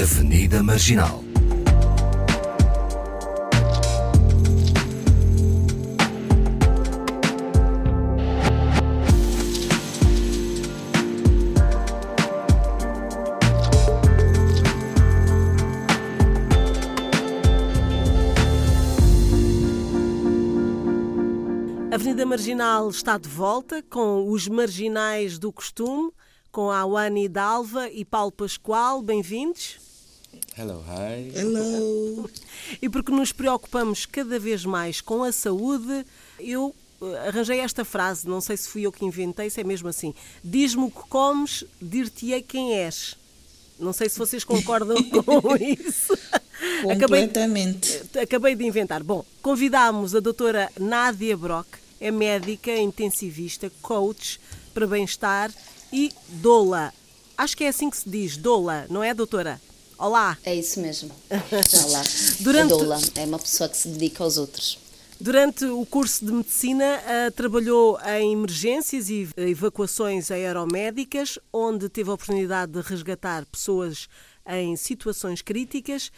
Avenida 0.00 0.62
Marginal. 0.62 1.24
Avenida 21.90 22.24
Marginal 22.24 22.88
está 22.88 23.18
de 23.18 23.28
volta 23.28 23.82
com 23.82 24.30
os 24.30 24.46
marginais 24.46 25.40
do 25.40 25.52
costume, 25.52 26.12
com 26.52 26.70
a 26.70 26.86
Wani 26.86 27.28
Dalva 27.28 27.88
e 27.88 28.04
Paulo 28.04 28.30
Pascoal. 28.30 29.02
Bem-vindos. 29.02 29.87
Hello, 30.58 30.82
hi. 30.88 31.30
Hello. 31.38 32.28
E 32.82 32.88
porque 32.88 33.12
nos 33.12 33.30
preocupamos 33.30 34.04
cada 34.04 34.40
vez 34.40 34.64
mais 34.64 35.00
com 35.00 35.22
a 35.22 35.30
saúde, 35.30 36.04
eu 36.40 36.74
eh, 37.00 37.28
arranjei 37.28 37.60
esta 37.60 37.84
frase, 37.84 38.28
não 38.28 38.40
sei 38.40 38.56
se 38.56 38.68
fui 38.68 38.82
eu 38.82 38.90
que 38.90 39.04
inventei, 39.04 39.48
se 39.50 39.60
é 39.60 39.64
mesmo 39.64 39.88
assim. 39.88 40.12
Diz-me 40.42 40.82
o 40.82 40.90
que 40.90 41.08
comes, 41.08 41.64
dir-te-ei 41.80 42.42
quem 42.42 42.74
és. 42.74 43.16
Não 43.78 43.92
sei 43.92 44.08
se 44.08 44.18
vocês 44.18 44.42
concordam 44.42 44.96
com 45.22 45.54
isso. 45.56 46.18
Completamente. 46.82 47.94
Acabei, 47.94 48.22
acabei 48.24 48.56
de 48.56 48.64
inventar. 48.64 49.04
Bom, 49.04 49.24
convidámos 49.40 50.12
a 50.16 50.18
doutora 50.18 50.72
Nádia 50.76 51.36
Brock, 51.36 51.68
é 52.00 52.10
médica, 52.10 52.76
intensivista, 52.76 53.70
coach 53.80 54.40
para 54.74 54.88
bem-estar 54.88 55.52
e 55.92 56.10
doula. 56.28 56.92
Acho 57.36 57.56
que 57.56 57.62
é 57.62 57.68
assim 57.68 57.88
que 57.88 57.96
se 57.96 58.10
diz, 58.10 58.36
doula, 58.36 58.86
não 58.90 59.04
é, 59.04 59.14
doutora? 59.14 59.60
Olá. 59.98 60.38
É 60.44 60.54
isso 60.54 60.80
mesmo. 60.80 61.10
Olá. 61.86 62.02
Durante- 62.40 62.72
A 62.72 62.76
doula 62.76 62.98
é 63.16 63.24
uma 63.24 63.38
pessoa 63.38 63.68
que 63.68 63.76
se 63.76 63.88
dedica 63.88 64.22
aos 64.22 64.38
outros. 64.38 64.78
Durante 65.20 65.64
o 65.64 65.84
curso 65.84 66.24
de 66.24 66.30
medicina, 66.32 66.84
ah, 67.04 67.30
trabalhou 67.32 67.98
em 68.06 68.32
emergências 68.34 69.10
e 69.10 69.28
evacuações 69.36 70.30
aeromédicas, 70.30 71.38
onde 71.52 71.88
teve 71.88 72.08
a 72.10 72.12
oportunidade 72.12 72.70
de 72.72 72.80
resgatar 72.80 73.44
pessoas 73.46 74.08
em 74.46 74.76
situações 74.76 75.42
críticas. 75.42 76.12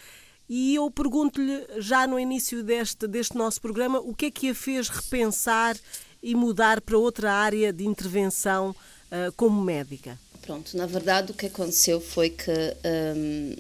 E 0.47 0.75
eu 0.75 0.91
pergunto-lhe, 0.91 1.64
já 1.78 2.06
no 2.06 2.19
início 2.20 2.62
deste, 2.62 3.06
deste 3.06 3.34
nosso 3.39 3.58
programa, 3.62 3.98
o 4.01 4.14
que 4.14 4.27
é 4.27 4.31
que 4.31 4.51
a 4.51 4.55
fez 4.55 4.91
repensar 4.91 5.75
e 6.23 6.34
mudar 6.34 6.83
para 6.83 6.98
outra 6.98 7.33
área 7.33 7.73
de 7.73 7.86
intervenção 7.86 8.77
ah, 9.11 9.33
como 9.34 9.62
médica? 9.62 10.19
Pronto, 10.42 10.77
na 10.77 10.84
verdade 10.86 11.33
o 11.33 11.34
que 11.34 11.47
aconteceu 11.47 12.01
foi 12.01 12.31
que 12.31 12.51
hum, 12.51 13.55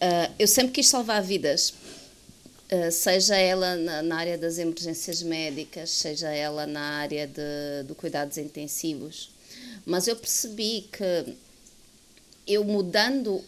ah, 0.00 0.30
eu 0.38 0.46
sempre 0.46 0.72
quis 0.72 0.88
salvar 0.88 1.22
vidas, 1.22 1.74
Ah, 2.72 2.90
seja 2.90 3.36
ela 3.36 3.74
na, 3.76 4.00
na 4.02 4.16
área 4.16 4.38
das 4.38 4.56
emergências 4.58 5.22
médicas, 5.22 5.90
seja 5.90 6.28
ela 6.30 6.66
na 6.66 6.80
área 7.00 7.26
de, 7.26 7.82
de 7.86 7.94
cuidados 7.94 8.38
intensivos. 8.38 9.30
Mas 9.84 10.06
eu 10.06 10.14
percebi 10.16 10.88
que 10.92 11.34
eu 12.46 12.64
mudando, 12.64 13.42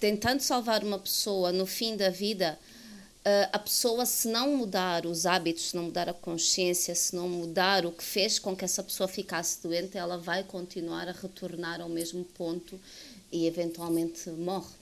tentando 0.00 0.40
salvar 0.40 0.82
uma 0.82 0.98
pessoa 0.98 1.52
no 1.52 1.64
fim 1.64 1.96
da 1.96 2.10
vida, 2.10 2.58
ah, 3.24 3.50
a 3.52 3.58
pessoa, 3.58 4.04
se 4.04 4.26
não 4.28 4.56
mudar 4.56 5.06
os 5.06 5.26
hábitos, 5.26 5.70
se 5.70 5.76
não 5.76 5.84
mudar 5.84 6.08
a 6.08 6.14
consciência, 6.14 6.92
se 6.94 7.14
não 7.14 7.28
mudar 7.28 7.86
o 7.86 7.92
que 7.92 8.02
fez 8.02 8.38
com 8.40 8.56
que 8.56 8.64
essa 8.64 8.82
pessoa 8.82 9.08
ficasse 9.08 9.62
doente, 9.62 9.96
ela 9.96 10.18
vai 10.18 10.42
continuar 10.42 11.08
a 11.08 11.12
retornar 11.12 11.80
ao 11.80 11.88
mesmo 11.88 12.24
ponto 12.24 12.80
e 13.30 13.46
eventualmente 13.46 14.28
morre. 14.30 14.74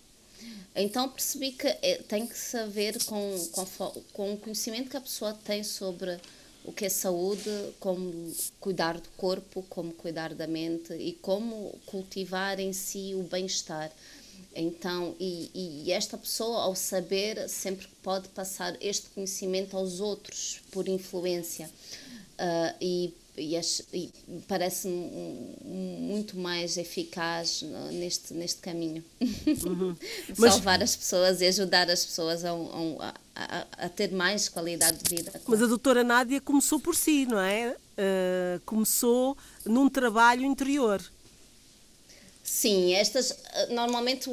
Então 0.74 1.08
percebi 1.08 1.52
que 1.52 1.66
eh, 1.66 2.02
tem 2.08 2.26
que 2.26 2.36
saber 2.36 3.02
com, 3.04 3.48
com, 3.52 4.02
com 4.12 4.32
o 4.32 4.36
conhecimento 4.38 4.90
que 4.90 4.96
a 4.96 5.00
pessoa 5.00 5.34
tem 5.44 5.62
sobre 5.62 6.18
o 6.64 6.72
que 6.72 6.86
é 6.86 6.88
saúde, 6.88 7.50
como 7.80 8.32
cuidar 8.60 8.98
do 8.98 9.08
corpo, 9.16 9.64
como 9.68 9.92
cuidar 9.92 10.34
da 10.34 10.46
mente 10.46 10.94
e 10.94 11.12
como 11.14 11.78
cultivar 11.86 12.58
em 12.60 12.72
si 12.72 13.14
o 13.14 13.22
bem-estar. 13.24 13.90
Então, 14.54 15.14
e, 15.18 15.50
e 15.54 15.92
esta 15.92 16.16
pessoa, 16.16 16.62
ao 16.62 16.74
saber, 16.74 17.48
sempre 17.48 17.88
pode 18.02 18.28
passar 18.28 18.76
este 18.80 19.08
conhecimento 19.10 19.76
aos 19.76 19.98
outros 19.98 20.60
por 20.70 20.88
influência. 20.88 21.70
Ah, 22.38 22.74
e 22.80 23.14
e, 23.36 23.56
e 23.92 24.10
parece-me 24.46 25.56
muito 25.64 26.36
mais 26.38 26.76
eficaz 26.76 27.62
neste, 27.92 28.34
neste 28.34 28.60
caminho. 28.60 29.02
Mas- 30.36 30.54
Salvar 30.54 30.82
as 30.82 30.94
pessoas 30.96 31.40
e 31.40 31.46
ajudar 31.46 31.90
as 31.90 32.04
pessoas 32.04 32.44
a, 32.44 32.50
a, 32.50 33.14
a, 33.34 33.66
a 33.86 33.88
ter 33.88 34.12
mais 34.12 34.48
qualidade 34.48 34.98
de 35.02 35.16
vida. 35.16 35.32
Mas 35.46 35.62
a 35.62 35.66
doutora 35.66 36.04
Nádia 36.04 36.40
começou 36.40 36.78
por 36.78 36.94
si, 36.94 37.26
não 37.26 37.38
é? 37.40 37.76
Ah, 37.96 38.60
começou 38.66 39.36
num 39.64 39.88
trabalho 39.88 40.44
interior. 40.44 41.02
Sim, 42.44 42.92
estas 42.94 43.30
eh, 43.54 43.66
normalmente 43.72 44.28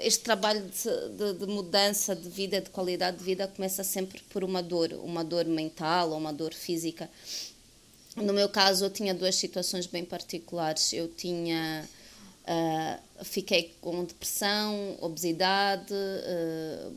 este 0.00 0.22
trabalho 0.22 0.62
de, 0.62 1.08
de- 1.16 1.38
de 1.40 1.46
mudança 1.46 2.14
de 2.14 2.28
vida, 2.28 2.60
de 2.60 2.70
qualidade 2.70 3.18
de 3.18 3.24
vida, 3.24 3.48
começa 3.48 3.82
sempre 3.84 4.22
por 4.30 4.44
uma 4.44 4.62
dor, 4.62 4.92
uma 5.02 5.24
dor 5.24 5.44
mental 5.44 6.10
ou 6.10 6.18
uma 6.18 6.32
dor 6.32 6.54
física. 6.54 7.10
No 8.22 8.32
meu 8.32 8.48
caso, 8.48 8.84
eu 8.84 8.90
tinha 8.90 9.14
duas 9.14 9.34
situações 9.34 9.86
bem 9.86 10.04
particulares. 10.04 10.92
Eu 10.92 11.08
tinha 11.08 11.88
ah, 12.50 12.98
fiquei 13.24 13.74
com 13.78 14.04
depressão, 14.04 14.96
obesidade, 15.02 15.92
ah, 15.92 16.90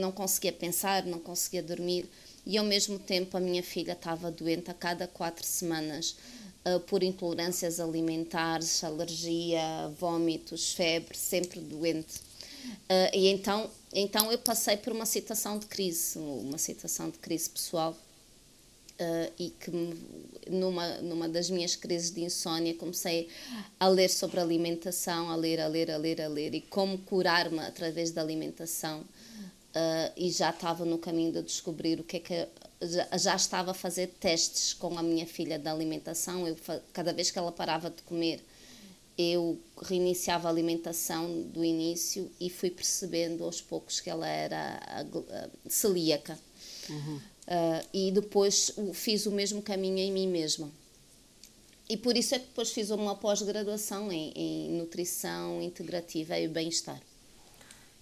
não 0.00 0.10
conseguia 0.10 0.52
pensar, 0.52 1.04
não 1.04 1.18
conseguia 1.18 1.62
dormir 1.62 2.08
e 2.46 2.56
ao 2.56 2.64
mesmo 2.64 2.98
tempo 2.98 3.36
a 3.36 3.40
minha 3.40 3.62
filha 3.62 3.92
estava 3.92 4.30
doente 4.30 4.70
a 4.70 4.74
cada 4.74 5.06
quatro 5.06 5.44
semanas 5.44 6.16
ah, 6.64 6.80
por 6.86 7.02
intolerâncias 7.02 7.78
alimentares, 7.78 8.82
alergia, 8.82 9.92
vômitos, 10.00 10.72
febre, 10.72 11.18
sempre 11.18 11.60
doente. 11.60 12.20
Ah, 12.88 13.10
e 13.12 13.28
então, 13.28 13.70
então 13.92 14.32
eu 14.32 14.38
passei 14.38 14.78
por 14.78 14.94
uma 14.94 15.04
situação 15.04 15.58
de 15.58 15.66
crise, 15.66 16.18
uma 16.18 16.56
situação 16.56 17.10
de 17.10 17.18
crise 17.18 17.50
pessoal 17.50 17.94
Uh, 18.98 19.30
e 19.38 19.50
que 19.50 19.70
numa, 20.50 20.96
numa 21.02 21.28
das 21.28 21.50
minhas 21.50 21.76
crises 21.76 22.10
de 22.10 22.22
insónia 22.22 22.72
comecei 22.72 23.28
a 23.78 23.88
ler 23.88 24.08
sobre 24.08 24.40
alimentação, 24.40 25.28
a 25.28 25.36
ler, 25.36 25.60
a 25.60 25.66
ler, 25.66 25.90
a 25.90 25.98
ler, 25.98 26.18
a 26.22 26.28
ler 26.28 26.54
e 26.54 26.62
como 26.62 26.96
curar-me 26.96 27.58
através 27.58 28.10
da 28.10 28.22
alimentação 28.22 29.00
uh, 29.00 30.12
e 30.16 30.30
já 30.30 30.48
estava 30.48 30.86
no 30.86 30.96
caminho 30.96 31.30
de 31.30 31.42
descobrir 31.42 32.00
o 32.00 32.04
que 32.04 32.16
é 32.16 32.20
que 32.20 32.48
já, 32.80 33.18
já 33.18 33.36
estava 33.36 33.72
a 33.72 33.74
fazer 33.74 34.06
testes 34.18 34.72
com 34.72 34.98
a 34.98 35.02
minha 35.02 35.26
filha 35.26 35.58
da 35.58 35.72
alimentação. 35.72 36.48
Eu 36.48 36.56
cada 36.94 37.12
vez 37.12 37.30
que 37.30 37.38
ela 37.38 37.52
parava 37.52 37.90
de 37.90 38.02
comer 38.02 38.42
eu 39.18 39.58
reiniciava 39.82 40.48
a 40.48 40.50
alimentação 40.50 41.42
do 41.42 41.64
início 41.64 42.30
e 42.38 42.50
fui 42.50 42.70
percebendo 42.70 43.44
aos 43.44 43.60
poucos 43.60 43.98
que 43.98 44.10
ela 44.10 44.28
era 44.28 45.06
celíaca 45.68 46.38
Uh, 47.46 47.86
e 47.94 48.10
depois 48.10 48.72
fiz 48.92 49.24
o 49.24 49.30
mesmo 49.30 49.62
caminho 49.62 49.98
em 49.98 50.10
mim 50.10 50.26
mesma. 50.26 50.68
E 51.88 51.96
por 51.96 52.16
isso 52.16 52.34
é 52.34 52.40
que 52.40 52.46
depois 52.46 52.72
fiz 52.72 52.90
uma 52.90 53.14
pós-graduação 53.14 54.10
em, 54.10 54.32
em 54.34 54.70
nutrição 54.72 55.62
integrativa 55.62 56.36
e 56.36 56.48
bem-estar. 56.48 57.00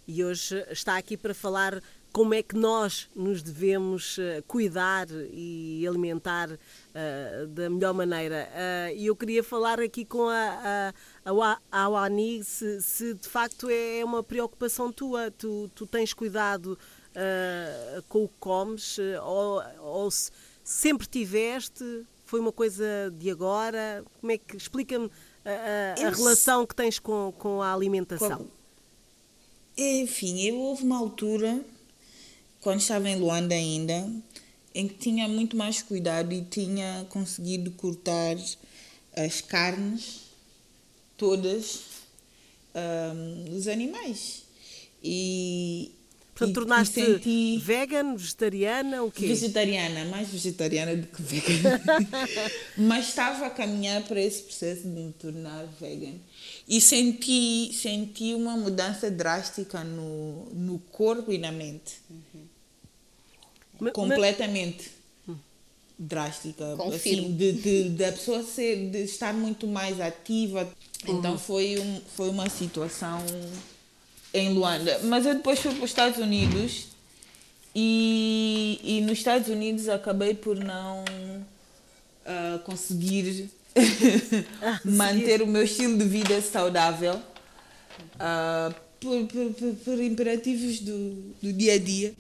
E 0.09 0.25
hoje 0.25 0.65
está 0.71 0.97
aqui 0.97 1.15
para 1.19 1.34
falar 1.34 1.82
como 2.10 2.32
é 2.32 2.43
que 2.43 2.56
nós 2.56 3.09
nos 3.15 3.43
devemos 3.43 4.19
eh, 4.19 4.43
cuidar 4.47 5.09
e 5.32 5.84
alimentar 5.87 6.59
eh, 6.94 7.47
da 7.49 7.69
melhor 7.69 7.93
maneira. 7.93 8.49
E 8.97 9.06
eu 9.06 9.16
queria 9.16 9.43
falar 9.43 9.81
aqui 9.81 10.05
com 10.05 10.28
a, 10.28 10.93
a, 11.25 11.31
a, 11.31 11.32
Wa- 11.32 11.61
a 11.72 11.88
Wani 11.88 12.44
se, 12.44 12.81
se 12.81 13.14
de 13.14 13.29
facto 13.29 13.69
é 13.69 14.05
uma 14.05 14.23
preocupação 14.23 14.93
tua. 14.93 15.31
Tu, 15.32 15.69
tu 15.75 15.87
tens 15.87 16.14
cuidado 16.14 16.79
eh, 17.14 18.02
com 18.08 18.25
o 18.25 18.28
que 18.28 18.34
comes 18.40 18.99
eh, 18.99 19.20
ou, 19.20 19.62
ou 19.81 20.11
se 20.11 20.31
sempre 20.62 21.06
tiveste? 21.06 22.05
Foi 22.26 22.40
uma 22.40 22.52
coisa 22.52 22.84
de 23.19 23.31
agora? 23.31 24.05
Como 24.20 24.32
é 24.32 24.38
que 24.38 24.56
explica-me 24.56 25.11
a, 25.44 25.50
a- 25.50 26.06
a 26.06 26.11
relação 26.11 26.66
que 26.66 26.75
tens 26.75 26.99
com, 26.99 27.32
com 27.38 27.61
a 27.62 27.72
alimentação? 27.72 28.49
Enfim, 29.76 30.40
eu 30.43 30.56
houve 30.56 30.84
uma 30.84 30.96
altura, 30.99 31.61
quando 32.61 32.81
estava 32.81 33.08
em 33.08 33.16
Luanda 33.19 33.55
ainda, 33.55 34.08
em 34.75 34.87
que 34.88 34.94
tinha 34.94 35.26
muito 35.28 35.56
mais 35.56 35.82
cuidado 35.82 36.32
e 36.32 36.43
tinha 36.44 37.06
conseguido 37.11 37.70
cortar 37.72 38.37
as 39.16 39.40
carnes 39.40 40.22
todas 41.16 41.81
ahm, 42.75 43.44
dos 43.50 43.66
animais. 43.69 44.44
E 45.02 45.93
Portanto, 46.34 46.54
tornaste 46.54 47.00
senti... 47.00 47.58
vegan, 47.58 48.16
vegetariana, 48.16 49.04
o 49.04 49.10
quê? 49.10 49.28
Vegetariana, 49.28 50.04
mais 50.06 50.28
vegetariana 50.28 50.96
do 50.96 51.06
que 51.06 51.22
vegan. 51.22 51.81
Mas 52.76 53.08
estava 53.08 53.46
a 53.46 53.50
caminhar 53.50 54.02
para 54.02 54.20
esse 54.20 54.42
processo 54.42 54.82
de 54.82 54.88
me 54.88 55.12
tornar 55.12 55.64
vegan. 55.81 56.14
E 56.66 56.81
senti, 56.81 57.72
senti 57.72 58.34
uma 58.34 58.56
mudança 58.56 59.08
drástica 59.12 59.84
no, 59.84 60.46
no 60.46 60.81
corpo 60.90 61.32
e 61.32 61.38
na 61.38 61.52
mente. 61.52 62.00
Uhum. 62.10 63.92
Completamente. 63.92 64.90
Mas... 65.25 65.37
Drástica. 65.96 66.64
Assim, 66.92 67.37
de, 67.37 67.52
de, 67.52 67.88
de, 67.90 68.04
a 68.04 68.10
pessoa 68.10 68.42
ser, 68.42 68.90
de 68.90 69.04
estar 69.04 69.32
muito 69.32 69.69
mais 69.69 70.00
ativa. 70.00 70.69
Então 71.06 71.32
uhum. 71.32 71.38
foi, 71.38 71.78
um, 71.78 72.00
foi 72.16 72.28
uma 72.28 72.48
situação 72.50 73.25
em 74.34 74.52
Luanda. 74.52 74.98
Mas 75.04 75.25
eu 75.25 75.34
depois 75.34 75.60
fui 75.60 75.72
para 75.72 75.84
os 75.84 75.90
Estados 75.90 76.19
Unidos 76.19 76.88
e, 77.75 78.81
e 78.82 79.00
nos 79.00 79.19
Estados 79.19 79.48
Unidos 79.48 79.88
acabei 79.88 80.34
por 80.34 80.56
não 80.56 81.04
uh, 81.04 82.58
conseguir 82.64 83.48
ah, 84.60 84.81
manter 84.84 85.40
o 85.40 85.46
meu 85.46 85.62
estilo 85.62 85.96
de 85.96 86.04
vida 86.04 86.42
saudável 86.42 87.14
uh, 87.14 88.75
por, 89.00 89.26
por, 89.26 89.75
por, 89.76 90.02
imperativos 90.02 90.80
do, 90.80 91.34
do 91.40 91.52
dia 91.52 91.75
a 91.75 91.78
dia. 91.78 92.12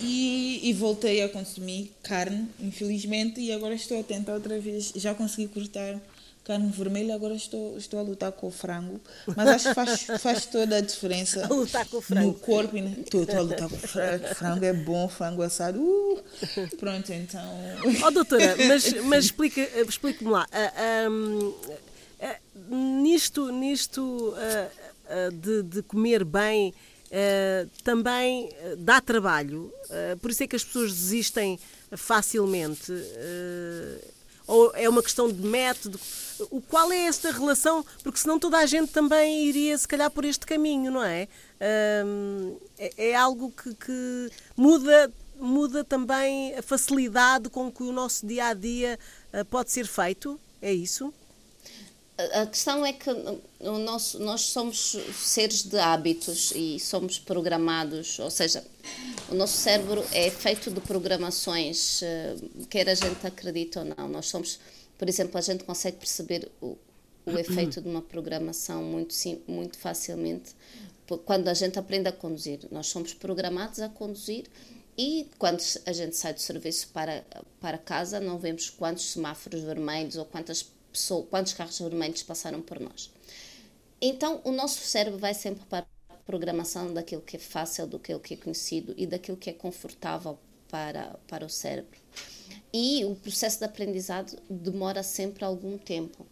E, 0.00 0.60
e, 0.64 0.72
voltei 0.72 1.22
a 1.22 1.28
consumir 1.28 1.92
carne, 2.02 2.48
infelizmente, 2.58 3.40
e 3.40 3.52
agora 3.52 3.74
estou 3.76 4.00
a 4.00 4.02
tentar 4.02 4.34
outra 4.34 4.58
vez. 4.58 4.92
Já 4.96 5.14
consegui 5.14 5.46
cortar 5.46 6.00
carne 6.44 6.70
vermelha, 6.70 7.14
agora 7.14 7.34
estou, 7.34 7.76
estou 7.78 7.98
a 7.98 8.02
lutar 8.02 8.30
com 8.30 8.48
o 8.48 8.50
frango. 8.50 9.00
Mas 9.34 9.48
acho 9.48 9.68
que 9.68 9.74
faz, 9.74 10.06
faz 10.20 10.46
toda 10.46 10.76
a 10.76 10.80
diferença. 10.80 11.44
A 11.44 11.48
lutar 11.48 11.86
com 11.88 11.96
o 11.96 12.00
frango. 12.02 12.28
No 12.28 12.34
corpo. 12.34 12.76
Né? 12.76 12.94
Estou, 13.00 13.22
estou 13.22 13.38
a 13.38 13.42
lutar 13.42 13.68
com 13.68 13.74
o 13.74 13.78
frango. 13.78 14.34
Frango 14.34 14.64
é 14.64 14.72
bom, 14.72 15.08
frango 15.08 15.42
assado. 15.42 15.80
Uh! 15.80 16.22
Pronto, 16.76 17.12
então. 17.12 17.42
Oh, 18.06 18.10
doutora, 18.10 18.56
mas, 18.68 18.92
mas 19.04 19.24
explica, 19.24 19.60
explique-me 19.80 20.30
lá. 20.30 20.46
Uh, 20.52 21.10
um, 21.10 21.48
uh, 21.48 23.02
nisto 23.02 23.50
nisto 23.50 24.34
de, 25.40 25.62
de 25.62 25.82
comer 25.82 26.24
bem. 26.24 26.74
também 27.82 28.50
dá 28.78 29.00
trabalho, 29.00 29.72
por 30.20 30.30
isso 30.30 30.42
é 30.42 30.46
que 30.46 30.56
as 30.56 30.64
pessoas 30.64 30.92
desistem 30.92 31.58
facilmente 31.96 32.92
ou 34.46 34.72
é 34.74 34.88
uma 34.88 35.02
questão 35.02 35.30
de 35.30 35.46
método? 35.46 35.98
O 36.50 36.60
qual 36.60 36.90
é 36.92 37.06
esta 37.06 37.30
relação? 37.30 37.84
Porque 38.02 38.18
senão 38.18 38.38
toda 38.38 38.58
a 38.58 38.66
gente 38.66 38.92
também 38.92 39.46
iria 39.46 39.76
se 39.78 39.86
calhar 39.86 40.10
por 40.10 40.24
este 40.24 40.44
caminho, 40.44 40.90
não 40.90 41.02
é? 41.02 41.28
É, 41.60 42.04
é, 42.96 43.14
algo 43.14 43.50
que, 43.50 43.74
que, 43.74 44.30
muda 44.56 45.12
muda 45.36 45.82
também 45.82 46.54
a 46.54 46.62
facilidade 46.62 47.48
com 47.50 47.70
que 47.70 47.82
o 47.82 47.92
nosso 47.92 48.26
dia 48.26 48.46
a 48.46 48.54
dia 48.54 48.98
uh, 49.32 49.44
pode 49.46 49.70
ser 49.70 49.86
feito. 49.86 50.40
É 50.62 50.72
isso? 50.72 51.12
A 52.16 52.46
questão 52.46 52.86
é 52.86 52.92
que 52.92 53.10
o 53.10 53.78
nosso, 53.78 54.20
nós 54.20 54.42
somos 54.42 54.96
seres 55.14 55.64
de 55.64 55.76
hábitos 55.78 56.52
e 56.54 56.78
somos 56.78 57.18
programados, 57.18 58.20
ou 58.20 58.30
seja, 58.30 58.64
o 59.28 59.34
nosso 59.34 59.56
cérebro 59.56 60.04
é 60.12 60.30
feito 60.30 60.70
de 60.70 60.80
programações, 60.80 62.02
eh, 62.02 62.36
quer 62.70 62.88
a 62.88 62.94
gente 62.94 63.26
acredite 63.26 63.80
ou 63.80 63.84
não. 63.84 64.08
Nós 64.08 64.26
somos, 64.26 64.60
por 64.96 65.08
exemplo, 65.08 65.36
a 65.38 65.40
gente 65.40 65.64
consegue 65.64 65.96
perceber 65.96 66.48
o, 66.62 66.78
o 67.26 67.36
efeito 67.36 67.80
de 67.80 67.88
uma 67.88 68.02
programação 68.02 68.80
muito, 68.84 69.12
sim, 69.12 69.42
muito 69.48 69.76
facilmente 69.76 70.54
quando 71.24 71.48
a 71.48 71.54
gente 71.54 71.78
aprende 71.78 72.08
a 72.08 72.12
conduzir. 72.12 72.60
Nós 72.70 72.86
somos 72.86 73.12
programados 73.12 73.80
a 73.80 73.88
conduzir 73.88 74.44
e 74.96 75.28
quando 75.38 75.60
a 75.84 75.92
gente 75.92 76.16
sai 76.16 76.32
do 76.32 76.40
serviço 76.40 76.88
para, 76.92 77.24
para 77.60 77.76
casa, 77.76 78.20
não 78.20 78.38
vemos 78.38 78.70
quantos 78.70 79.10
semáforos 79.10 79.62
vermelhos 79.62 80.16
ou 80.16 80.24
quantas 80.24 80.62
pessoa, 80.94 81.26
quantos 81.26 81.52
carros 81.52 81.78
vermelhos 81.78 82.22
passaram 82.22 82.62
por 82.62 82.78
nós. 82.78 83.10
Então, 84.00 84.40
o 84.44 84.52
nosso 84.52 84.80
cérebro 84.80 85.18
vai 85.18 85.34
sempre 85.34 85.64
para 85.66 85.86
a 86.08 86.14
programação 86.24 86.92
daquilo 86.94 87.22
que 87.22 87.36
é 87.36 87.40
fácil, 87.40 87.86
do 87.86 87.98
que 87.98 88.12
é 88.12 88.36
conhecido 88.36 88.94
e 88.96 89.06
daquilo 89.06 89.36
que 89.36 89.50
é 89.50 89.52
confortável 89.52 90.38
para, 90.68 91.16
para 91.26 91.44
o 91.44 91.50
cérebro. 91.50 91.98
E 92.72 93.04
o 93.04 93.14
processo 93.14 93.58
de 93.58 93.64
aprendizado 93.64 94.36
demora 94.48 95.02
sempre 95.02 95.44
algum 95.44 95.76
tempo. 95.78 96.26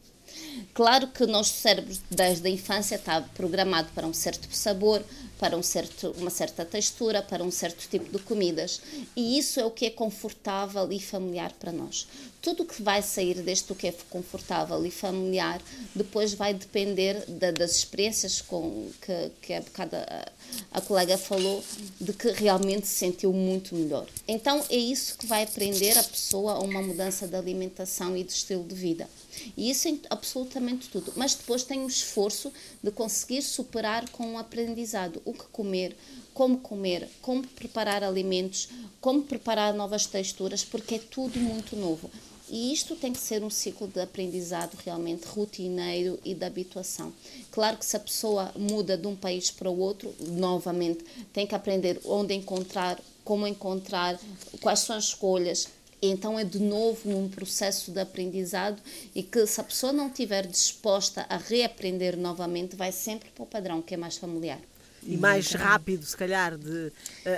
Claro 0.73 1.09
que 1.09 1.25
o 1.25 1.27
nosso 1.27 1.55
cérebro, 1.55 1.97
desde 2.11 2.47
a 2.47 2.51
infância, 2.51 2.97
está 2.97 3.21
programado 3.21 3.91
para 3.95 4.07
um 4.07 4.15
certo 4.15 4.49
sabor, 4.55 5.05
para 5.43 5.57
um 5.57 5.63
certo, 5.63 6.15
uma 6.19 6.31
certa 6.31 6.65
textura, 6.65 7.21
para 7.21 7.43
um 7.43 7.51
certo 7.51 7.89
tipo 7.91 8.17
de 8.17 8.23
comidas. 8.23 8.81
E 9.17 9.37
isso 9.37 9.59
é 9.59 9.65
o 9.65 9.73
que 9.73 9.87
é 9.87 9.91
confortável 9.91 10.93
e 10.93 11.01
familiar 11.01 11.53
para 11.59 11.73
nós. 11.73 12.07
Tudo 12.41 12.63
o 12.63 12.67
que 12.67 12.81
vai 12.81 13.03
sair 13.03 13.43
deste 13.43 13.73
o 13.73 13.75
que 13.75 13.89
é 13.89 13.95
confortável 14.09 14.87
e 14.87 14.91
familiar, 14.93 15.61
depois 15.97 16.33
vai 16.33 16.55
depender 16.55 17.25
da, 17.27 17.51
das 17.51 17.73
experiências 17.73 18.41
com 18.41 18.89
que, 19.01 19.31
que 19.43 19.53
a, 19.53 19.63
cada, 19.63 20.33
a 20.71 20.81
colega 20.81 21.19
falou, 21.19 21.61
de 22.01 22.13
que 22.13 22.31
realmente 22.31 22.87
se 22.87 22.95
sentiu 22.95 23.33
muito 23.33 23.75
melhor. 23.75 24.07
Então 24.29 24.65
é 24.71 24.77
isso 24.77 25.19
que 25.19 25.27
vai 25.27 25.45
prender 25.45 25.99
a 25.99 26.05
pessoa 26.05 26.53
a 26.53 26.61
uma 26.61 26.81
mudança 26.81 27.27
de 27.27 27.35
alimentação 27.35 28.17
e 28.17 28.23
de 28.23 28.31
estilo 28.31 28.63
de 28.63 28.77
vida. 28.77 29.09
E 29.57 29.71
isso 29.71 29.89
em 29.89 30.01
absolutamente 30.11 30.89
tudo. 30.89 31.13
Mas 31.17 31.35
depois 31.35 31.63
tem 31.63 31.85
o 31.85 31.89
esforço 31.89 32.53
de 32.83 32.91
conseguir 32.91 33.43
superar 33.43 34.09
com 34.11 34.35
o 34.35 34.39
aprendizado 34.39 35.21
o 35.25 35.33
que 35.33 35.45
comer, 35.45 35.97
como 36.35 36.59
comer, 36.59 37.09
como 37.21 37.47
preparar 37.47 38.03
alimentos, 38.03 38.69
como 39.01 39.23
preparar 39.23 39.75
novas 39.75 40.07
texturas, 40.07 40.65
porque 40.65 40.97
é 40.97 40.99
tudo 40.99 41.39
muito 41.39 41.77
novo. 41.77 42.11
E 42.53 42.71
isto 42.71 42.95
tem 42.95 43.15
que 43.15 43.19
ser 43.19 43.43
um 43.43 43.49
ciclo 43.49 43.89
de 43.89 43.99
aprendizado 43.99 44.77
realmente 44.85 45.27
rotineiro 45.27 46.19
e 46.23 46.35
de 46.35 46.45
habituação. 46.45 47.11
Claro 47.51 47.79
que 47.79 47.87
se 47.87 47.97
a 47.97 48.01
pessoa 48.01 48.53
muda 48.55 48.95
de 48.95 49.07
um 49.07 49.17
país 49.17 49.51
para 49.51 49.71
o 49.71 49.79
outro, 49.79 50.15
novamente, 50.21 51.03
tem 51.33 51.47
que 51.47 51.55
aprender 51.55 51.99
onde 52.05 52.35
encontrar, 52.35 53.01
como 53.25 53.47
encontrar, 53.47 54.21
quais 54.61 54.81
são 54.81 54.97
as 54.97 55.05
escolhas, 55.05 55.67
então 56.03 56.39
é 56.39 56.45
de 56.45 56.59
novo 56.59 57.09
num 57.09 57.29
processo 57.29 57.93
de 57.93 58.01
aprendizado 58.01 58.83
e 59.15 59.23
que 59.23 59.47
se 59.47 59.61
a 59.61 59.65
pessoa 59.65 59.93
não 59.93 60.09
estiver 60.09 60.47
disposta 60.47 61.25
a 61.29 61.37
reaprender 61.37 62.17
novamente, 62.17 62.75
vai 62.75 62.91
sempre 62.91 63.31
para 63.31 63.45
o 63.45 63.47
padrão 63.47 63.81
que 63.81 63.95
é 63.95 63.97
mais 63.97 64.17
familiar 64.17 64.61
e 65.05 65.17
mais 65.17 65.51
rápido, 65.53 66.05
se 66.05 66.17
calhar, 66.17 66.57
de 66.57 66.69
uh, 66.69 66.93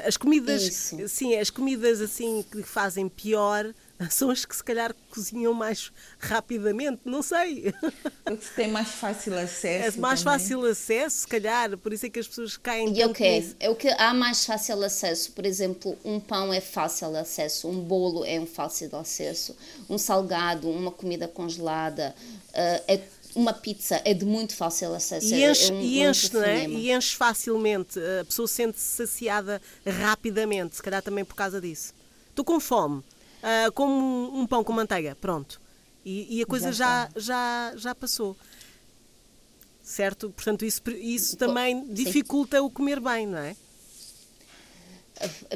as 0.07 0.17
comidas, 0.17 0.63
Isso. 0.63 1.09
sim, 1.09 1.35
as 1.35 1.51
comidas 1.51 2.01
assim 2.01 2.45
que 2.51 2.63
fazem 2.63 3.09
pior 3.09 3.73
são 4.11 4.31
as 4.31 4.45
que 4.45 4.55
se 4.55 4.65
calhar 4.65 4.95
cozinham 5.11 5.55
mais 5.55 5.93
rapidamente, 6.19 7.01
não 7.05 7.23
sei. 7.23 7.73
Porque 8.25 8.47
tem 8.57 8.69
mais 8.69 8.89
fácil 8.89 9.39
acesso. 9.39 9.99
É 9.99 10.01
mais 10.01 10.23
também. 10.23 10.39
fácil 10.39 10.65
acesso, 10.65 11.19
se 11.19 11.27
calhar, 11.27 11.77
por 11.79 11.93
isso 11.93 12.07
é 12.07 12.11
que 12.11 12.19
as 12.19 12.27
pessoas 12.27 12.57
caem 12.57 12.93
E 12.93 13.03
é 13.03 13.07
o 13.07 13.13
que 13.13 13.25
é? 13.25 13.45
É 13.61 13.71
o 13.71 13.77
que 13.77 13.89
há 13.89 14.13
mais 14.15 14.45
fácil 14.45 14.83
acesso. 14.83 15.33
Por 15.33 15.45
exemplo, 15.47 15.97
um 16.05 16.19
pão 16.19 16.53
é 16.53 16.61
fácil 16.61 17.17
acesso, 17.17 17.69
um 17.69 17.81
bolo 17.81 18.25
é 18.25 18.39
um 18.41 18.47
fácil 18.47 18.95
acesso, 18.97 19.57
um 19.89 19.99
salgado, 19.99 20.69
uma 20.69 20.91
comida 20.91 21.29
congelada, 21.29 22.15
uh, 22.51 22.85
é 22.89 23.01
uma 23.35 23.53
pizza 23.53 24.01
é 24.05 24.15
de 24.15 24.25
muito 24.25 24.55
fácil 24.55 24.95
acesso. 24.95 25.27
E 25.27 25.45
enche, 25.45 25.71
é 25.71 25.75
um, 25.75 25.81
e 25.81 26.03
enche, 26.03 26.29
um 26.29 26.41
não 26.41 26.47
é? 26.47 26.69
E 26.69 26.93
enche 26.93 27.17
facilmente. 27.17 27.99
A 28.21 28.25
pessoa 28.25 28.47
sente-se 28.47 29.07
saciada 29.07 29.61
rapidamente, 29.85 30.77
se 30.77 30.83
calhar 30.83 31.03
também 31.03 31.25
por 31.25 31.35
causa 31.35 31.61
disso. 31.61 31.93
Estou 32.31 32.45
com 32.45 32.61
fome 32.61 33.03
uh, 33.45 33.73
como 33.73 34.39
um 34.39 34.47
pão 34.47 34.65
com 34.65 34.73
manteiga, 34.73 35.15
pronto. 35.15 35.61
E, 36.05 36.39
e 36.39 36.43
a 36.43 36.47
coisa 36.47 36.73
já, 36.73 37.09
já, 37.15 37.71
já, 37.71 37.77
já 37.77 37.95
passou. 37.95 38.37
Certo? 39.83 40.31
Portanto, 40.31 40.65
isso, 40.65 40.81
isso 40.91 41.37
também 41.37 41.93
dificulta 41.93 42.63
o 42.63 42.71
comer 42.71 43.01
bem, 43.01 43.27
não 43.27 43.39
é? 43.39 43.55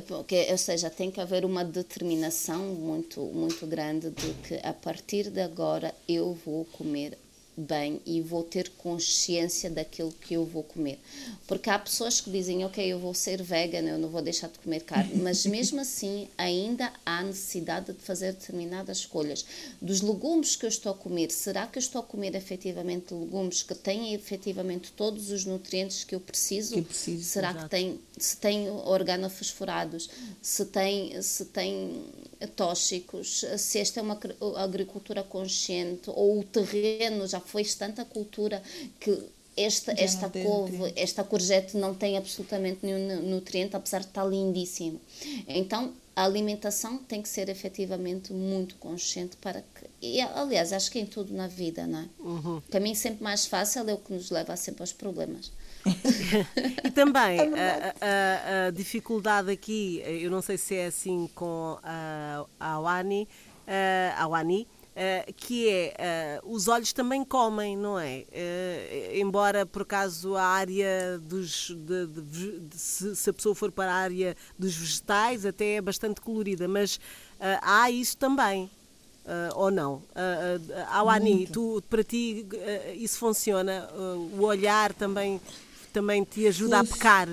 Porque, 0.07 0.47
ou 0.51 0.59
seja, 0.59 0.89
tem 0.89 1.11
que 1.11 1.21
haver 1.21 1.45
uma 1.45 1.65
determinação 1.65 2.63
muito, 2.75 3.21
muito 3.21 3.67
grande 3.67 4.11
de 4.11 4.35
que 4.35 4.55
a 4.67 4.73
partir 4.73 5.31
de 5.31 5.41
agora 5.41 5.95
eu 6.07 6.39
vou 6.47 6.65
comer 6.67 7.19
bem 7.59 8.01
e 8.07 8.21
vou 8.21 8.45
ter 8.45 8.71
consciência 8.71 9.69
daquilo 9.69 10.13
que 10.13 10.35
eu 10.35 10.45
vou 10.45 10.63
comer. 10.63 10.99
Porque 11.47 11.69
há 11.69 11.79
pessoas 11.79 12.21
que 12.21 12.31
dizem, 12.31 12.65
ok, 12.65 12.85
eu 12.87 12.99
vou 12.99 13.13
ser 13.13 13.43
vegana, 13.43 13.91
eu 13.91 13.99
não 13.99 14.09
vou 14.09 14.23
deixar 14.23 14.49
de 14.49 14.59
comer 14.59 14.81
carne, 14.81 15.17
mas 15.21 15.45
mesmo 15.45 15.81
assim 15.81 16.29
ainda 16.39 16.93
há 17.05 17.23
necessidade 17.23 17.93
de 17.93 18.01
fazer 18.01 18.33
determinadas 18.33 18.99
escolhas. 18.99 19.45
Dos 19.83 20.01
legumes 20.01 20.55
que 20.55 20.65
eu 20.65 20.69
estou 20.69 20.93
a 20.93 20.95
comer, 20.95 21.31
será 21.31 21.67
que 21.67 21.79
eu 21.79 21.81
estou 21.81 22.01
a 22.01 22.05
comer 22.05 22.35
efetivamente 22.35 23.13
legumes 23.13 23.63
que 23.63 23.75
têm 23.75 24.15
efetivamente 24.15 24.93
todos 24.93 25.31
os 25.31 25.45
nutrientes 25.45 26.05
que 26.05 26.15
eu 26.15 26.21
preciso? 26.21 26.75
Que 26.75 26.83
preciso 26.83 27.25
será 27.25 27.51
exato. 27.51 27.65
que 27.65 27.71
tem, 27.71 28.01
se 28.17 28.37
tem 28.37 28.71
organofosforados, 28.71 30.09
se 30.41 30.65
tem, 30.67 31.21
se 31.21 31.45
tem 31.47 32.05
tóxicos, 32.57 33.45
se 33.59 33.79
esta 33.79 34.01
é 34.01 34.03
uma 34.03 34.19
agricultura 34.57 35.23
consciente 35.23 36.11
ou 36.11 36.41
o 36.41 36.45
terreno 36.45 37.27
já 37.27 37.41
foi 37.41 37.65
tanta 37.65 38.05
cultura 38.05 38.63
que 39.01 39.11
esta, 39.57 39.93
Já 39.97 40.03
esta 40.05 40.29
couve, 40.31 40.77
nutriente. 40.77 41.01
esta 41.01 41.25
courgette 41.25 41.77
não 41.77 41.93
tem 41.95 42.17
absolutamente 42.17 42.79
nenhum 42.87 43.07
nu- 43.23 43.23
nutriente, 43.37 43.75
apesar 43.75 44.01
de 44.01 44.07
estar 44.07 44.25
lindíssimo. 44.25 45.01
Então, 45.49 45.93
a 46.15 46.25
alimentação 46.25 46.99
tem 46.99 47.21
que 47.23 47.29
ser 47.29 47.49
efetivamente 47.49 48.33
muito 48.33 48.77
consciente 48.77 49.37
para 49.37 49.61
que. 49.63 49.87
E, 50.01 50.21
aliás, 50.21 50.73
acho 50.73 50.91
que 50.93 50.99
em 51.01 51.07
tudo 51.07 51.33
na 51.35 51.49
vida, 51.49 51.87
não 51.89 52.01
é? 52.01 52.09
O 52.21 52.63
caminho 52.71 52.95
sempre 52.95 53.23
mais 53.23 53.47
fácil 53.47 53.89
é 53.89 53.95
o 53.95 53.99
que 53.99 54.13
nos 54.13 54.31
leva 54.31 54.57
sempre 54.57 54.83
aos 54.83 54.93
problemas. 54.93 55.51
E 56.85 56.91
também 56.91 57.41
a, 57.55 57.95
a- 58.01 58.67
a 58.67 58.71
dificuldade 58.71 59.51
aqui, 59.51 60.03
eu 60.05 60.31
não 60.31 60.43
sei 60.43 60.57
se 60.59 60.75
é 60.75 60.87
assim 60.87 61.29
com 61.35 61.79
a, 61.83 62.45
a 62.59 62.73
Awani, 62.73 63.29
eh, 63.67 64.13
a 64.17 64.25
Awani, 64.25 64.67
eh, 64.97 65.27
que 65.37 65.69
é 65.69 65.95
eh, 65.99 66.41
os 66.45 66.67
olhos 66.69 66.93
também 66.93 67.25
comem, 67.25 67.77
não 67.77 67.99
é? 67.99 68.25
Embora 69.15 69.65
por 69.65 69.83
acaso 69.83 70.35
a 70.37 70.43
área 70.43 71.19
dos 71.19 71.69
de- 71.77 72.07
de 72.07 72.61
de- 72.61 72.77
se, 72.77 73.15
se 73.15 73.31
a 73.31 73.33
pessoa 73.33 73.55
for 73.55 73.71
para 73.71 73.93
a 73.93 73.97
área 73.97 74.37
dos 74.59 74.75
vegetais 74.77 75.45
até 75.47 75.75
é 75.77 75.81
bastante 75.81 76.21
colorida, 76.21 76.67
mas 76.67 76.99
há 77.63 77.91
isso 77.91 78.17
também. 78.17 78.71
ou 79.55 79.71
não? 79.71 79.97
Uh, 79.97 80.83
Awani, 80.91 81.47
tu, 81.53 81.83
para 81.91 82.03
ti 82.03 82.47
isso 82.97 83.19
funciona? 83.19 83.87
O 84.39 84.43
olhar 84.45 84.93
também, 84.95 85.39
também 85.93 86.25
te 86.25 86.47
ajuda 86.47 86.81
a 86.81 86.85
pecar? 86.85 87.29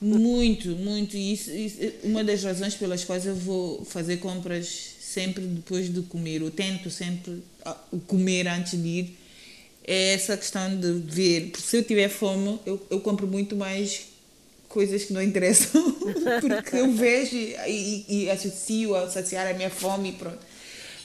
Muito, 0.00 0.68
muito. 0.70 1.16
Isso, 1.16 1.50
isso, 1.50 1.78
uma 2.04 2.24
das 2.24 2.42
razões 2.42 2.74
pelas 2.74 3.04
quais 3.04 3.26
eu 3.26 3.34
vou 3.34 3.84
fazer 3.84 4.18
compras 4.18 4.96
sempre 5.00 5.44
depois 5.44 5.92
de 5.92 6.02
comer, 6.02 6.42
eu 6.42 6.50
tento 6.50 6.90
sempre 6.90 7.42
ah, 7.64 7.76
comer 8.06 8.46
antes 8.46 8.80
de 8.80 8.88
ir, 8.88 9.18
é 9.86 10.14
essa 10.14 10.36
questão 10.36 10.78
de 10.78 10.92
ver. 10.92 11.50
Porque 11.50 11.66
se 11.66 11.76
eu 11.76 11.84
tiver 11.84 12.08
fome, 12.08 12.58
eu, 12.66 12.86
eu 12.90 13.00
compro 13.00 13.26
muito 13.26 13.56
mais 13.56 14.06
coisas 14.68 15.04
que 15.04 15.12
não 15.12 15.22
interessam, 15.22 15.92
porque 16.40 16.76
eu 16.76 16.92
vejo 16.92 17.34
e, 17.34 17.56
e, 17.66 18.24
e 18.24 18.30
associo 18.30 18.94
a 18.94 19.08
saciar 19.08 19.46
a 19.46 19.54
minha 19.54 19.70
fome 19.70 20.10
e 20.10 20.12
pronto. 20.12 20.38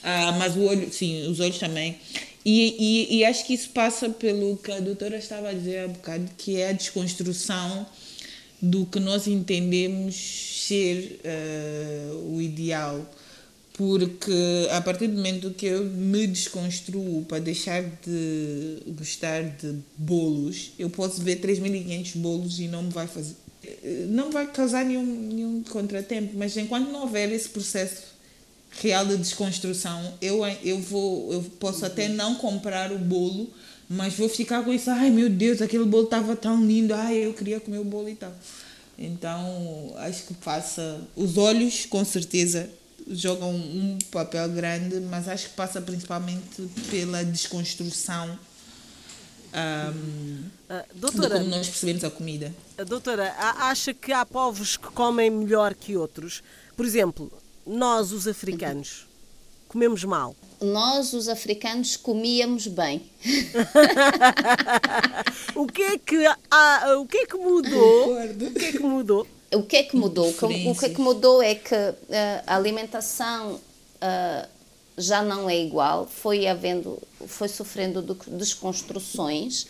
Ah, 0.02 0.32
mas 0.38 0.54
o 0.54 0.60
olho, 0.60 0.92
sim, 0.92 1.26
os 1.28 1.40
olhos 1.40 1.58
também. 1.58 1.96
E, 2.44 3.08
e, 3.10 3.18
e 3.18 3.24
acho 3.24 3.46
que 3.46 3.54
isso 3.54 3.70
passa 3.70 4.10
pelo 4.10 4.56
que 4.58 4.70
a 4.70 4.78
doutora 4.80 5.16
estava 5.16 5.48
a 5.48 5.52
dizer 5.52 5.84
há 5.84 5.88
bocado, 5.88 6.28
que 6.36 6.56
é 6.56 6.68
a 6.68 6.72
desconstrução 6.72 7.86
do 8.60 8.84
que 8.84 9.00
nós 9.00 9.26
entendemos 9.26 10.14
ser 10.66 11.20
ah, 11.24 12.14
o 12.32 12.40
ideal. 12.40 13.10
Porque 13.72 14.68
a 14.70 14.80
partir 14.80 15.08
do 15.08 15.14
momento 15.14 15.50
que 15.50 15.66
eu 15.66 15.84
me 15.84 16.28
desconstruo 16.28 17.24
para 17.24 17.40
deixar 17.40 17.82
de 17.82 18.78
gostar 18.86 19.42
de 19.42 19.74
bolos, 19.96 20.70
eu 20.78 20.88
posso 20.88 21.20
ver 21.20 21.40
3.500 21.40 22.16
bolos 22.18 22.60
e 22.60 22.68
não 22.68 22.84
me 22.84 22.90
vai 22.90 23.08
fazer. 23.08 23.34
Não 24.10 24.30
vai 24.30 24.46
causar 24.46 24.84
nenhum, 24.84 25.04
nenhum 25.04 25.62
contratempo, 25.64 26.34
mas 26.36 26.56
enquanto 26.56 26.92
não 26.92 27.02
houver 27.02 27.32
esse 27.32 27.48
processo 27.48 28.13
real 28.80 29.06
de 29.06 29.16
desconstrução, 29.16 30.14
eu, 30.20 30.44
eu, 30.62 30.80
vou, 30.80 31.32
eu 31.32 31.42
posso 31.60 31.84
até 31.84 32.08
não 32.08 32.34
comprar 32.34 32.92
o 32.92 32.98
bolo, 32.98 33.48
mas 33.88 34.14
vou 34.14 34.28
ficar 34.28 34.64
com 34.64 34.72
isso. 34.72 34.90
Ai 34.90 35.10
meu 35.10 35.28
Deus, 35.28 35.62
aquele 35.62 35.84
bolo 35.84 36.04
estava 36.04 36.34
tão 36.36 36.64
lindo, 36.64 36.94
ai 36.94 37.16
eu 37.16 37.32
queria 37.32 37.60
comer 37.60 37.78
o 37.78 37.84
bolo 37.84 38.08
e 38.08 38.14
tal. 38.14 38.32
Então 38.98 39.94
acho 39.98 40.24
que 40.24 40.34
passa. 40.34 41.00
Os 41.16 41.36
olhos, 41.36 41.86
com 41.86 42.04
certeza, 42.04 42.68
jogam 43.08 43.54
um 43.54 43.98
papel 44.10 44.48
grande, 44.50 45.00
mas 45.00 45.28
acho 45.28 45.48
que 45.48 45.54
passa 45.54 45.80
principalmente 45.80 46.62
pela 46.90 47.24
desconstrução 47.24 48.38
Uh, 49.54 49.92
de 50.92 51.00
doutora, 51.00 51.38
como 51.38 51.48
nós 51.48 51.68
percebemos 51.68 52.02
a 52.02 52.10
comida. 52.10 52.52
doutora, 52.84 53.32
acha 53.38 53.94
que 53.94 54.12
há 54.12 54.26
povos 54.26 54.76
que 54.76 54.88
comem 54.88 55.30
melhor 55.30 55.74
que 55.74 55.96
outros? 55.96 56.42
Por 56.76 56.84
exemplo, 56.84 57.32
nós, 57.66 58.12
os 58.12 58.28
africanos, 58.28 59.06
comemos 59.68 60.04
mal. 60.04 60.36
Nós, 60.60 61.12
os 61.12 61.28
africanos, 61.28 61.96
comíamos 61.96 62.66
bem. 62.66 63.02
O 65.54 65.66
que 65.66 65.82
é 65.82 65.98
que, 65.98 66.26
há, 66.50 66.96
o 66.98 67.06
que, 67.06 67.18
é 67.18 67.26
que 67.26 67.36
mudou? 67.36 68.12
O 68.12 68.52
que 68.52 68.64
é 68.64 68.72
que 68.72 68.82
mudou? 68.82 69.26
O 69.52 69.62
que 69.62 69.76
é 69.76 69.82
que 69.84 69.96
mudou? 69.96 70.30
O 70.30 70.76
que, 70.76 70.86
é 70.86 70.88
que 70.88 71.00
mudou 71.00 71.42
é 71.42 71.54
que 71.54 71.74
eh, 71.74 72.42
a 72.44 72.56
alimentação 72.56 73.60
eh, 74.00 74.48
já 74.96 75.22
não 75.22 75.50
é 75.50 75.60
igual, 75.60 76.06
foi 76.06 76.46
havendo, 76.46 77.02
foi 77.26 77.48
sofrendo 77.48 78.00
de- 78.00 78.30
desconstruções, 78.36 79.66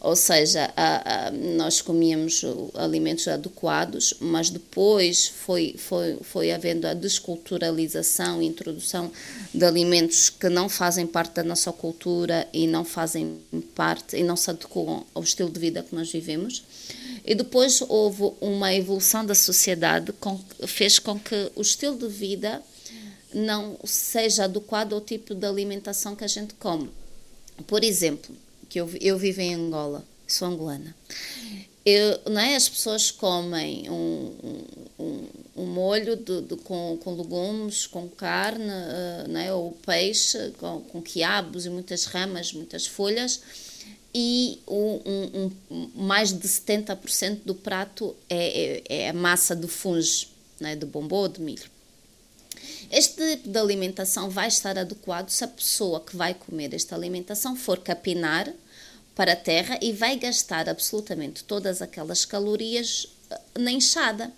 ou 0.00 0.16
seja, 0.16 0.72
a- 0.76 1.26
a- 1.26 1.30
nós 1.30 1.80
comíamos 1.80 2.42
alimentos 2.74 3.28
adequados, 3.28 4.14
mas 4.20 4.50
depois 4.50 5.26
foi, 5.28 5.74
foi, 5.78 6.18
foi 6.22 6.50
havendo 6.52 6.86
a 6.86 6.94
desculturalização, 6.94 8.42
introdução 8.42 9.10
de 9.52 9.64
alimentos 9.64 10.28
que 10.30 10.48
não 10.48 10.68
fazem 10.68 11.06
parte 11.06 11.34
da 11.34 11.44
nossa 11.44 11.72
cultura 11.72 12.48
e 12.52 12.66
não 12.66 12.84
fazem 12.84 13.38
parte 13.74 14.16
e 14.16 14.22
não 14.22 14.36
se 14.36 14.50
adequam 14.50 15.04
ao 15.14 15.22
estilo 15.22 15.50
de 15.50 15.58
vida 15.60 15.82
que 15.82 15.94
nós 15.94 16.10
vivemos. 16.10 16.62
E 17.24 17.34
depois 17.34 17.82
houve 17.88 18.32
uma 18.40 18.72
evolução 18.74 19.24
da 19.24 19.34
sociedade 19.34 20.12
que 20.12 20.66
fez 20.66 20.98
com 20.98 21.18
que 21.18 21.50
o 21.54 21.60
estilo 21.62 21.96
de 21.98 22.08
vida 22.08 22.62
não 23.32 23.78
seja 23.84 24.44
adequado 24.44 24.92
ao 24.94 25.00
tipo 25.00 25.34
de 25.34 25.46
alimentação 25.46 26.16
que 26.16 26.24
a 26.24 26.28
gente 26.28 26.54
come. 26.54 26.90
Por 27.66 27.82
exemplo, 27.84 28.34
que 28.68 28.80
eu, 28.80 28.88
eu 29.00 29.18
vivo 29.18 29.40
em 29.40 29.54
Angola, 29.54 30.04
sou 30.26 30.48
angolana. 30.48 30.94
Eu, 31.84 32.20
não 32.30 32.40
é? 32.40 32.54
As 32.54 32.68
pessoas 32.68 33.10
comem 33.10 33.88
um, 33.88 34.32
um, 34.98 35.26
um 35.56 35.64
molho 35.66 36.16
de, 36.16 36.42
de- 36.42 36.56
com, 36.56 36.98
com 37.02 37.14
legumes, 37.16 37.86
com 37.86 38.06
carne, 38.08 38.70
é? 39.42 39.52
ou 39.52 39.72
peixe, 39.86 40.52
com, 40.58 40.80
com 40.82 41.00
quiabos 41.00 41.64
e 41.64 41.70
muitas 41.70 42.04
ramas, 42.04 42.52
muitas 42.52 42.86
folhas, 42.86 43.40
e 44.14 44.58
um, 44.68 45.50
um- 45.70 45.90
mais 45.94 46.30
de 46.32 46.46
70% 46.46 47.40
do 47.44 47.54
prato 47.54 48.14
é, 48.28 48.82
é, 48.88 49.04
é 49.04 49.08
a 49.08 49.14
massa 49.14 49.56
de 49.56 49.66
funge, 49.66 50.28
não 50.60 50.68
é? 50.68 50.76
de 50.76 50.84
bombom 50.84 51.16
ou 51.16 51.28
de 51.28 51.40
milho. 51.40 51.70
Este 52.90 53.36
tipo 53.36 53.50
de 53.50 53.58
alimentação 53.58 54.30
vai 54.30 54.48
estar 54.48 54.78
adequado 54.78 55.28
se 55.28 55.44
a 55.44 55.48
pessoa 55.48 56.00
que 56.00 56.16
vai 56.16 56.32
comer 56.32 56.72
esta 56.72 56.94
alimentação 56.94 57.54
for 57.54 57.78
capinar 57.80 58.50
para 59.14 59.32
a 59.32 59.36
terra 59.36 59.78
e 59.82 59.92
vai 59.92 60.16
gastar 60.16 60.68
absolutamente 60.68 61.44
todas 61.44 61.82
aquelas 61.82 62.24
calorias 62.24 63.06
eh, 63.30 63.40
na 63.58 63.70
enxada. 63.70 64.32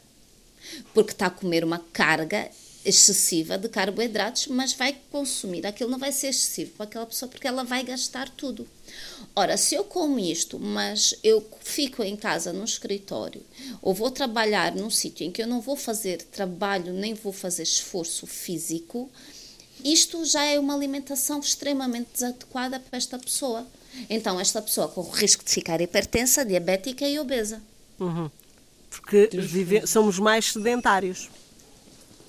Porque 0.93 1.13
está 1.13 1.27
a 1.27 1.31
comer 1.31 1.63
uma 1.63 1.79
carga 1.93 2.51
excessiva 2.85 3.59
de 3.59 3.69
carboidratos, 3.69 4.47
mas 4.47 4.73
vai 4.73 4.97
consumir. 5.11 5.67
Aquilo 5.67 5.91
não 5.91 5.99
vai 5.99 6.13
ser 6.13 6.29
excessivo 6.29 6.71
para 6.73 6.85
aquela 6.85 7.07
pessoa 7.07 7.29
porque 7.29 7.47
ela 7.47 7.63
vai 7.65 7.83
gastar 7.85 8.29
tudo. 8.31 8.67
Ora, 9.37 9.57
se 9.57 9.75
eu 9.75 9.85
como 9.85 10.19
isto, 10.19 10.59
mas 10.59 11.15
eu 11.23 11.47
fico 11.63 12.03
em 12.03 12.17
casa 12.17 12.53
num 12.53 12.65
escritório, 12.65 13.43
ou 13.83 13.93
vou 13.95 14.11
trabalhar 14.11 14.75
num 14.75 14.91
sítio 14.91 15.27
em 15.27 15.31
que 15.31 15.43
eu 15.43 15.47
não 15.47 15.61
vou 15.61 15.77
fazer 15.77 16.23
trabalho 16.23 16.93
nem 16.93 17.15
vou 17.15 17.33
fazer 17.33 17.63
esforço 17.63 18.27
físico, 18.27 19.11
isto 19.85 20.25
já 20.25 20.45
é 20.45 20.59
uma 20.59 20.75
alimentação 20.75 21.39
extremamente 21.41 22.09
desadequada 22.13 22.81
para 22.81 22.97
esta 22.97 23.19
pessoa. 23.19 23.67
Então, 24.09 24.39
esta 24.41 24.61
pessoa 24.63 24.89
corre 24.89 25.09
o 25.09 25.13
risco 25.13 25.45
de 25.45 25.51
ficar 25.51 25.81
hipertensa, 25.81 26.45
diabética 26.45 27.07
e 27.09 27.19
obesa. 27.19 27.61
Uhum. 27.99 28.31
Porque 28.89 29.29
vive- 29.33 29.87
somos 29.87 30.19
mais 30.19 30.53
sedentários. 30.53 31.29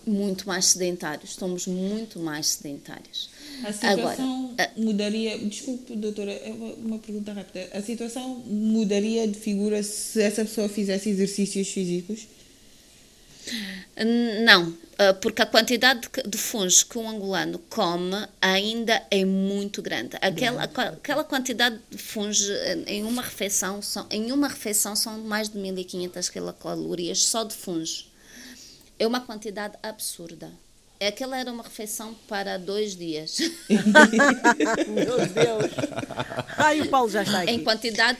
Muito 0.05 0.47
mais 0.47 0.65
sedentários, 0.65 1.35
somos 1.35 1.67
muito 1.67 2.19
mais 2.19 2.47
sedentários. 2.47 3.29
A 3.63 3.71
situação 3.71 4.51
Agora, 4.57 4.71
mudaria. 4.75 5.37
Desculpe, 5.37 5.95
doutora, 5.95 6.31
é 6.31 6.51
uma, 6.51 6.97
pergunta 6.97 7.31
rápida. 7.33 7.69
A 7.71 7.81
situação 7.81 8.43
mudaria 8.47 9.27
de 9.27 9.37
figura 9.37 9.83
se 9.83 10.19
essa 10.21 10.43
pessoa 10.43 10.67
fizesse 10.67 11.09
exercícios 11.09 11.67
físicos? 11.67 12.27
Não, 14.43 14.75
ah, 14.97 15.13
porque 15.15 15.41
a 15.41 15.45
quantidade 15.45 16.01
de- 16.01 16.29
de 16.29 16.37
fungo 16.37 16.71
que 16.89 16.97
um 16.97 17.09
angolano 17.09 17.59
come 17.69 18.27
ainda 18.41 19.01
é 19.11 19.25
muito 19.25 19.81
grande. 19.81 20.15
Aquela, 20.21 20.63
aquela 20.63 21.23
quantidade 21.23 21.79
de 21.89 21.97
fungo 21.97 22.33
em 22.87 23.03
uma 23.03 23.21
refeição 23.21 23.81
são, 23.81 24.05
em 24.09 24.31
uma 24.31 24.47
refeição 24.47 24.95
são 24.95 25.19
mais 25.19 25.49
de 25.49 25.57
1500 25.57 26.29
quilocalorias 26.29 27.23
só 27.23 27.43
de 27.43 27.53
fungo. 27.55 28.10
É 29.01 29.07
uma 29.07 29.19
quantidade 29.19 29.75
absurda. 29.81 30.51
Aquela 30.99 31.35
era 31.35 31.51
uma 31.51 31.63
refeição 31.63 32.13
para 32.27 32.59
dois 32.59 32.95
dias. 32.95 33.39
Meu 34.87 35.17
Deus! 35.17 35.71
Ai, 36.55 36.81
o 36.81 36.87
Paulo 36.87 37.09
já 37.09 37.23
está 37.23 37.41
aqui. 37.41 37.49
em 37.51 37.63
quantidade 37.63 38.19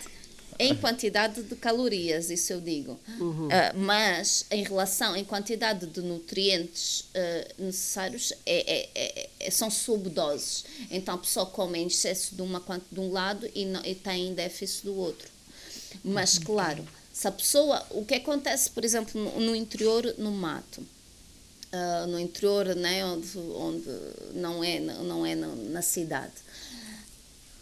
em 0.57 0.75
quantidade 0.75 1.43
de 1.43 1.55
calorias, 1.55 2.31
isso 2.31 2.53
eu 2.53 2.61
digo. 2.61 2.99
Uhum. 3.19 3.45
Uh, 3.45 3.77
mas 3.77 4.45
em 4.49 4.63
relação, 4.63 5.15
em 5.15 5.23
quantidade 5.23 5.85
de 5.85 6.01
nutrientes 6.01 7.01
uh, 7.01 7.63
necessários, 7.63 8.33
é, 8.43 8.89
é, 8.95 9.29
é, 9.39 9.51
são 9.51 9.69
subdoses. 9.69 10.65
Então 10.89 11.13
a 11.13 11.17
pessoa 11.19 11.45
come 11.45 11.77
em 11.77 11.85
excesso 11.85 12.33
de, 12.35 12.41
uma, 12.41 12.59
de 12.91 12.99
um 12.99 13.11
lado 13.11 13.47
e, 13.53 13.65
não, 13.65 13.85
e 13.85 13.93
tem 13.93 14.33
déficit 14.33 14.85
do 14.85 14.95
outro. 14.95 15.29
Mas, 16.03 16.39
claro, 16.39 16.83
se 17.21 17.27
a 17.27 17.31
pessoa. 17.31 17.85
O 17.91 18.03
que 18.03 18.15
acontece, 18.15 18.71
por 18.71 18.83
exemplo, 18.83 19.21
no, 19.21 19.39
no 19.39 19.55
interior, 19.55 20.15
no 20.17 20.31
mato? 20.31 20.81
Uh, 21.71 22.07
no 22.07 22.19
interior, 22.19 22.75
né, 22.75 23.05
onde, 23.05 23.37
onde 23.37 23.89
não 24.33 24.63
é, 24.63 24.79
não 24.79 25.23
é 25.25 25.35
na, 25.35 25.47
na 25.47 25.81
cidade. 25.83 26.33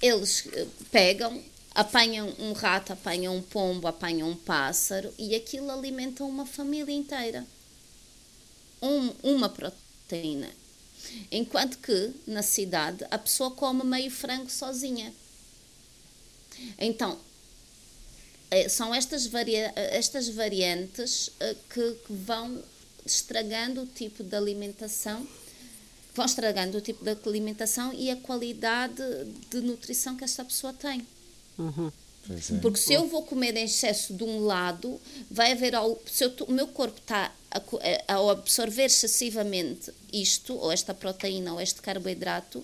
Eles 0.01 0.47
pegam, 0.91 1.43
apanham 1.75 2.33
um 2.39 2.53
rato, 2.53 2.93
apanham 2.93 3.35
um 3.35 3.41
pombo, 3.41 3.85
apanham 3.85 4.29
um 4.29 4.35
pássaro 4.35 5.13
e 5.17 5.35
aquilo 5.35 5.69
alimenta 5.69 6.23
uma 6.23 6.45
família 6.45 6.93
inteira. 6.93 7.45
Um, 8.81 9.11
uma 9.21 9.49
proteína. 9.49 10.49
Enquanto 11.29 11.77
que 11.79 12.13
na 12.25 12.41
cidade 12.41 13.05
a 13.11 13.17
pessoa 13.17 13.51
come 13.51 13.83
meio 13.83 14.09
frango 14.09 14.49
sozinha. 14.49 15.13
Então, 16.77 17.19
são 18.69 18.93
estas, 18.93 19.27
varia 19.27 19.71
estas 19.75 20.29
variantes 20.29 21.29
eh, 21.39 21.55
que, 21.73 21.91
que 22.05 22.13
vão 22.13 22.61
estragando 23.05 23.83
o 23.83 23.85
tipo 23.85 24.23
de 24.23 24.35
alimentação 24.35 25.27
vão 26.19 26.25
estragando 26.25 26.77
o 26.77 26.81
tipo 26.81 27.03
de 27.03 27.15
alimentação 27.25 27.93
e 27.93 28.09
a 28.09 28.17
qualidade 28.17 29.01
de 29.49 29.61
nutrição 29.61 30.17
que 30.17 30.23
esta 30.23 30.43
pessoa 30.43 30.73
tem. 30.73 31.07
Uhum. 31.57 31.91
É. 32.29 32.57
Porque 32.61 32.77
se 32.77 32.93
eu 32.93 33.07
vou 33.07 33.23
comer 33.23 33.55
em 33.55 33.65
excesso 33.65 34.13
de 34.13 34.23
um 34.23 34.45
lado, 34.45 34.99
vai 35.31 35.53
haver 35.53 35.73
se 36.05 36.25
eu, 36.25 36.33
o 36.47 36.51
meu 36.51 36.67
corpo 36.67 36.99
está 36.99 37.33
a, 37.49 38.13
a, 38.13 38.31
absorver 38.31 38.85
excessivamente 38.85 39.91
isto, 40.11 40.55
ou 40.55 40.71
esta 40.71 40.93
proteína, 40.93 41.53
ou 41.53 41.61
este 41.61 41.81
carboidrato, 41.81 42.63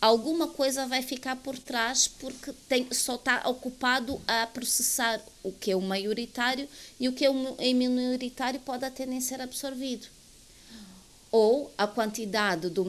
alguma 0.00 0.48
coisa 0.48 0.86
vai 0.86 1.02
ficar 1.02 1.36
por 1.36 1.58
trás 1.58 2.08
porque 2.08 2.52
tem, 2.68 2.86
só 2.92 3.16
está 3.16 3.48
ocupado 3.48 4.20
a 4.26 4.46
processar 4.46 5.20
o 5.42 5.52
que 5.52 5.70
é 5.70 5.76
o 5.76 5.80
maioritário 5.80 6.66
e 6.98 7.08
o 7.08 7.12
que 7.12 7.24
é 7.24 7.30
o 7.30 7.34
minoritário 7.74 8.60
pode 8.60 8.84
até 8.84 9.04
nem 9.04 9.20
ser 9.20 9.40
absorvido 9.40 10.06
ou 11.32 11.72
a 11.78 11.86
quantidade 11.86 12.68
do, 12.68 12.84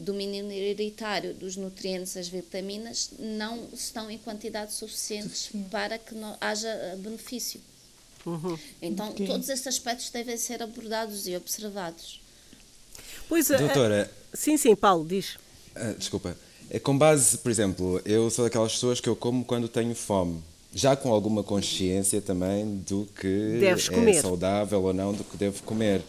do 0.00 0.12
minoritário 0.12 1.32
dos 1.32 1.56
nutrientes, 1.56 2.16
as 2.16 2.28
vitaminas, 2.28 3.10
não 3.18 3.68
estão 3.72 4.10
em 4.10 4.18
quantidades 4.18 4.74
suficientes 4.74 5.50
para 5.70 5.96
que 5.96 6.14
não, 6.14 6.36
haja 6.38 6.68
eh, 6.68 6.96
benefício. 6.96 7.58
Uhum. 8.26 8.58
Então, 8.82 9.10
okay. 9.10 9.26
todos 9.26 9.48
esses 9.48 9.66
aspectos 9.66 10.10
devem 10.10 10.36
ser 10.36 10.62
abordados 10.62 11.26
e 11.26 11.34
observados. 11.36 12.20
Pois, 13.28 13.50
é. 13.50 13.56
Doutora. 13.56 14.10
sim, 14.34 14.58
sim, 14.58 14.76
Paulo, 14.76 15.06
diz. 15.06 15.38
Desculpa. 15.96 16.36
É 16.70 16.78
com 16.78 16.96
base, 16.96 17.38
por 17.38 17.50
exemplo, 17.50 18.00
eu 18.04 18.28
sou 18.30 18.44
daquelas 18.44 18.72
pessoas 18.72 19.00
que 19.00 19.08
eu 19.08 19.14
como 19.16 19.44
quando 19.44 19.68
tenho 19.68 19.94
fome. 19.94 20.42
Já 20.74 20.94
com 20.94 21.12
alguma 21.12 21.42
consciência 21.42 22.20
também 22.20 22.82
do 22.86 23.08
que 23.18 23.56
Deves 23.60 23.88
é 23.88 23.94
comer. 23.94 24.20
saudável 24.20 24.82
ou 24.82 24.92
não, 24.92 25.12
do 25.12 25.24
que 25.24 25.36
devo 25.36 25.62
comer. 25.62 26.02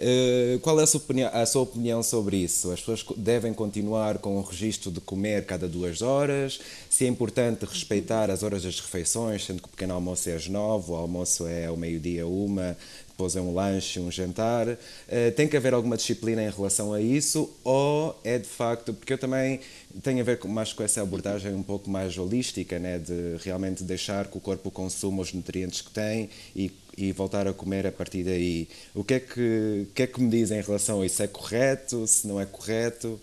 Uh, 0.00 0.60
qual 0.60 0.78
é 0.78 0.84
a 0.84 0.86
sua, 0.86 1.00
opinião, 1.00 1.30
a 1.32 1.44
sua, 1.44 1.62
opinião, 1.62 2.02
sobre 2.04 2.36
isso? 2.36 2.70
As 2.70 2.78
pessoas 2.78 3.04
devem 3.16 3.52
continuar 3.52 4.18
com 4.18 4.38
o 4.38 4.42
registro 4.42 4.92
de 4.92 5.00
comer 5.00 5.44
cada 5.44 5.66
duas 5.66 6.02
horas? 6.02 6.60
Se 6.88 7.04
é 7.04 7.08
importante 7.08 7.64
respeitar 7.64 8.30
as 8.30 8.44
horas 8.44 8.62
das 8.62 8.78
refeições, 8.78 9.44
sendo 9.44 9.60
que 9.60 9.66
o 9.66 9.70
pequeno 9.70 9.94
almoço 9.94 10.30
é 10.30 10.36
às 10.36 10.46
nove, 10.46 10.92
o 10.92 10.94
almoço 10.94 11.48
é 11.48 11.66
ao 11.66 11.76
meio-dia, 11.76 12.28
uma, 12.28 12.76
depois 13.08 13.34
é 13.34 13.40
um 13.40 13.52
lanche, 13.52 13.98
um 13.98 14.08
jantar. 14.08 14.68
Uh, 14.68 15.32
tem 15.34 15.48
que 15.48 15.56
haver 15.56 15.74
alguma 15.74 15.96
disciplina 15.96 16.44
em 16.44 16.50
relação 16.50 16.92
a 16.92 17.00
isso? 17.00 17.50
Ou 17.64 18.16
é 18.22 18.38
de 18.38 18.46
facto. 18.46 18.94
Porque 18.94 19.12
eu 19.12 19.18
também 19.18 19.58
tenho 20.00 20.20
a 20.20 20.22
ver 20.22 20.38
mais 20.44 20.72
com 20.72 20.84
essa 20.84 21.02
abordagem 21.02 21.52
um 21.52 21.62
pouco 21.64 21.90
mais 21.90 22.16
holística, 22.16 22.78
né? 22.78 23.00
de 23.00 23.36
realmente 23.42 23.82
deixar 23.82 24.28
que 24.28 24.38
o 24.38 24.40
corpo 24.40 24.70
consuma 24.70 25.22
os 25.22 25.32
nutrientes 25.32 25.80
que 25.80 25.90
tem 25.90 26.30
e 26.54 26.70
e 26.98 27.12
voltar 27.12 27.46
a 27.46 27.52
comer 27.52 27.86
a 27.86 27.92
partir 27.92 28.24
daí. 28.24 28.68
O 28.94 29.04
que 29.04 29.14
é 29.14 29.20
que, 29.20 29.86
que, 29.94 30.02
é 30.02 30.06
que 30.06 30.20
me 30.20 30.28
dizem 30.28 30.58
em 30.58 30.62
relação 30.62 31.00
a 31.00 31.06
isso? 31.06 31.22
É 31.22 31.28
correto? 31.28 32.06
Se 32.06 32.26
não 32.26 32.40
é 32.40 32.44
correto? 32.44 33.20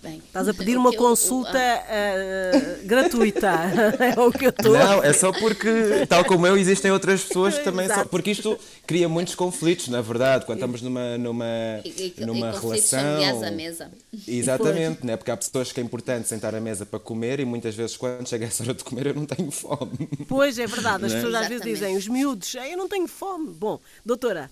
Bem, 0.00 0.22
Estás 0.24 0.46
a 0.46 0.54
pedir 0.54 0.76
uma 0.76 0.92
consulta 0.92 1.58
uh, 1.58 2.86
gratuita. 2.86 3.50
é 4.16 4.20
o 4.20 4.30
que 4.30 4.44
eu 4.44 4.50
estou. 4.50 4.72
Não, 4.72 5.02
é 5.02 5.12
só 5.12 5.32
porque, 5.32 6.06
tal 6.08 6.24
como 6.24 6.46
eu, 6.46 6.56
existem 6.56 6.92
outras 6.92 7.24
pessoas 7.24 7.58
que 7.58 7.64
também 7.64 7.88
são. 7.88 8.06
Porque 8.06 8.30
isto 8.30 8.56
cria 8.86 9.08
muitos 9.08 9.34
conflitos, 9.34 9.88
na 9.88 10.00
verdade, 10.00 10.46
quando 10.46 10.58
estamos 10.58 10.80
numa, 10.80 11.18
numa, 11.18 11.44
e, 11.84 12.14
e, 12.16 12.24
numa 12.24 12.54
e 12.54 12.60
relação. 12.60 13.42
à 13.42 13.50
mesa. 13.50 13.90
Exatamente, 14.28 15.04
né? 15.04 15.16
porque 15.16 15.32
há 15.32 15.36
pessoas 15.36 15.72
que 15.72 15.80
é 15.80 15.82
importante 15.82 16.28
sentar 16.28 16.54
à 16.54 16.60
mesa 16.60 16.86
para 16.86 17.00
comer 17.00 17.40
e 17.40 17.44
muitas 17.44 17.74
vezes, 17.74 17.96
quando 17.96 18.28
chega 18.28 18.46
essa 18.46 18.62
hora 18.62 18.74
de 18.74 18.84
comer, 18.84 19.08
eu 19.08 19.14
não 19.14 19.26
tenho 19.26 19.50
fome. 19.50 20.08
Pois 20.28 20.56
é 20.56 20.68
verdade, 20.68 21.04
as 21.04 21.12
né? 21.12 21.18
pessoas 21.18 21.34
às 21.34 21.48
vezes 21.48 21.64
dizem, 21.64 21.96
os 21.96 22.06
miúdos, 22.06 22.54
eu 22.54 22.76
não 22.76 22.88
tenho 22.88 23.08
fome. 23.08 23.52
Bom, 23.54 23.80
doutora. 24.04 24.48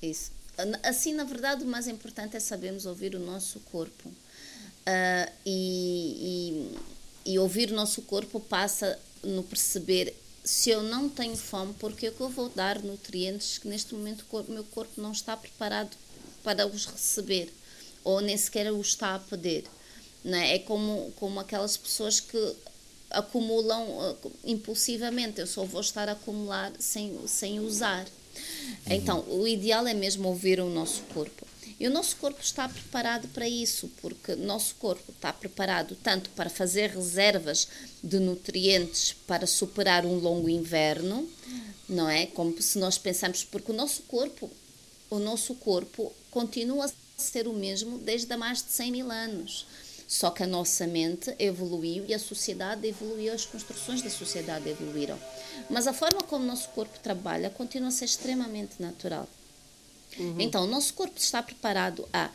Isso. 0.00 0.39
Assim, 0.82 1.14
na 1.14 1.24
verdade, 1.24 1.64
o 1.64 1.66
mais 1.66 1.88
importante 1.88 2.36
é 2.36 2.40
sabermos 2.40 2.86
ouvir 2.86 3.14
o 3.14 3.18
nosso 3.18 3.60
corpo. 3.72 4.08
Uh, 4.08 5.32
e, 5.44 6.72
e, 7.24 7.32
e, 7.32 7.38
ouvir 7.38 7.70
o 7.70 7.74
nosso 7.74 8.02
corpo 8.02 8.40
passa 8.40 8.98
no 9.22 9.42
perceber 9.42 10.14
se 10.42 10.70
eu 10.70 10.82
não 10.82 11.08
tenho 11.08 11.36
fome, 11.36 11.74
porque 11.78 12.06
é 12.06 12.10
que 12.10 12.20
eu 12.20 12.30
vou 12.30 12.48
dar 12.48 12.82
nutrientes 12.82 13.58
que 13.58 13.68
neste 13.68 13.94
momento 13.94 14.24
o 14.30 14.44
meu 14.50 14.64
corpo 14.64 15.00
não 15.00 15.12
está 15.12 15.36
preparado 15.36 15.96
para 16.42 16.66
os 16.66 16.86
receber, 16.86 17.52
ou 18.02 18.20
nem 18.20 18.36
sequer 18.36 18.72
os 18.72 18.88
está 18.88 19.14
a 19.14 19.18
pedir. 19.18 19.64
É? 20.24 20.56
é 20.56 20.58
como, 20.60 21.12
como 21.16 21.38
aquelas 21.40 21.76
pessoas 21.76 22.20
que 22.20 22.56
acumulam 23.10 23.82
uh, 23.82 24.32
impulsivamente, 24.44 25.40
eu 25.40 25.46
só 25.46 25.64
vou 25.64 25.80
estar 25.80 26.08
a 26.08 26.12
acumular 26.12 26.72
sem, 26.78 27.18
sem 27.26 27.60
usar. 27.60 28.06
Então, 28.86 29.24
o 29.28 29.46
ideal 29.46 29.86
é 29.86 29.94
mesmo 29.94 30.28
ouvir 30.28 30.60
o 30.60 30.68
nosso 30.68 31.02
corpo. 31.14 31.46
E 31.80 31.86
o 31.86 31.90
nosso 31.90 32.16
corpo 32.16 32.42
está 32.42 32.68
preparado 32.68 33.26
para 33.28 33.48
isso, 33.48 33.90
porque 34.02 34.32
o 34.32 34.36
nosso 34.36 34.74
corpo 34.74 35.12
está 35.12 35.32
preparado 35.32 35.96
tanto 36.02 36.28
para 36.30 36.50
fazer 36.50 36.90
reservas 36.90 37.66
de 38.04 38.18
nutrientes 38.18 39.14
para 39.26 39.46
superar 39.46 40.04
um 40.04 40.18
longo 40.18 40.46
inverno, 40.46 41.26
não 41.88 42.06
é? 42.06 42.26
Como 42.26 42.60
se 42.60 42.78
nós 42.78 42.98
pensamos, 42.98 43.44
porque 43.44 43.72
o 43.72 43.74
nosso 43.74 44.02
corpo, 44.02 44.50
o 45.08 45.18
nosso 45.18 45.54
corpo 45.54 46.12
continua 46.30 46.84
a 46.84 46.90
ser 47.16 47.48
o 47.48 47.52
mesmo 47.54 47.96
desde 47.98 48.30
há 48.30 48.36
mais 48.36 48.62
de 48.62 48.72
100 48.72 48.92
mil 48.92 49.10
anos. 49.10 49.66
Só 50.10 50.28
que 50.28 50.42
a 50.42 50.46
nossa 50.46 50.88
mente 50.88 51.32
evoluiu 51.38 52.04
e 52.08 52.12
a 52.12 52.18
sociedade 52.18 52.84
evoluiu, 52.84 53.32
as 53.32 53.44
construções 53.44 54.02
da 54.02 54.10
sociedade 54.10 54.68
evoluíram. 54.68 55.16
Mas 55.70 55.86
a 55.86 55.92
forma 55.92 56.20
como 56.22 56.42
o 56.42 56.48
nosso 56.48 56.68
corpo 56.70 56.98
trabalha 56.98 57.48
continua 57.48 57.90
a 57.90 57.92
ser 57.92 58.06
extremamente 58.06 58.82
natural. 58.82 59.28
Uhum. 60.18 60.40
Então, 60.40 60.64
o 60.64 60.66
nosso 60.66 60.94
corpo 60.94 61.16
está 61.16 61.40
preparado 61.40 62.08
a 62.12 62.28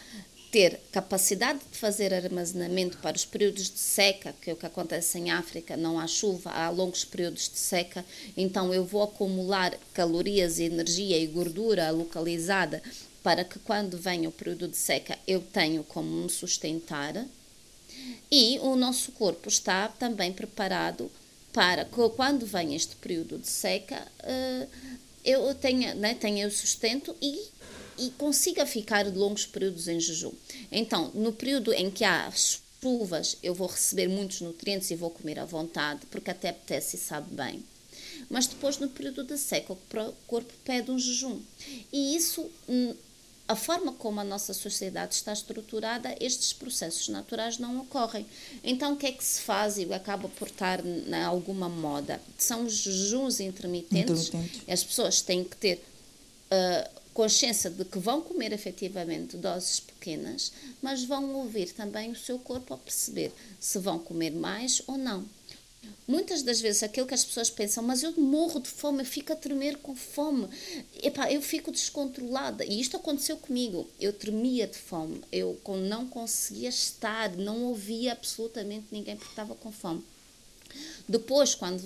ter 0.54 0.80
capacidade 0.90 1.60
de 1.70 1.78
fazer 1.78 2.14
armazenamento 2.14 2.98
para 3.00 3.18
os 3.18 3.26
períodos 3.26 3.70
de 3.70 3.78
seca, 3.78 4.34
que 4.42 4.50
é 4.50 4.54
o 4.54 4.56
que 4.56 4.66
acontece 4.66 5.20
em 5.20 5.30
África, 5.30 5.76
não 5.76 6.00
há 6.00 6.08
chuva, 6.08 6.52
há 6.52 6.70
longos 6.70 7.04
períodos 7.04 7.50
de 7.50 7.60
seca, 7.60 8.06
então 8.38 8.74
eu 8.74 8.86
vou 8.86 9.04
acumular 9.04 9.78
calorias, 9.94 10.60
energia 10.60 11.20
e 11.20 11.28
gordura 11.28 11.92
localizada 11.92 12.82
para 13.22 13.44
que 13.44 13.60
quando 13.60 13.98
venha 13.98 14.30
o 14.30 14.32
período 14.32 14.70
de 14.70 14.78
seca 14.78 15.20
eu 15.28 15.42
tenho 15.42 15.84
como 15.84 16.10
me 16.10 16.30
sustentar. 16.30 17.26
E 18.32 18.60
o 18.60 18.76
nosso 18.76 19.12
corpo 19.14 19.50
está 19.50 19.88
também 19.88 20.34
preparado 20.34 21.12
para 21.54 21.86
que 21.86 22.10
quando 22.16 22.46
vem 22.46 22.76
este 22.76 22.96
período 22.98 23.38
de 23.38 23.48
seca 23.48 24.06
eh, 24.24 24.68
eu 25.26 25.54
tenha, 25.56 25.96
né, 25.96 26.14
tenha 26.14 26.48
o 26.48 26.52
sustento 26.52 27.16
e, 27.22 27.48
e 27.98 28.12
consiga 28.12 28.66
ficar 28.66 29.08
longos 29.08 29.46
períodos 29.46 29.88
em 29.88 30.00
jejum. 30.00 30.32
Então, 30.72 31.12
no 31.16 31.34
período 31.34 31.74
em 31.74 31.90
que 31.90 32.04
há 32.04 32.32
chuvas, 32.32 33.38
eu 33.42 33.54
vou 33.54 33.68
receber 33.68 34.08
muitos 34.08 34.42
nutrientes 34.42 34.92
e 34.92 34.96
vou 34.96 35.10
comer 35.10 35.40
à 35.40 35.46
vontade, 35.46 36.02
porque 36.12 36.30
até 36.30 36.50
apetece 36.50 36.96
e 36.96 37.00
sabe 37.00 37.34
bem. 37.34 37.64
Mas 38.30 38.48
depois, 38.48 38.78
no 38.78 38.88
período 38.90 39.24
de 39.24 39.38
seca, 39.38 39.74
o 39.74 40.14
corpo 40.28 40.54
pede 40.64 40.92
um 40.92 41.00
jejum. 41.00 41.40
E 41.92 42.16
isso 42.16 42.50
hum, 42.70 42.94
a 43.48 43.56
forma 43.56 43.94
como 43.94 44.20
a 44.20 44.24
nossa 44.24 44.54
sociedade 44.54 45.14
está 45.14 45.32
estruturada, 45.32 46.16
estes 46.20 46.52
processos 46.52 47.10
naturais 47.10 47.60
não 47.60 47.80
ocorrem. 47.80 48.26
Então, 48.64 48.94
o 48.94 48.98
que 48.98 49.06
é 49.06 49.12
que 49.12 49.24
se 49.24 49.42
faz 49.42 49.78
e 49.78 49.94
acaba 49.94 50.28
por 50.28 50.48
estar 50.48 50.82
na 50.84 51.28
alguma 51.28 51.70
moda? 51.70 52.20
São 52.38 52.66
os 52.66 52.74
jejuns 52.74 53.40
intermitentes. 53.40 54.30
Intermitente. 54.30 54.72
As 54.72 54.84
pessoas 54.84 55.22
têm 55.22 55.44
que 55.44 55.56
ter 55.58 55.76
uh, 55.76 57.02
consciência 57.14 57.70
de 57.70 57.86
que 57.86 58.00
vão 58.00 58.20
comer 58.20 58.52
efetivamente 58.52 59.38
doses 59.38 59.80
pequenas, 59.80 60.52
mas 60.82 61.04
vão 61.04 61.36
ouvir 61.36 61.72
também 61.72 62.12
o 62.12 62.16
seu 62.16 62.40
corpo 62.40 62.74
a 62.74 62.78
perceber 62.78 63.32
se 63.60 63.78
vão 63.78 64.00
comer 64.00 64.32
mais 64.32 64.82
ou 64.88 64.98
não. 64.98 65.24
Muitas 66.08 66.44
das 66.44 66.62
vezes 66.62 66.84
aquilo 66.84 67.08
que 67.08 67.16
as 67.16 67.26
pessoas 67.26 67.50
pensam, 67.50 67.84
mas 67.84 68.04
eu 68.04 68.14
morro 68.16 68.60
de 68.60 68.70
fome, 68.70 69.02
eu 69.02 69.06
fico 69.06 69.34
a 69.34 69.36
tremer 69.36 69.78
com 69.78 69.96
fome, 69.96 70.48
Epá, 71.02 71.32
eu 71.32 71.42
fico 71.42 71.72
descontrolada. 71.72 72.64
E 72.64 72.80
isto 72.80 72.96
aconteceu 72.96 73.38
comigo. 73.38 73.90
Eu 74.00 74.14
tremia 74.14 74.68
de 74.68 74.78
fome, 74.78 75.22
eu 75.32 75.60
não 75.90 76.08
conseguia 76.08 76.70
estar, 76.70 77.32
não 77.36 77.64
ouvia 77.64 78.12
absolutamente 78.12 78.86
ninguém 78.92 79.16
porque 79.16 79.32
estava 79.32 79.56
com 79.56 79.72
fome. 79.72 80.04
Depois, 81.08 81.56
quando 81.56 81.82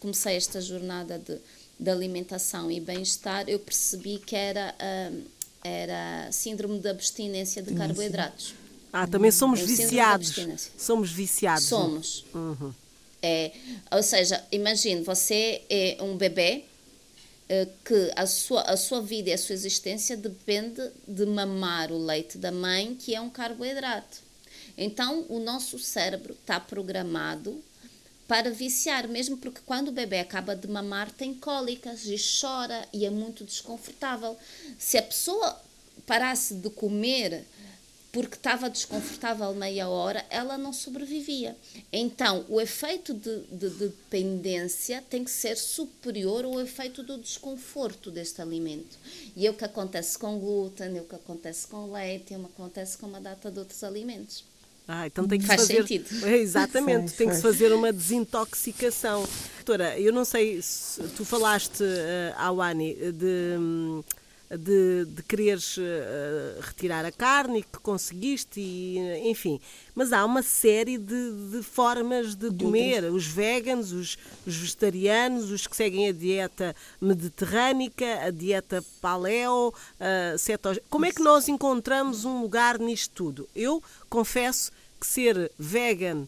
comecei 0.00 0.36
esta 0.36 0.60
jornada 0.60 1.18
de, 1.18 1.38
de 1.78 1.90
alimentação 1.90 2.70
e 2.70 2.80
bem-estar, 2.80 3.48
eu 3.48 3.58
percebi 3.58 4.18
que 4.18 4.34
era, 4.34 4.74
uh, 4.74 5.22
era 5.62 6.32
síndrome 6.32 6.78
de 6.78 6.88
abstinência 6.88 7.62
de 7.62 7.74
carboidratos. 7.74 8.54
Ah, 8.92 9.06
também 9.06 9.30
somos 9.30 9.60
é 9.60 9.64
viciados. 9.64 10.34
Somos 10.78 11.10
viciados. 11.10 11.64
Somos. 11.64 12.24
Uhum. 12.34 12.72
É, 13.22 13.52
ou 13.90 14.02
seja, 14.02 14.44
imagine, 14.52 15.02
você 15.02 15.62
é 15.68 15.96
um 16.00 16.16
bebê 16.16 16.64
eh, 17.48 17.66
que 17.84 18.12
a 18.14 18.26
sua, 18.26 18.62
a 18.62 18.76
sua 18.76 19.00
vida 19.00 19.30
e 19.30 19.32
a 19.32 19.38
sua 19.38 19.54
existência 19.54 20.16
depende 20.16 20.82
de 21.06 21.24
mamar 21.24 21.90
o 21.90 21.98
leite 21.98 22.36
da 22.36 22.52
mãe, 22.52 22.94
que 22.94 23.14
é 23.14 23.20
um 23.20 23.30
carboidrato. 23.30 24.18
Então, 24.76 25.24
o 25.28 25.40
nosso 25.40 25.78
cérebro 25.78 26.34
está 26.34 26.60
programado 26.60 27.60
para 28.28 28.50
viciar, 28.50 29.08
mesmo 29.08 29.38
porque 29.38 29.62
quando 29.64 29.88
o 29.88 29.92
bebê 29.92 30.20
acaba 30.20 30.54
de 30.54 30.68
mamar 30.68 31.10
tem 31.10 31.32
cólicas 31.32 32.04
e 32.04 32.16
chora 32.40 32.86
e 32.92 33.06
é 33.06 33.10
muito 33.10 33.42
desconfortável. 33.42 34.36
Se 34.78 34.98
a 34.98 35.02
pessoa 35.02 35.58
parasse 36.06 36.54
de 36.54 36.68
comer 36.68 37.44
porque 38.18 38.34
estava 38.34 38.68
desconfortável 38.68 39.54
meia 39.54 39.88
hora, 39.88 40.26
ela 40.28 40.58
não 40.58 40.72
sobrevivia. 40.72 41.56
Então, 41.92 42.44
o 42.48 42.60
efeito 42.60 43.14
de, 43.14 43.42
de, 43.42 43.70
de, 43.70 43.88
dependência 43.88 45.00
tem 45.08 45.22
que 45.22 45.30
ser 45.30 45.56
superior 45.56 46.44
ao 46.44 46.60
efeito 46.60 47.04
do 47.04 47.16
desconforto 47.16 48.10
deste 48.10 48.42
alimento. 48.42 48.98
E 49.36 49.46
é 49.46 49.50
o 49.50 49.54
que 49.54 49.64
acontece 49.64 50.18
com 50.18 50.36
glúten, 50.36 50.98
é 50.98 51.00
o 51.00 51.04
que 51.04 51.14
acontece 51.14 51.68
com 51.68 51.92
leite, 51.92 52.34
é 52.34 52.38
o 52.38 52.40
que 52.40 52.46
acontece 52.46 52.98
com 52.98 53.06
uma 53.06 53.20
data 53.20 53.52
de 53.52 53.58
outros 53.60 53.84
alimentos. 53.84 54.44
Ah, 54.88 55.06
então 55.06 55.28
tem 55.28 55.38
que 55.38 55.46
Faz 55.46 55.60
fazer. 55.60 55.86
Sentido. 55.86 56.08
Exatamente, 56.26 57.12
tem 57.12 57.28
que 57.28 57.36
se 57.36 57.42
fazer 57.42 57.72
uma 57.72 57.92
desintoxicação. 57.92 59.28
Doutora, 59.58 59.96
eu 59.96 60.12
não 60.12 60.24
sei 60.24 60.60
se 60.60 61.00
tu 61.16 61.24
falaste, 61.24 61.84
uh, 61.84 62.34
Awane, 62.36 62.96
de. 63.12 63.56
Um, 63.58 64.02
de, 64.56 65.04
de 65.04 65.22
quereres 65.22 65.76
uh, 65.76 65.82
retirar 66.60 67.04
a 67.04 67.12
carne 67.12 67.58
e 67.58 67.62
que 67.62 67.78
conseguiste, 67.78 68.60
e, 68.60 68.98
enfim. 69.28 69.60
Mas 69.94 70.12
há 70.12 70.24
uma 70.24 70.42
série 70.42 70.96
de, 70.96 71.50
de 71.50 71.62
formas 71.62 72.34
de 72.34 72.50
comer. 72.50 73.04
Os 73.04 73.26
veganos, 73.26 73.92
os, 73.92 74.16
os, 74.46 74.56
vegetarianos, 74.56 75.50
os 75.50 75.66
que 75.66 75.76
seguem 75.76 76.08
a 76.08 76.12
dieta 76.12 76.74
mediterrânica, 77.00 78.24
a 78.24 78.30
dieta 78.30 78.82
paleo, 79.00 79.68
uh. 79.68 80.80
Como 80.88 81.04
é 81.04 81.12
que 81.12 81.22
nós 81.22 81.48
encontramos 81.48 82.24
um 82.24 82.40
lugar 82.40 82.78
nisto 82.78 83.12
tudo? 83.14 83.48
Eu 83.54 83.82
confesso 84.08 84.72
que 84.98 85.06
ser 85.06 85.50
vegan, 85.58 86.26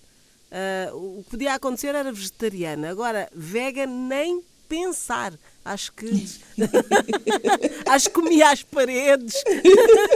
uh, 0.50 1.18
o 1.18 1.24
que 1.24 1.30
podia 1.30 1.54
acontecer 1.54 1.94
era 1.94 2.12
vegetariana. 2.12 2.90
Agora, 2.90 3.28
vegan 3.34 3.86
nem 3.86 4.42
pensar. 4.68 5.32
Acho 5.64 5.92
que. 5.92 6.06
acho 7.86 8.08
que 8.08 8.14
comia 8.14 8.50
as 8.50 8.62
paredes. 8.62 9.34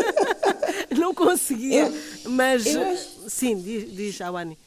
não 0.99 1.15
conseguia. 1.15 1.87
Eu, 1.87 2.31
mas. 2.31 2.67
Eu 2.67 2.83
acho... 2.83 3.09
Sim, 3.29 3.61
diz, 3.61 3.95
diz 3.95 4.21
Awani. 4.21 4.59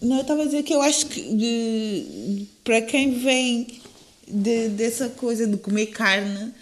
Não, 0.00 0.16
eu 0.16 0.22
estava 0.22 0.42
a 0.42 0.44
dizer 0.44 0.62
que 0.62 0.74
eu 0.74 0.82
acho 0.82 1.06
que 1.06 1.22
de, 1.34 2.46
para 2.62 2.82
quem 2.82 3.18
vem 3.18 3.80
de, 4.28 4.68
dessa 4.68 5.08
coisa 5.08 5.46
de 5.46 5.56
comer 5.56 5.86
carne, 5.86 6.52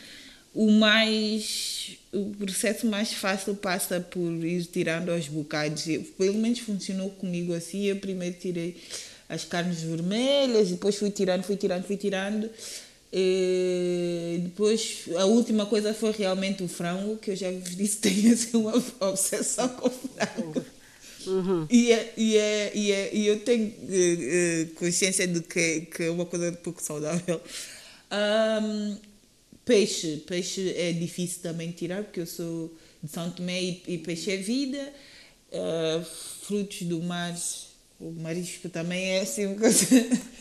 o 0.55 0.71
mais 0.71 1.99
o 2.15 2.33
processo 2.37 2.87
mais 2.87 3.13
fácil 3.13 3.57
passa 3.57 4.01
por 4.01 4.21
ir 4.21 4.65
tirando 4.67 5.11
aos 5.11 5.27
bocados. 5.27 5.87
Eu, 5.89 6.03
pelo 6.17 6.35
menos 6.35 6.61
funcionou 6.61 7.11
comigo 7.11 7.53
assim. 7.53 7.85
Eu 7.85 7.97
primeiro 7.97 8.37
tirei 8.39 8.77
as 9.29 9.45
carnes 9.45 9.83
vermelhas, 9.83 10.71
depois 10.71 10.97
fui 10.97 11.11
tirando, 11.11 11.43
fui 11.43 11.57
tirando, 11.57 11.85
fui 11.85 11.97
tirando. 11.97 12.49
E 13.17 14.41
depois 14.43 15.05
a 15.17 15.25
última 15.25 15.67
coisa 15.67 15.95
foi 15.95 16.11
realmente 16.11 16.65
o 16.65 16.69
frango, 16.69 17.17
que 17.17 17.31
eu 17.31 17.37
já 17.37 17.49
vos 17.49 17.77
disse, 17.77 17.99
tenho 18.03 18.33
assim 18.33 18.57
uma 18.57 18.75
obsessão 18.75 19.69
com 19.69 19.89
frango. 19.89 20.67
Uhum. 21.25 21.65
E, 21.71 21.93
é, 21.93 22.13
e, 22.17 22.37
é, 22.37 22.73
e, 22.75 22.93
é, 22.93 23.15
e 23.15 23.27
eu 23.29 23.39
tenho 23.39 23.69
uh, 23.69 24.75
consciência 24.75 25.29
de 25.29 25.41
que, 25.43 25.83
que 25.83 26.03
é 26.03 26.11
uma 26.11 26.27
coisa 26.27 26.51
pouco 26.55 26.83
saudável. 26.83 27.41
Um, 28.11 28.97
peixe, 29.65 30.17
peixe 30.27 30.75
é 30.77 30.93
difícil 30.93 31.41
também 31.41 31.71
tirar, 31.71 32.03
porque 32.03 32.21
eu 32.21 32.27
sou 32.27 32.77
de 33.01 33.11
São 33.13 33.31
Tomé 33.31 33.63
e, 33.63 33.83
e 33.87 33.99
peixe 33.99 34.33
é 34.33 34.39
vida. 34.39 34.93
Uh, 35.53 36.05
frutos 36.43 36.83
do 36.83 37.01
mar 37.01 37.33
o 38.01 38.11
marisco 38.21 38.69
também 38.69 39.17
é 39.17 39.21
assim. 39.21 39.57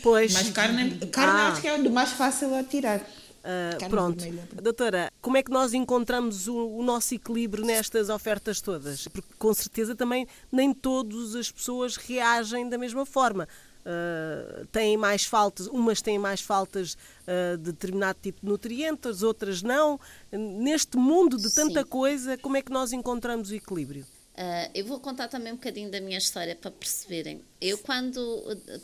Pois. 0.02 0.32
Mas 0.32 0.50
carne, 0.50 0.98
carne 1.06 1.40
ah. 1.40 1.48
acho 1.48 1.60
que 1.60 1.68
é 1.68 1.74
o 1.74 1.90
mais 1.90 2.10
fácil 2.12 2.54
a 2.54 2.62
tirar. 2.62 3.00
Uh, 3.00 3.88
pronto. 3.90 4.22
Vermelha. 4.22 4.48
Doutora, 4.62 5.12
como 5.20 5.36
é 5.36 5.42
que 5.42 5.50
nós 5.50 5.74
encontramos 5.74 6.48
o, 6.48 6.56
o, 6.56 6.82
nosso 6.82 7.14
equilíbrio 7.14 7.64
nestas 7.64 8.08
ofertas 8.08 8.60
todas? 8.60 9.06
Porque 9.08 9.28
com 9.38 9.52
certeza 9.52 9.94
também 9.94 10.26
nem 10.50 10.72
todas 10.72 11.34
as 11.34 11.50
pessoas 11.50 11.96
reagem 11.96 12.68
da 12.68 12.78
mesma 12.78 13.04
forma. 13.04 13.46
Uh, 13.84 14.66
têm 14.68 14.96
mais 14.96 15.26
faltas, 15.26 15.66
umas 15.66 16.00
têm 16.00 16.18
mais 16.18 16.40
faltas 16.40 16.94
uh, 16.94 17.58
de 17.58 17.64
determinado 17.64 18.18
tipo 18.22 18.40
de 18.40 18.48
nutrientes, 18.48 19.22
outras 19.22 19.62
não. 19.62 20.00
Neste 20.32 20.96
mundo 20.96 21.36
de 21.36 21.54
tanta 21.54 21.82
Sim. 21.82 21.88
coisa, 21.88 22.38
como 22.38 22.56
é 22.56 22.62
que 22.62 22.72
nós 22.72 22.94
encontramos 22.94 23.50
o 23.50 23.54
equilíbrio? 23.54 24.06
Uh, 24.34 24.68
eu 24.74 24.84
vou 24.84 24.98
contar 24.98 25.28
também 25.28 25.52
um 25.52 25.56
bocadinho 25.56 25.88
da 25.88 26.00
minha 26.00 26.18
história 26.18 26.56
para 26.56 26.68
perceberem. 26.68 27.40
Eu, 27.60 27.78
quando 27.78 28.20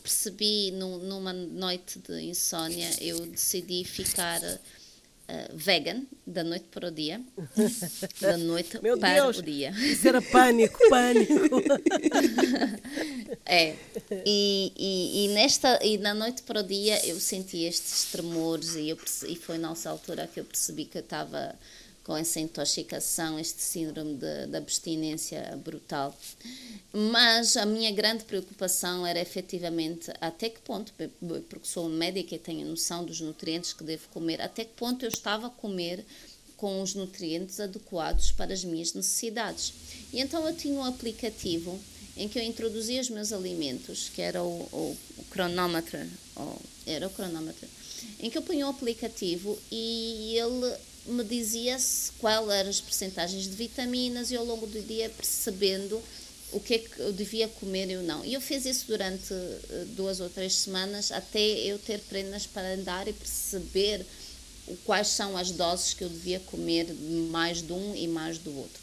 percebi 0.01 0.71
numa 0.71 1.33
noite 1.33 1.99
de 1.99 2.21
insónia, 2.21 2.89
eu 3.01 3.25
decidi 3.25 3.83
ficar 3.83 4.41
uh, 4.41 4.59
vegan 5.53 6.03
da 6.25 6.41
noite 6.41 6.67
para 6.71 6.87
o 6.87 6.91
dia. 6.91 7.21
Da 8.21 8.37
noite 8.37 8.81
Meu 8.81 8.97
para 8.97 9.15
Deus, 9.15 9.39
o 9.39 9.41
dia. 9.41 9.71
Isso 9.71 10.07
era 10.07 10.21
pânico, 10.21 10.79
pânico. 10.89 11.33
é. 13.45 13.75
E, 14.25 14.71
e, 14.77 15.25
e, 15.25 15.27
nesta, 15.33 15.83
e 15.83 15.97
na 15.97 16.13
noite 16.13 16.43
para 16.43 16.61
o 16.61 16.63
dia 16.63 17.05
eu 17.05 17.19
senti 17.19 17.63
estes 17.63 18.05
tremores 18.05 18.75
e, 18.75 18.87
eu, 18.89 18.97
e 19.27 19.35
foi 19.35 19.57
nessa 19.57 19.89
altura 19.89 20.27
que 20.27 20.39
eu 20.39 20.45
percebi 20.45 20.85
que 20.85 20.97
eu 20.97 21.01
estava 21.01 21.55
com 22.03 22.17
essa 22.17 22.39
intoxicação, 22.39 23.39
este 23.39 23.61
síndrome 23.61 24.15
de, 24.15 24.57
abstinência 24.57 25.57
brutal. 25.63 26.15
Mas 26.91 27.55
a 27.55 27.65
minha 27.65 27.91
grande 27.91 28.23
preocupação 28.23 29.05
era 29.05 29.19
efetivamente 29.19 30.11
até 30.19 30.49
que 30.49 30.59
ponto, 30.61 30.93
porque 31.49 31.67
sou 31.67 31.87
médica 31.87 32.35
e 32.35 32.39
tenho 32.39 32.67
noção 32.67 33.05
dos 33.05 33.21
nutrientes 33.21 33.73
que 33.73 33.83
devo 33.83 34.07
comer, 34.09 34.41
até 34.41 34.65
que 34.65 34.73
ponto 34.73 35.05
eu 35.05 35.09
estava 35.09 35.47
a 35.47 35.51
comer 35.51 36.03
com 36.57 36.81
os 36.81 36.93
nutrientes 36.93 37.59
adequados 37.59 38.31
para 38.31 38.53
as 38.53 38.63
minhas 38.63 38.93
necessidades. 38.93 39.73
E 40.13 40.19
então 40.19 40.47
eu 40.47 40.55
tinha 40.55 40.73
um 40.73 40.83
aplicativo 40.83 41.79
em 42.15 42.27
que 42.27 42.37
eu 42.37 42.43
introduzia 42.43 43.01
os 43.01 43.09
meus 43.09 43.31
alimentos, 43.31 44.09
que 44.13 44.21
era 44.21 44.43
o, 44.43 44.69
o, 44.71 44.97
o 45.17 45.25
era 46.85 47.07
o 47.07 47.09
cronómetro, 47.09 47.67
em 48.19 48.29
que 48.29 48.37
eu 48.37 48.41
punha 48.41 48.65
o 48.65 48.69
um 48.69 48.71
aplicativo 48.71 49.57
e 49.71 50.35
ele 50.37 50.75
me 51.05 51.23
dizia-se 51.23 52.11
quais 52.13 52.47
eram 52.49 52.69
as 52.69 52.81
percentagens 52.81 53.43
de 53.43 53.55
vitaminas 53.55 54.31
e 54.31 54.35
ao 54.35 54.45
longo 54.45 54.67
do 54.67 54.81
dia 54.81 55.09
percebendo 55.09 56.01
o 56.51 56.59
que 56.59 56.73
é 56.75 56.79
que 56.79 56.99
eu 56.99 57.13
devia 57.13 57.47
comer 57.47 57.89
e 57.89 57.95
o 57.95 58.03
não. 58.03 58.23
E 58.25 58.33
eu 58.33 58.41
fiz 58.41 58.65
isso 58.65 58.85
durante 58.87 59.33
eh, 59.33 59.85
duas 59.95 60.19
ou 60.19 60.29
três 60.29 60.53
semanas 60.53 61.11
até 61.11 61.39
eu 61.39 61.79
ter 61.79 61.99
prendas 62.01 62.45
para 62.45 62.73
andar 62.73 63.07
e 63.07 63.13
perceber 63.13 64.05
quais 64.85 65.07
são 65.07 65.37
as 65.37 65.51
doses 65.51 65.93
que 65.93 66.03
eu 66.03 66.09
devia 66.09 66.39
comer 66.39 66.93
mais 67.29 67.61
de 67.61 67.71
um 67.71 67.95
e 67.95 68.07
mais 68.07 68.37
do 68.37 68.55
outro. 68.55 68.81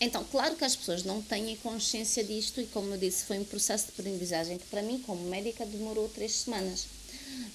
Então, 0.00 0.24
claro 0.24 0.56
que 0.56 0.64
as 0.64 0.74
pessoas 0.74 1.04
não 1.04 1.20
têm 1.20 1.54
consciência 1.56 2.24
disto 2.24 2.60
e, 2.60 2.66
como 2.66 2.94
eu 2.94 2.98
disse, 2.98 3.24
foi 3.24 3.38
um 3.38 3.44
processo 3.44 3.86
de 3.86 3.92
aprendizagem 4.00 4.58
que 4.58 4.66
para 4.66 4.82
mim, 4.82 4.98
como 5.06 5.28
médica, 5.28 5.64
demorou 5.66 6.08
três 6.08 6.32
semanas 6.32 6.86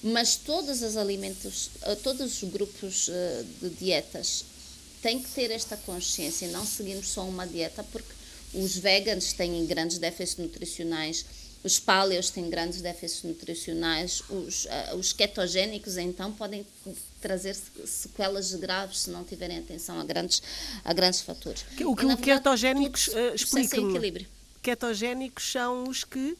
mas 0.02 0.36
todos 0.36 0.82
os 0.82 0.96
alimentos, 0.96 1.70
eh, 1.82 1.94
todos 1.96 2.42
os 2.42 2.50
grupos 2.50 3.08
eh, 3.08 3.44
de 3.60 3.70
dietas 3.70 4.44
têm 5.02 5.20
que 5.20 5.28
ter 5.30 5.50
esta 5.50 5.76
consciência 5.76 6.46
e 6.46 6.50
não 6.50 6.64
seguirmos 6.64 7.08
só 7.08 7.22
uma 7.22 7.46
dieta, 7.46 7.82
porque 7.84 8.12
os 8.54 8.76
veganos 8.76 9.32
têm 9.32 9.64
grandes 9.66 9.98
déficits 9.98 10.36
nutricionais, 10.36 11.24
os 11.62 11.80
paleos 11.80 12.30
têm 12.30 12.48
grandes 12.48 12.80
déficits 12.80 13.24
nutricionais, 13.24 14.22
os, 14.30 14.66
uh, 14.66 14.96
os 14.96 15.12
ketogénicos 15.12 15.96
então 15.96 16.32
podem 16.32 16.64
trazer 17.20 17.56
sequelas 17.84 18.54
graves 18.54 19.00
se 19.00 19.10
não 19.10 19.24
tiverem 19.24 19.58
atenção 19.58 19.98
a 19.98 20.04
grandes, 20.04 20.40
a 20.84 20.92
grandes 20.92 21.20
fatores. 21.20 21.64
O 21.80 21.96
que 21.96 22.06
os 22.06 22.20
ketogénicos, 22.20 23.08
uh, 23.08 23.34
explica-me. 23.34 24.28
Ketogénicos 24.62 25.52
são 25.52 25.88
os 25.88 26.04
que 26.04 26.36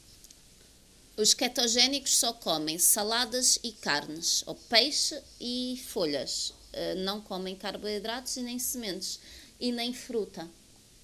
Os 1.16 1.32
ketogénicos 1.32 2.16
só 2.16 2.32
comem 2.32 2.78
saladas 2.78 3.58
e 3.62 3.72
carnes, 3.72 4.42
ou 4.46 4.54
peixe 4.54 5.18
e 5.40 5.82
folhas. 5.88 6.50
Uh, 6.72 6.98
não 6.98 7.22
comem 7.22 7.56
carboidratos 7.56 8.36
e 8.36 8.42
nem 8.42 8.58
sementes 8.58 9.18
e 9.58 9.72
nem 9.72 9.94
fruta. 9.94 10.46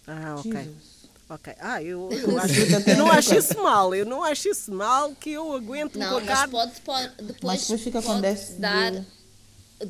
Ah, 0.07 0.37
ok. 0.39 0.53
Jesus. 0.53 1.03
Ok. 1.31 1.55
Ah, 1.59 1.83
eu, 1.83 2.11
eu, 2.13 2.37
acho, 2.39 2.61
eu 2.91 2.97
não 2.97 3.11
acho 3.11 3.35
isso 3.35 3.63
mal. 3.63 3.95
Eu 3.95 4.05
não 4.05 4.23
acho 4.23 4.49
isso 4.51 4.71
mal 4.71 5.15
que 5.15 5.31
eu 5.31 5.55
aguento 5.55 5.97
não, 5.97 6.19
um 6.19 6.25
mas 6.25 6.51
pode, 6.51 6.81
pode, 6.83 7.09
depois, 7.23 7.43
mas 7.43 7.61
depois 7.63 7.83
fica 7.83 8.03
pode 8.03 8.15
com 8.15 8.21
déficit 8.21 8.59
dar... 8.59 8.93
De... 8.93 9.23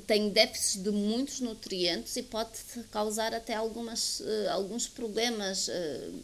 Tem 0.07 0.31
déficit 0.31 0.85
de 0.85 0.91
muitos 0.91 1.41
nutrientes 1.41 2.17
e 2.17 2.23
pode 2.23 2.51
causar 2.91 3.35
até 3.35 3.55
algumas, 3.55 4.21
uh, 4.21 4.51
alguns 4.51 4.89
problemas 4.89 5.69
uh, 5.69 6.15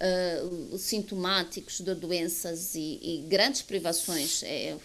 uh, 0.00 0.78
sintomáticos 0.78 1.80
de 1.80 1.94
doenças 1.94 2.74
e, 2.74 2.98
e 3.02 3.24
grandes 3.28 3.62
privações. 3.62 4.42
É, 4.42 4.76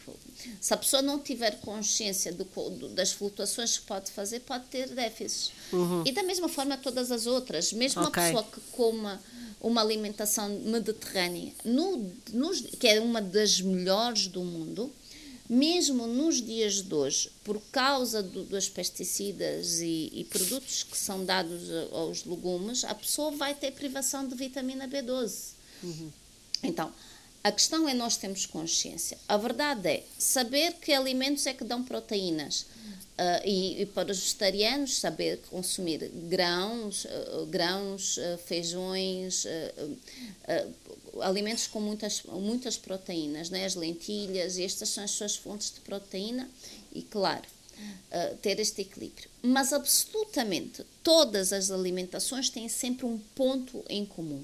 se 0.60 0.74
a 0.74 0.78
pessoa 0.78 1.02
não 1.02 1.20
tiver 1.20 1.60
consciência 1.62 2.32
do, 2.32 2.44
do, 2.44 2.90
das 2.90 3.12
flutuações 3.12 3.78
que 3.78 3.86
pode 3.86 4.12
fazer, 4.12 4.42
pode 4.42 4.66
ter 4.66 4.90
déficits. 4.90 5.52
Uhum. 5.72 6.04
E 6.06 6.12
da 6.12 6.24
mesma 6.24 6.50
forma 6.50 6.78
todas 6.78 7.12
as 7.12 7.26
outras. 7.26 7.74
Mesmo 7.74 8.04
okay. 8.04 8.24
uma 8.24 8.30
pessoa 8.30 8.44
que 8.44 8.62
coma 8.72 9.22
uma 9.62 9.82
alimentação 9.82 10.48
mediterrânea, 10.50 11.52
no, 11.64 12.12
nos, 12.32 12.62
que 12.62 12.88
é 12.88 13.00
uma 13.00 13.20
das 13.20 13.60
melhores 13.62 14.28
do 14.28 14.44
mundo, 14.44 14.92
mesmo 15.48 16.08
nos 16.08 16.42
dias 16.42 16.82
de 16.82 16.94
hoje, 16.94 17.32
por 17.44 17.62
causa 17.72 18.24
do, 18.24 18.44
dos 18.44 18.68
pesticidas 18.68 19.80
e, 19.80 20.12
e, 20.14 20.24
produtos 20.24 20.84
que 20.84 20.98
são 20.98 21.24
dados 21.24 21.70
aos 21.92 22.26
legumes, 22.26 22.84
a 22.84 22.96
pessoa 22.96 23.32
vai 23.32 23.54
ter 23.54 23.72
privação 23.72 24.28
de 24.28 24.36
vitamina 24.36 24.88
B12. 24.88 25.52
Uhum. 25.84 26.12
Então, 26.64 26.92
a 27.44 27.52
questão 27.52 27.88
é 27.88 27.94
nós 27.94 28.18
temos 28.18 28.48
consciência. 28.48 29.20
A 29.28 29.38
verdade 29.38 29.88
é 29.88 30.04
saber 30.18 30.74
que 30.82 30.92
alimentos 30.92 31.46
é 31.46 31.54
que 31.54 31.64
dão 31.64 31.84
proteínas. 31.84 32.66
Uh, 33.16 33.48
e, 33.48 33.82
e, 33.84 33.86
para 33.86 34.12
os 34.12 34.20
vegetarianos 34.20 34.98
saber 34.98 35.40
consumir 35.50 36.12
grãos, 36.28 37.06
uh, 37.06 37.46
grãos, 37.46 38.18
uh, 38.18 38.38
feijões, 38.46 39.46
alimentos 41.22 41.68
com 41.68 41.80
muitas, 41.80 42.24
muitas 42.24 42.78
proteínas, 42.78 43.50
né? 43.50 43.66
as 43.66 43.76
lentilhas, 43.76 44.58
estas 44.58 44.90
são 44.90 45.04
as 45.04 45.12
suas 45.12 45.36
fontes 45.36 45.74
de 45.74 45.80
proteína 45.82 46.50
e, 46.94 47.02
claro, 47.02 47.44
ter 48.42 48.60
este 48.60 48.82
equilíbrio. 48.82 49.30
Mas 49.42 49.74
absolutamente 49.74 50.86
todas 51.04 51.52
as 51.52 51.72
alimentações 51.72 52.50
têm 52.50 52.70
sempre 52.70 53.06
um 53.06 53.18
ponto 53.36 53.84
em 53.90 54.06
comum. 54.06 54.44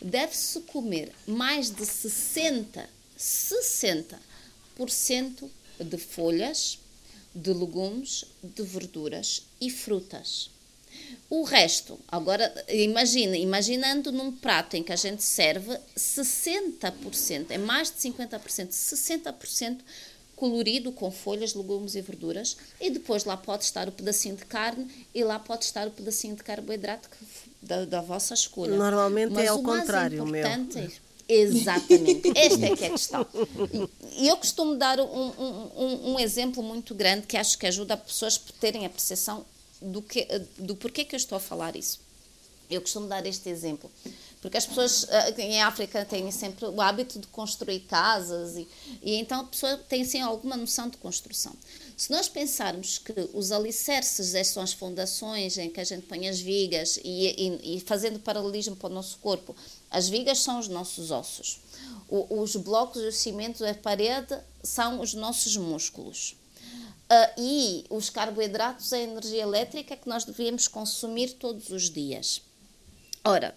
Deve-se 0.00 0.60
comer 0.60 1.12
mais 1.26 1.70
de 1.70 1.84
60, 1.84 2.88
60% 3.18 5.48
de 5.80 5.98
folhas, 5.98 6.78
de 7.34 7.52
legumes, 7.52 8.24
de 8.42 8.62
verduras 8.62 9.42
e 9.60 9.70
frutas. 9.70 10.50
O 11.30 11.42
resto, 11.42 11.98
agora 12.08 12.52
imagina, 12.68 13.36
imaginando 13.36 14.10
num 14.10 14.32
prato 14.32 14.76
em 14.76 14.82
que 14.82 14.92
a 14.92 14.96
gente 14.96 15.22
serve 15.22 15.78
60%, 15.96 17.46
é 17.50 17.58
mais 17.58 17.90
de 17.90 17.96
50%, 17.96 18.68
60% 18.68 19.78
colorido 20.38 20.92
com 20.92 21.10
folhas, 21.10 21.52
legumes 21.52 21.96
e 21.96 22.00
verduras, 22.00 22.56
e 22.80 22.90
depois 22.90 23.24
lá 23.24 23.36
pode 23.36 23.64
estar 23.64 23.88
o 23.88 23.92
pedacinho 23.92 24.36
de 24.36 24.44
carne 24.44 24.88
e 25.12 25.24
lá 25.24 25.38
pode 25.38 25.64
estar 25.64 25.86
o 25.88 25.90
pedacinho 25.90 26.36
de 26.36 26.44
carboidrato 26.44 27.08
que, 27.10 27.26
da, 27.60 27.84
da 27.84 28.00
vossa 28.00 28.34
escolha. 28.34 28.76
Normalmente 28.76 29.32
Mas 29.32 29.44
é 29.44 29.48
ao 29.48 29.60
contrário, 29.62 30.24
meu. 30.24 30.46
Exatamente, 31.28 32.32
esta 32.34 32.66
é 32.66 32.76
que 32.76 32.84
é 32.84 32.86
a 32.86 32.90
questão. 32.90 33.26
E, 34.16 34.28
eu 34.28 34.36
costumo 34.38 34.76
dar 34.76 34.98
um, 34.98 35.04
um, 35.04 36.12
um, 36.12 36.20
exemplo 36.20 36.62
muito 36.62 36.94
grande 36.94 37.26
que 37.26 37.36
acho 37.36 37.58
que 37.58 37.66
ajuda 37.66 37.94
as 37.94 38.00
pessoas 38.00 38.40
a 38.48 38.60
terem 38.60 38.86
a 38.86 38.88
percepção 38.88 39.44
do, 39.80 40.02
que, 40.02 40.26
do 40.58 40.76
porquê 40.76 41.04
que 41.04 41.14
eu 41.14 41.18
estou 41.18 41.36
a 41.36 41.40
falar 41.40 41.76
isso. 41.76 42.00
Eu 42.70 42.80
costumo 42.80 43.06
dar 43.06 43.24
este 43.26 43.48
exemplo. 43.48 43.90
Porque 44.40 44.56
as 44.56 44.66
pessoas 44.66 45.06
eh, 45.08 45.34
em 45.38 45.62
África 45.62 46.04
têm 46.04 46.30
sempre 46.30 46.66
o 46.66 46.80
hábito 46.80 47.18
de 47.18 47.26
construir 47.28 47.80
casas 47.80 48.56
e, 48.56 48.68
e 49.02 49.16
então 49.16 49.40
a 49.40 49.44
pessoa 49.44 49.76
tem 49.76 50.04
sim 50.04 50.20
alguma 50.20 50.56
noção 50.56 50.88
de 50.88 50.96
construção. 50.96 51.52
Se 51.96 52.12
nós 52.12 52.28
pensarmos 52.28 52.98
que 52.98 53.12
os 53.34 53.50
alicerces 53.50 54.46
são 54.46 54.62
as 54.62 54.72
fundações 54.72 55.58
em 55.58 55.68
que 55.68 55.80
a 55.80 55.84
gente 55.84 56.06
põe 56.06 56.28
as 56.28 56.38
vigas 56.38 57.00
e, 57.02 57.58
e, 57.62 57.76
e 57.76 57.80
fazendo 57.80 58.20
paralelismo 58.20 58.76
para 58.76 58.88
o 58.88 58.94
nosso 58.94 59.18
corpo, 59.18 59.56
as 59.90 60.08
vigas 60.08 60.38
são 60.38 60.60
os 60.60 60.68
nossos 60.68 61.10
ossos, 61.10 61.58
o, 62.08 62.40
os 62.40 62.54
blocos, 62.54 63.02
os 63.02 63.16
cimentos, 63.16 63.62
a 63.62 63.74
parede 63.74 64.38
são 64.62 65.00
os 65.00 65.14
nossos 65.14 65.56
músculos. 65.56 66.36
Uh, 67.10 67.40
e 67.40 67.84
os 67.88 68.10
carboidratos, 68.10 68.92
a 68.92 68.98
energia 68.98 69.42
elétrica 69.42 69.96
que 69.96 70.08
nós 70.08 70.24
devemos 70.24 70.68
consumir 70.68 71.32
todos 71.34 71.70
os 71.70 71.88
dias. 71.90 72.42
Ora, 73.24 73.56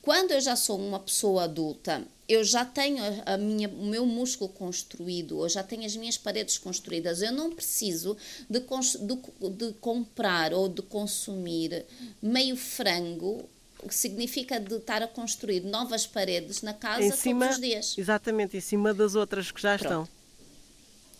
quando 0.00 0.30
eu 0.30 0.40
já 0.40 0.56
sou 0.56 0.78
uma 0.78 1.00
pessoa 1.00 1.44
adulta, 1.44 2.06
eu 2.28 2.42
já 2.42 2.64
tenho 2.64 3.02
a 3.24 3.36
minha, 3.36 3.68
o 3.68 3.86
meu 3.86 4.06
músculo 4.06 4.48
construído, 4.50 5.42
eu 5.42 5.48
já 5.48 5.62
tenho 5.62 5.84
as 5.84 5.94
minhas 5.94 6.16
paredes 6.16 6.58
construídas, 6.58 7.22
eu 7.22 7.32
não 7.32 7.50
preciso 7.50 8.16
de, 8.48 8.60
de, 8.60 9.50
de 9.50 9.72
comprar 9.74 10.52
ou 10.52 10.68
de 10.68 10.82
consumir 10.82 11.84
meio 12.22 12.56
frango 12.56 13.48
o 13.82 13.88
que 13.88 13.94
significa 13.94 14.58
de 14.58 14.76
estar 14.76 15.02
a 15.02 15.06
construir 15.06 15.60
novas 15.60 16.06
paredes 16.06 16.62
na 16.62 16.72
casa 16.72 17.14
cima, 17.14 17.46
todos 17.46 17.56
os 17.56 17.62
dias. 17.62 17.94
Exatamente, 17.98 18.56
em 18.56 18.60
cima 18.60 18.94
das 18.94 19.14
outras 19.14 19.50
que 19.50 19.60
já 19.60 19.78
Pronto. 19.78 19.84
estão. 19.84 20.15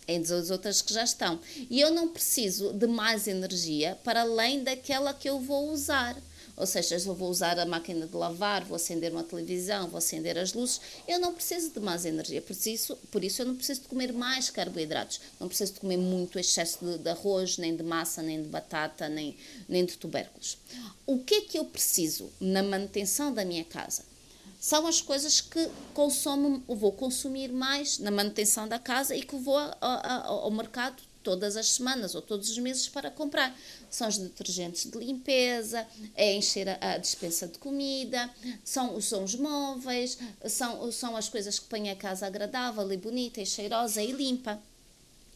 Em 0.07 0.21
das 0.21 0.49
outras 0.49 0.81
que 0.81 0.93
já 0.93 1.03
estão. 1.03 1.39
E 1.69 1.81
eu 1.81 1.91
não 1.91 2.07
preciso 2.07 2.71
de 2.71 2.87
mais 2.87 3.27
energia 3.27 3.97
para 4.03 4.21
além 4.21 4.63
daquela 4.63 5.13
que 5.13 5.29
eu 5.29 5.39
vou 5.39 5.69
usar. 5.71 6.15
Ou 6.57 6.65
seja, 6.65 6.95
eu 6.95 7.13
vou 7.13 7.29
usar 7.29 7.59
a 7.59 7.67
máquina 7.67 8.07
de 8.07 8.15
lavar, 8.15 8.65
vou 8.65 8.77
acender 8.77 9.11
uma 9.11 9.23
televisão, 9.23 9.87
vou 9.87 9.99
acender 9.99 10.39
as 10.39 10.53
luzes. 10.53 10.81
Eu 11.07 11.19
não 11.19 11.31
preciso 11.31 11.69
de 11.69 11.79
mais 11.79 12.03
energia, 12.03 12.41
por 12.41 12.55
isso, 12.65 12.95
por 13.11 13.23
isso 13.23 13.43
eu 13.43 13.45
não 13.45 13.55
preciso 13.55 13.81
de 13.81 13.87
comer 13.87 14.11
mais 14.11 14.49
carboidratos. 14.49 15.21
Não 15.39 15.47
preciso 15.47 15.73
de 15.73 15.79
comer 15.81 15.97
muito 15.97 16.39
excesso 16.39 16.83
de, 16.83 16.97
de 16.97 17.09
arroz, 17.09 17.59
nem 17.59 17.75
de 17.75 17.83
massa, 17.83 18.23
nem 18.23 18.41
de 18.41 18.49
batata, 18.49 19.07
nem, 19.07 19.37
nem 19.69 19.85
de 19.85 19.95
tubérculos. 19.97 20.57
O 21.05 21.19
que 21.19 21.35
é 21.35 21.41
que 21.41 21.59
eu 21.59 21.65
preciso 21.65 22.31
na 22.41 22.63
manutenção 22.63 23.31
da 23.31 23.45
minha 23.45 23.63
casa? 23.63 24.03
São 24.59 24.87
as 24.87 25.01
coisas 25.01 25.39
que 25.39 25.69
consumo, 25.93 26.63
vou 26.67 26.91
consumir 26.91 27.51
mais 27.51 27.99
na 27.99 28.11
manutenção 28.11 28.67
da 28.67 28.79
casa 28.79 29.15
e 29.15 29.21
que 29.21 29.35
vou 29.35 29.57
ao 29.81 30.49
mercado 30.51 31.01
todas 31.27 31.57
as 31.57 31.71
semanas 31.71 32.15
ou 32.15 32.21
todos 32.21 32.49
os 32.49 32.57
meses 32.57 32.87
para 32.87 33.11
comprar. 33.11 33.53
São 33.89 34.07
os 34.07 34.17
detergentes 34.17 34.89
de 34.89 34.97
limpeza, 34.97 35.85
é 36.15 36.33
encher 36.33 36.69
a, 36.69 36.93
a 36.93 36.97
dispensa 36.97 37.47
de 37.47 37.57
comida, 37.59 38.29
são, 38.63 38.99
são 39.01 39.25
os 39.25 39.35
móveis, 39.35 40.17
são, 40.47 40.89
são 40.91 41.17
as 41.17 41.27
coisas 41.27 41.59
que 41.59 41.65
põem 41.65 41.89
a 41.89 41.95
casa 41.97 42.25
agradável 42.25 42.89
e 42.91 42.97
bonita 42.97 43.41
e 43.41 43.45
cheirosa 43.45 44.01
e 44.01 44.11
limpa. 44.13 44.57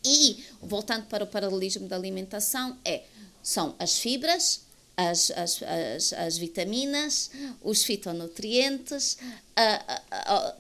E, 0.04 0.44
voltando 0.62 1.06
para 1.08 1.26
o 1.26 1.28
paralelismo 1.28 1.88
da 1.88 1.96
alimentação, 1.96 2.78
é, 2.84 3.04
são 3.44 3.76
as 3.78 4.00
fibras, 4.00 4.62
as, 5.10 5.32
as, 5.32 5.64
as, 5.64 6.14
as, 6.14 6.38
vitaminas, 6.38 7.32
os 7.62 7.84
fitonutrientes, 7.84 9.18
a, 9.56 10.02
a, 10.12 10.28
a, 10.38 10.56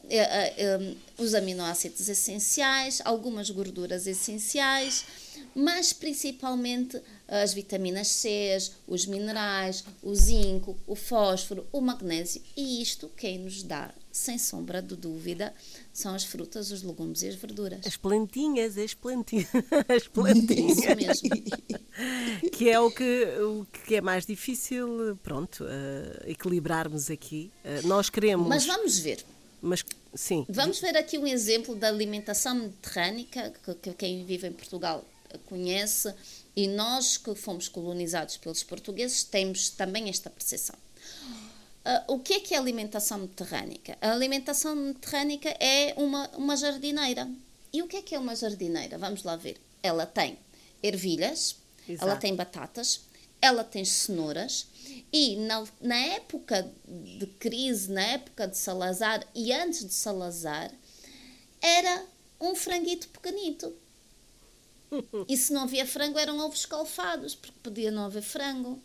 os 1.17 1.33
aminoácidos 1.33 2.07
essenciais, 2.09 3.01
algumas 3.05 3.49
gorduras 3.49 4.07
essenciais, 4.07 5.05
mas 5.53 5.93
principalmente 5.93 7.01
as 7.27 7.53
vitaminas 7.53 8.07
C, 8.07 8.57
os 8.87 9.05
minerais, 9.05 9.83
o 10.01 10.13
zinco, 10.15 10.77
o 10.87 10.95
fósforo, 10.95 11.67
o 11.71 11.81
magnésio. 11.81 12.41
E 12.55 12.81
isto 12.81 13.09
quem 13.15 13.39
nos 13.39 13.63
dá, 13.63 13.93
sem 14.11 14.37
sombra 14.37 14.81
de 14.81 14.95
dúvida, 14.95 15.53
são 15.93 16.13
as 16.13 16.23
frutas, 16.23 16.71
os 16.71 16.83
legumes 16.83 17.21
e 17.21 17.29
as 17.29 17.35
verduras. 17.35 17.85
As 17.85 17.95
plantinhas, 17.95 18.77
as 18.77 18.93
plantinhas. 18.93 19.47
As 19.87 20.07
plantinhas. 20.09 20.77
Isso 20.77 20.95
mesmo. 20.95 21.29
que 22.51 22.69
é 22.69 22.79
o 22.79 22.91
que, 22.91 23.25
o 23.39 23.65
que 23.85 23.95
é 23.95 24.01
mais 24.01 24.25
difícil, 24.25 25.17
pronto, 25.23 25.63
uh, 25.63 26.29
equilibrarmos 26.29 27.09
aqui. 27.09 27.51
Uh, 27.63 27.87
nós 27.87 28.09
queremos. 28.09 28.47
Mas 28.47 28.65
vamos 28.65 28.99
ver. 28.99 29.23
Mas 29.61 29.83
sim. 30.13 30.45
Vamos 30.49 30.79
ver 30.79 30.97
aqui 30.97 31.17
um 31.17 31.27
exemplo 31.27 31.75
da 31.75 31.87
alimentação 31.87 32.55
mediterrânica, 32.55 33.53
que, 33.63 33.75
que 33.75 33.93
quem 33.93 34.25
vive 34.25 34.47
em 34.47 34.53
Portugal 34.53 35.05
conhece, 35.45 36.13
e 36.55 36.67
nós 36.67 37.17
que 37.17 37.33
fomos 37.35 37.67
colonizados 37.67 38.37
pelos 38.37 38.63
portugueses 38.63 39.23
temos 39.23 39.69
também 39.69 40.09
esta 40.09 40.29
percepção. 40.29 40.75
Uh, 41.83 42.13
o 42.13 42.19
que 42.19 42.33
é 42.33 42.39
que 42.39 42.53
é 42.53 42.57
alimentação 42.57 43.19
mediterrânica? 43.19 43.97
A 44.01 44.11
alimentação 44.11 44.75
mediterrânica 44.75 45.49
é 45.59 45.93
uma, 45.97 46.29
uma 46.37 46.55
jardineira. 46.55 47.29
E 47.73 47.81
o 47.81 47.87
que 47.87 47.97
é 47.97 48.01
que 48.01 48.13
é 48.13 48.19
uma 48.19 48.35
jardineira? 48.35 48.97
Vamos 48.97 49.23
lá 49.23 49.35
ver. 49.35 49.59
Ela 49.81 50.05
tem 50.05 50.37
ervilhas, 50.83 51.55
Exato. 51.87 52.07
ela 52.07 52.19
tem 52.19 52.35
batatas, 52.35 53.01
ela 53.41 53.63
tem 53.63 53.83
cenouras 53.83 54.67
e 55.11 55.35
na, 55.37 55.63
na 55.81 55.95
época 55.95 56.71
de 56.85 57.25
crise, 57.39 57.91
na 57.91 58.01
época 58.01 58.47
de 58.47 58.57
Salazar 58.57 59.25
e 59.35 59.51
antes 59.51 59.85
de 59.85 59.93
Salazar, 59.93 60.71
era 61.61 62.05
um 62.39 62.55
franguito 62.55 63.07
pequenito. 63.09 63.73
E 65.25 65.37
se 65.37 65.53
não 65.53 65.61
havia 65.61 65.85
frango, 65.85 66.19
eram 66.19 66.37
ovos 66.39 66.59
escalfados, 66.59 67.33
porque 67.33 67.57
podia 67.63 67.89
não 67.89 68.03
haver 68.03 68.21
frango. 68.21 68.77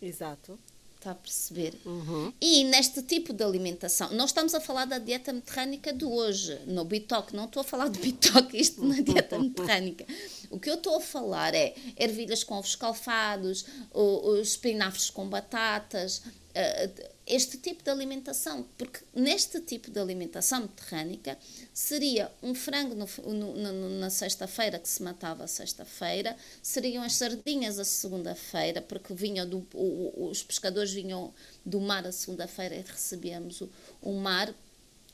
Exato. 0.00 0.58
Está 1.00 1.12
a 1.12 1.14
perceber? 1.14 1.80
Uhum. 1.86 2.30
E 2.38 2.62
neste 2.64 3.00
tipo 3.00 3.32
de 3.32 3.42
alimentação, 3.42 4.12
nós 4.12 4.28
estamos 4.28 4.54
a 4.54 4.60
falar 4.60 4.84
da 4.84 4.98
dieta 4.98 5.32
mediterrânica 5.32 5.94
de 5.94 6.04
hoje, 6.04 6.60
no 6.66 6.84
bitoque, 6.84 7.34
não 7.34 7.46
estou 7.46 7.62
a 7.62 7.64
falar 7.64 7.88
de 7.88 7.98
bitoque, 7.98 8.60
isto 8.60 8.84
na 8.84 9.00
dieta 9.00 9.38
mediterrânica. 9.40 10.04
O 10.50 10.60
que 10.60 10.68
eu 10.68 10.74
estou 10.74 10.96
a 10.96 11.00
falar 11.00 11.54
é 11.54 11.74
ervilhas 11.96 12.44
com 12.44 12.54
ovos 12.54 12.72
escalfados, 12.72 13.64
os 13.94 14.48
espinafres 14.48 15.08
com 15.08 15.26
batatas, 15.26 16.20
eh, 16.54 16.90
este 17.30 17.56
tipo 17.56 17.82
de 17.84 17.90
alimentação, 17.90 18.66
porque 18.76 19.00
neste 19.14 19.60
tipo 19.60 19.90
de 19.90 20.00
alimentação 20.00 20.62
mediterrânica 20.62 21.38
seria 21.72 22.30
um 22.42 22.54
frango 22.54 22.94
no, 22.94 23.06
no, 23.32 23.72
no, 23.72 23.88
na 24.00 24.10
sexta-feira 24.10 24.78
que 24.80 24.88
se 24.88 25.00
matava 25.02 25.44
a 25.44 25.46
sexta-feira, 25.46 26.36
seriam 26.60 27.04
as 27.04 27.14
sardinhas 27.14 27.78
a 27.78 27.84
segunda-feira, 27.84 28.82
porque 28.82 29.14
vinham 29.14 29.48
do, 29.48 29.64
o, 29.74 30.28
os 30.28 30.42
pescadores 30.42 30.92
vinham 30.92 31.32
do 31.64 31.80
mar 31.80 32.04
a 32.04 32.12
segunda-feira 32.12 32.74
e 32.74 32.82
recebíamos 32.82 33.60
o, 33.60 33.70
o 34.02 34.12
mar. 34.14 34.52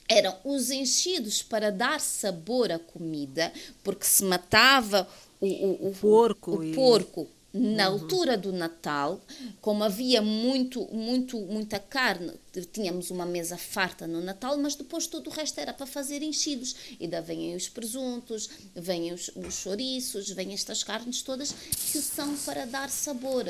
Eram 0.09 0.39
os 0.45 0.71
enchidos 0.71 1.43
para 1.43 1.71
dar 1.71 2.01
sabor 2.01 2.71
à 2.71 2.79
comida, 2.79 3.53
porque 3.83 4.07
se 4.07 4.25
matava 4.25 5.07
o, 5.41 5.47
o, 5.47 5.89
o 5.89 5.95
porco, 5.95 6.55
o, 6.55 6.73
porco 6.73 7.29
na 7.57 7.89
uhum. 7.89 7.95
altura 7.95 8.37
do 8.37 8.53
Natal, 8.53 9.21
como 9.61 9.83
havia 9.83 10.21
muito, 10.21 10.87
muito, 10.93 11.39
muita 11.39 11.79
carne, 11.79 12.33
tínhamos 12.73 13.11
uma 13.11 13.25
mesa 13.25 13.57
farta 13.57 14.07
no 14.07 14.21
Natal, 14.21 14.59
mas 14.59 14.75
depois 14.75 15.07
todo 15.07 15.29
o 15.29 15.33
resto 15.33 15.59
era 15.59 15.73
para 15.73 15.87
fazer 15.87 16.23
enchidos. 16.23 16.77
E 17.01 17.09
daí 17.09 17.23
vêm 17.23 17.57
os 17.57 17.69
presuntos, 17.69 18.51
vêm 18.75 19.13
os, 19.13 19.31
os 19.35 19.55
chouriços, 19.55 20.31
vêm 20.31 20.53
estas 20.53 20.85
carnes 20.85 21.23
todas 21.23 21.53
que 21.53 21.99
são 22.01 22.37
para 22.39 22.67
dar 22.67 22.91
sabor. 22.91 23.47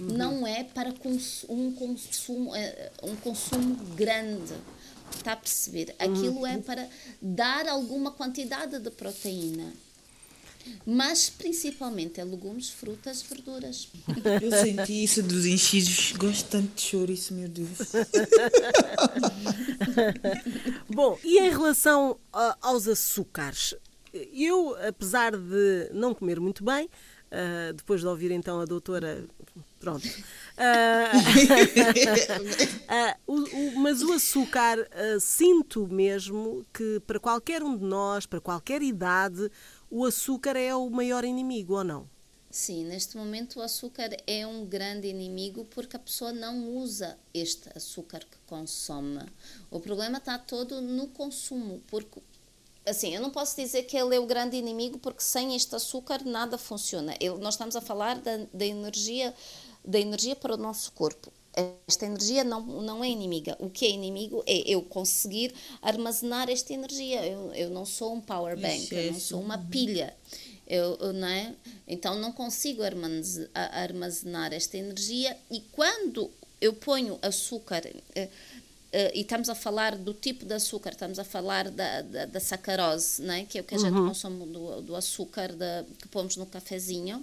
Uhum. 0.00 0.06
Não 0.06 0.46
é 0.46 0.64
para 0.64 0.92
cons 0.92 1.44
um 1.48 1.72
consumo, 1.72 2.54
eh, 2.56 2.92
um 3.02 3.14
consumo 3.16 3.76
grande. 3.94 4.54
Está 5.14 5.32
a 5.32 5.36
perceber? 5.36 5.94
Aquilo 5.98 6.38
uhum. 6.38 6.46
é 6.46 6.58
para 6.58 6.88
dar 7.20 7.68
alguma 7.68 8.10
quantidade 8.10 8.78
de 8.78 8.90
proteína 8.90 9.72
mas 10.86 11.30
principalmente 11.30 12.20
é 12.20 12.24
legumes, 12.24 12.70
frutas, 12.70 13.22
verduras. 13.22 13.88
Eu 14.42 14.50
senti 14.50 15.04
isso 15.04 15.22
dos 15.22 15.46
enchidos, 15.46 16.12
gosto 16.12 16.48
tanto 16.48 16.74
de 16.74 16.82
chouriço, 16.82 17.34
meu 17.34 17.48
Deus. 17.48 17.68
Bom, 20.88 21.18
e 21.24 21.38
em 21.38 21.50
relação 21.50 22.12
uh, 22.12 22.54
aos 22.60 22.88
açúcares? 22.88 23.74
Eu, 24.12 24.76
apesar 24.86 25.36
de 25.36 25.88
não 25.92 26.14
comer 26.14 26.38
muito 26.38 26.62
bem, 26.62 26.86
uh, 26.86 27.72
depois 27.72 28.00
de 28.00 28.06
ouvir 28.06 28.30
então 28.30 28.60
a 28.60 28.64
doutora, 28.64 29.24
pronto. 29.80 30.06
Uh, 30.06 30.12
o, 33.26 33.34
o, 33.34 33.76
mas 33.78 34.02
o 34.02 34.12
açúcar, 34.12 34.86
sinto 35.20 35.86
mesmo 35.86 36.66
que 36.72 37.00
para 37.06 37.18
qualquer 37.18 37.62
um 37.62 37.76
de 37.76 37.84
nós, 37.84 38.26
para 38.26 38.40
qualquer 38.40 38.82
idade, 38.82 39.50
o 39.94 40.06
açúcar 40.06 40.56
é 40.56 40.74
o 40.74 40.88
maior 40.88 41.22
inimigo 41.22 41.74
ou 41.74 41.84
não? 41.84 42.08
Sim, 42.50 42.86
neste 42.86 43.14
momento 43.14 43.58
o 43.58 43.62
açúcar 43.62 44.08
é 44.26 44.46
um 44.46 44.64
grande 44.64 45.06
inimigo 45.06 45.66
porque 45.66 45.96
a 45.96 45.98
pessoa 45.98 46.32
não 46.32 46.66
usa 46.70 47.18
este 47.34 47.68
açúcar 47.76 48.20
que 48.20 48.38
consome. 48.46 49.20
O 49.70 49.78
problema 49.78 50.16
está 50.16 50.38
todo 50.38 50.80
no 50.80 51.08
consumo, 51.08 51.82
porque 51.88 52.22
assim, 52.86 53.14
eu 53.14 53.20
não 53.20 53.30
posso 53.30 53.54
dizer 53.54 53.82
que 53.82 53.94
ele 53.94 54.16
é 54.16 54.18
o 54.18 54.24
grande 54.24 54.56
inimigo 54.56 54.98
porque 54.98 55.22
sem 55.22 55.54
este 55.54 55.76
açúcar 55.76 56.24
nada 56.24 56.56
funciona. 56.56 57.14
Ele, 57.20 57.36
nós 57.36 57.52
estamos 57.52 57.76
a 57.76 57.82
falar 57.82 58.18
da, 58.18 58.46
da 58.50 58.64
energia 58.64 59.34
da 59.84 60.00
energia 60.00 60.34
para 60.34 60.54
o 60.54 60.56
nosso 60.56 60.92
corpo 60.92 61.30
esta 61.86 62.06
energia 62.06 62.44
não, 62.44 62.60
não 62.60 63.04
é 63.04 63.08
inimiga. 63.08 63.56
O 63.58 63.68
que 63.68 63.84
é 63.84 63.90
inimigo 63.90 64.42
é 64.46 64.58
eu 64.66 64.82
conseguir 64.82 65.54
armazenar 65.82 66.48
esta 66.48 66.72
energia. 66.72 67.26
Eu, 67.26 67.52
eu 67.54 67.70
não 67.70 67.84
sou 67.84 68.14
um 68.14 68.20
power 68.20 68.56
bank, 68.56 68.84
isso, 68.84 68.94
eu 68.94 69.12
não 69.12 69.20
sou 69.20 69.40
uma 69.40 69.58
pilha. 69.58 70.14
Eu, 70.66 70.96
eu, 71.00 71.12
não 71.12 71.28
é? 71.28 71.54
Então 71.86 72.18
não 72.18 72.32
consigo 72.32 72.82
armazenar 73.54 74.54
esta 74.54 74.78
energia 74.78 75.36
e 75.50 75.60
quando 75.72 76.30
eu 76.60 76.72
ponho 76.72 77.18
açúcar 77.20 77.82
uh, 77.84 78.20
uh, 78.22 78.28
e 79.12 79.20
estamos 79.20 79.48
a 79.50 79.54
falar 79.54 79.96
do 79.96 80.14
tipo 80.14 80.46
de 80.46 80.54
açúcar, 80.54 80.90
estamos 80.90 81.18
a 81.18 81.24
falar 81.24 81.68
da, 81.68 82.00
da, 82.02 82.24
da 82.26 82.40
sacarose, 82.40 83.20
não 83.20 83.34
é? 83.34 83.44
que 83.44 83.58
é 83.58 83.60
o 83.60 83.64
que 83.64 83.74
a 83.74 83.78
gente 83.78 83.92
uhum. 83.92 84.08
consome 84.08 84.46
do, 84.46 84.80
do 84.80 84.96
açúcar 84.96 85.52
da, 85.52 85.84
que 85.98 86.08
pomos 86.08 86.36
no 86.36 86.46
cafezinho 86.46 87.22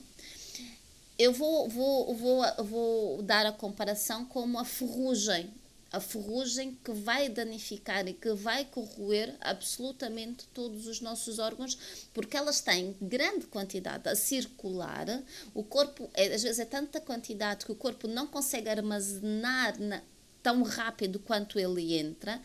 eu 1.20 1.34
vou, 1.34 1.68
vou, 1.68 2.16
vou, 2.16 2.44
vou 2.64 3.22
dar 3.22 3.46
a 3.46 3.52
comparação 3.52 4.24
como 4.24 4.58
a 4.58 4.64
ferrugem. 4.64 5.54
A 5.92 6.00
ferrugem 6.00 6.78
que 6.84 6.94
vai 6.94 7.28
danificar 7.28 8.08
e 8.08 8.14
que 8.14 8.32
vai 8.34 8.64
corroer 8.64 9.36
absolutamente 9.42 10.48
todos 10.54 10.88
os 10.88 11.02
nossos 11.02 11.40
órgãos, 11.40 11.78
porque 12.14 12.38
elas 12.38 12.62
têm 12.62 12.96
grande 13.02 13.48
quantidade 13.48 14.08
a 14.08 14.16
circular. 14.16 15.08
O 15.54 15.64
corpo, 15.64 16.10
é, 16.14 16.34
às 16.34 16.44
vezes, 16.44 16.60
é 16.60 16.66
tanta 16.66 17.02
quantidade 17.02 17.66
que 17.66 17.72
o 17.72 17.76
corpo 17.76 18.08
não 18.08 18.26
consegue 18.26 18.70
armazenar 18.70 19.78
na, 19.78 20.02
tão 20.42 20.64
rápido 20.64 21.20
quanto 21.20 21.60
ele 21.60 21.98
entra 21.98 22.40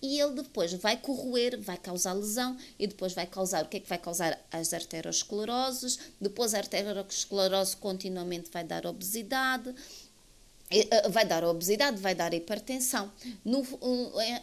e 0.00 0.20
ele 0.20 0.34
depois 0.34 0.72
vai 0.74 0.96
corroer, 0.96 1.58
vai 1.60 1.76
causar 1.76 2.12
lesão 2.12 2.56
e 2.78 2.86
depois 2.86 3.12
vai 3.14 3.26
causar, 3.26 3.64
o 3.64 3.68
que 3.68 3.78
é 3.78 3.80
que 3.80 3.88
vai 3.88 3.98
causar? 3.98 4.38
As 4.50 4.72
arterioscleroses, 4.72 5.98
depois 6.20 6.54
a 6.54 6.58
arteriosclerose 6.58 7.76
continuamente 7.76 8.50
vai 8.52 8.62
dar 8.62 8.86
obesidade, 8.86 9.74
eh, 10.70 11.08
vai 11.08 11.24
dar 11.24 11.44
obesidade, 11.44 11.96
vai 11.98 12.14
dar 12.14 12.34
hipertensão. 12.34 13.10
No, 13.44 13.64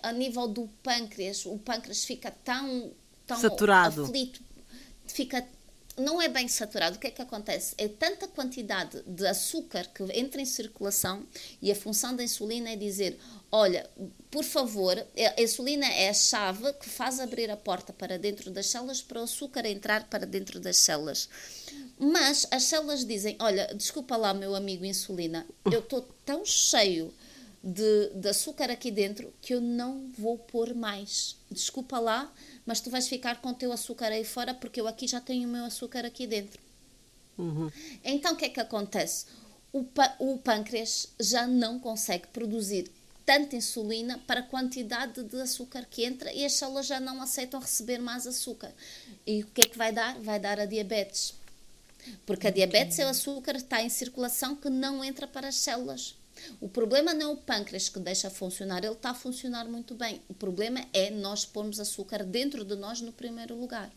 a 0.01 0.11
nível 0.11 0.47
do 0.47 0.67
pâncreas, 0.81 1.45
o 1.45 1.57
pâncreas 1.57 2.03
fica 2.03 2.31
tão, 2.43 2.91
tão 3.27 3.39
saturado. 3.39 4.03
aflito, 4.03 4.41
fica 5.05 5.45
não 5.97 6.21
é 6.21 6.27
bem 6.27 6.47
saturado. 6.47 6.95
O 6.97 6.99
que 6.99 7.07
é 7.07 7.11
que 7.11 7.21
acontece? 7.21 7.75
É 7.77 7.87
tanta 7.87 8.27
quantidade 8.27 9.01
de 9.05 9.25
açúcar 9.27 9.87
que 9.93 10.03
entra 10.17 10.41
em 10.41 10.45
circulação 10.45 11.25
e 11.61 11.71
a 11.71 11.75
função 11.75 12.15
da 12.15 12.23
insulina 12.23 12.69
é 12.69 12.75
dizer: 12.75 13.19
olha, 13.51 13.89
por 14.31 14.43
favor, 14.43 14.97
a 15.37 15.41
insulina 15.41 15.85
é 15.85 16.09
a 16.09 16.13
chave 16.13 16.73
que 16.73 16.89
faz 16.89 17.19
abrir 17.19 17.49
a 17.51 17.57
porta 17.57 17.93
para 17.93 18.17
dentro 18.17 18.49
das 18.49 18.67
células 18.67 19.01
para 19.01 19.19
o 19.19 19.23
açúcar 19.23 19.65
entrar 19.65 20.09
para 20.09 20.25
dentro 20.25 20.59
das 20.59 20.77
células. 20.77 21.29
Mas 21.99 22.47
as 22.49 22.63
células 22.63 23.05
dizem: 23.05 23.35
Olha, 23.39 23.73
desculpa 23.75 24.17
lá, 24.17 24.33
meu 24.33 24.55
amigo 24.55 24.85
insulina, 24.85 25.45
eu 25.65 25.79
estou 25.79 26.01
tão 26.25 26.43
cheio 26.45 27.13
de, 27.63 28.09
de 28.15 28.27
açúcar 28.27 28.69
aqui 28.69 28.91
dentro 28.91 29.33
que 29.41 29.53
eu 29.53 29.61
não 29.61 30.11
vou 30.17 30.37
pôr 30.37 30.73
mais. 30.73 31.37
Desculpa 31.49 31.97
lá, 31.97 32.31
mas 32.65 32.79
tu 32.79 32.89
vais 32.89 33.07
ficar 33.07 33.41
com 33.41 33.49
o 33.49 33.53
teu 33.53 33.71
açúcar 33.71 34.07
aí 34.07 34.23
fora 34.23 34.53
porque 34.53 34.79
eu 34.79 34.87
aqui 34.87 35.07
já 35.07 35.19
tenho 35.19 35.47
o 35.47 35.51
meu 35.51 35.65
açúcar 35.65 36.05
aqui 36.05 36.25
dentro. 36.27 36.61
Uhum. 37.37 37.71
Então 38.03 38.33
o 38.33 38.35
que 38.35 38.45
é 38.45 38.49
que 38.49 38.59
acontece? 38.59 39.25
O, 39.71 39.85
o 40.19 40.37
pâncreas 40.37 41.07
já 41.19 41.47
não 41.47 41.79
consegue 41.79 42.27
produzir 42.27 42.91
tanta 43.25 43.55
insulina 43.55 44.19
para 44.27 44.41
a 44.41 44.43
quantidade 44.43 45.23
de 45.23 45.41
açúcar 45.41 45.85
que 45.89 46.03
entra 46.03 46.31
e 46.33 46.45
as 46.45 46.53
células 46.53 46.85
já 46.85 46.99
não 46.99 47.21
aceitam 47.21 47.59
receber 47.59 47.97
mais 47.97 48.27
açúcar. 48.27 48.71
E 49.25 49.43
o 49.43 49.47
que 49.47 49.61
é 49.61 49.69
que 49.69 49.77
vai 49.77 49.91
dar? 49.91 50.19
Vai 50.19 50.39
dar 50.39 50.59
a 50.59 50.65
diabetes. 50.65 51.33
Porque 52.25 52.47
a 52.47 52.51
diabetes 52.51 52.99
é 52.99 53.05
o 53.05 53.09
açúcar 53.09 53.53
que 53.53 53.59
está 53.59 53.81
em 53.81 53.89
circulação 53.89 54.55
que 54.55 54.69
não 54.69 55.03
entra 55.03 55.25
para 55.25 55.47
as 55.47 55.55
células. 55.55 56.15
O 56.59 56.69
problema 56.69 57.13
não 57.13 57.31
é 57.31 57.33
o 57.33 57.37
pâncreas 57.37 57.89
que 57.89 57.99
deixa 57.99 58.29
funcionar, 58.29 58.83
ele 58.83 58.93
está 58.93 59.11
a 59.11 59.13
funcionar 59.13 59.65
muito 59.65 59.95
bem. 59.95 60.21
O 60.27 60.33
problema 60.33 60.83
é 60.93 61.09
nós 61.09 61.45
pormos 61.45 61.79
açúcar 61.79 62.23
dentro 62.23 62.63
de 62.63 62.75
nós 62.75 63.01
no 63.01 63.11
primeiro 63.11 63.59
lugar. 63.59 63.91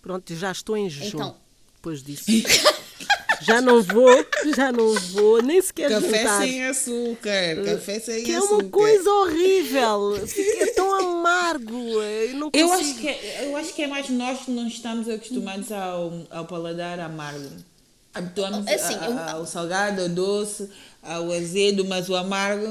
Pronto, 0.00 0.34
já 0.34 0.52
estou 0.52 0.76
em 0.76 0.88
jejum 0.88 1.18
então, 1.18 1.36
depois 1.76 2.02
disso. 2.02 2.24
já 3.42 3.60
não 3.60 3.82
vou, 3.82 4.26
já 4.56 4.72
não 4.72 4.94
vou, 4.94 5.42
nem 5.42 5.60
sequer 5.60 5.90
Café 5.90 6.18
juntar. 6.18 6.42
sem 6.42 6.64
açúcar, 6.64 7.64
café 7.64 8.00
sem 8.00 8.24
que 8.24 8.34
açúcar. 8.34 8.54
é 8.54 8.58
uma 8.58 8.70
coisa 8.70 9.10
horrível, 9.10 10.16
é 10.16 10.66
tão 10.66 10.94
amargo. 10.94 11.72
Eu, 11.72 12.34
não 12.34 12.50
eu, 12.52 12.72
acho 12.72 12.94
que 12.94 13.08
é, 13.08 13.46
eu 13.46 13.56
acho 13.56 13.74
que 13.74 13.82
é 13.82 13.86
mais 13.86 14.08
nós 14.08 14.44
que 14.44 14.50
não 14.50 14.66
estamos 14.66 15.08
acostumados 15.08 15.70
ao, 15.72 16.26
ao 16.30 16.46
paladar 16.46 17.00
amargo. 17.00 17.48
Habituamos 18.14 18.66
assim, 18.66 18.94
ao 18.94 19.46
salgado, 19.46 20.02
ao 20.02 20.08
doce, 20.08 20.70
ao 21.02 21.30
azedo, 21.32 21.84
mas 21.84 22.08
o 22.08 22.16
amargo. 22.16 22.66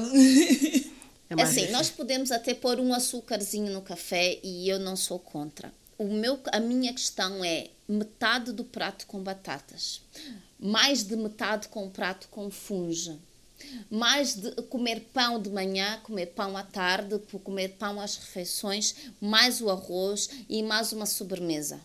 É 1.30 1.42
assim, 1.42 1.70
nós 1.70 1.90
podemos 1.90 2.32
até 2.32 2.54
pôr 2.54 2.80
um 2.80 2.94
açúcarzinho 2.94 3.70
no 3.70 3.82
café 3.82 4.38
e 4.42 4.66
eu 4.68 4.78
não 4.78 4.96
sou 4.96 5.18
contra. 5.18 5.70
O 5.98 6.06
meu, 6.06 6.40
a 6.50 6.58
minha 6.58 6.92
questão 6.92 7.44
é 7.44 7.68
metade 7.86 8.50
do 8.52 8.64
prato 8.64 9.06
com 9.06 9.22
batatas 9.22 10.00
mais 10.58 11.04
de 11.04 11.16
metade 11.16 11.68
com 11.68 11.84
um 11.84 11.90
prato 11.90 12.28
com 12.28 12.50
funge. 12.50 13.16
mais 13.90 14.34
de 14.34 14.50
comer 14.62 15.00
pão 15.12 15.40
de 15.40 15.50
manhã, 15.50 16.00
comer 16.02 16.26
pão 16.26 16.56
à 16.56 16.62
tarde, 16.62 17.18
comer 17.42 17.70
pão 17.70 18.00
às 18.00 18.16
refeições, 18.16 18.94
mais 19.20 19.60
o 19.60 19.68
arroz 19.68 20.30
e 20.48 20.62
mais 20.62 20.92
uma 20.92 21.06
sobremesa. 21.06 21.80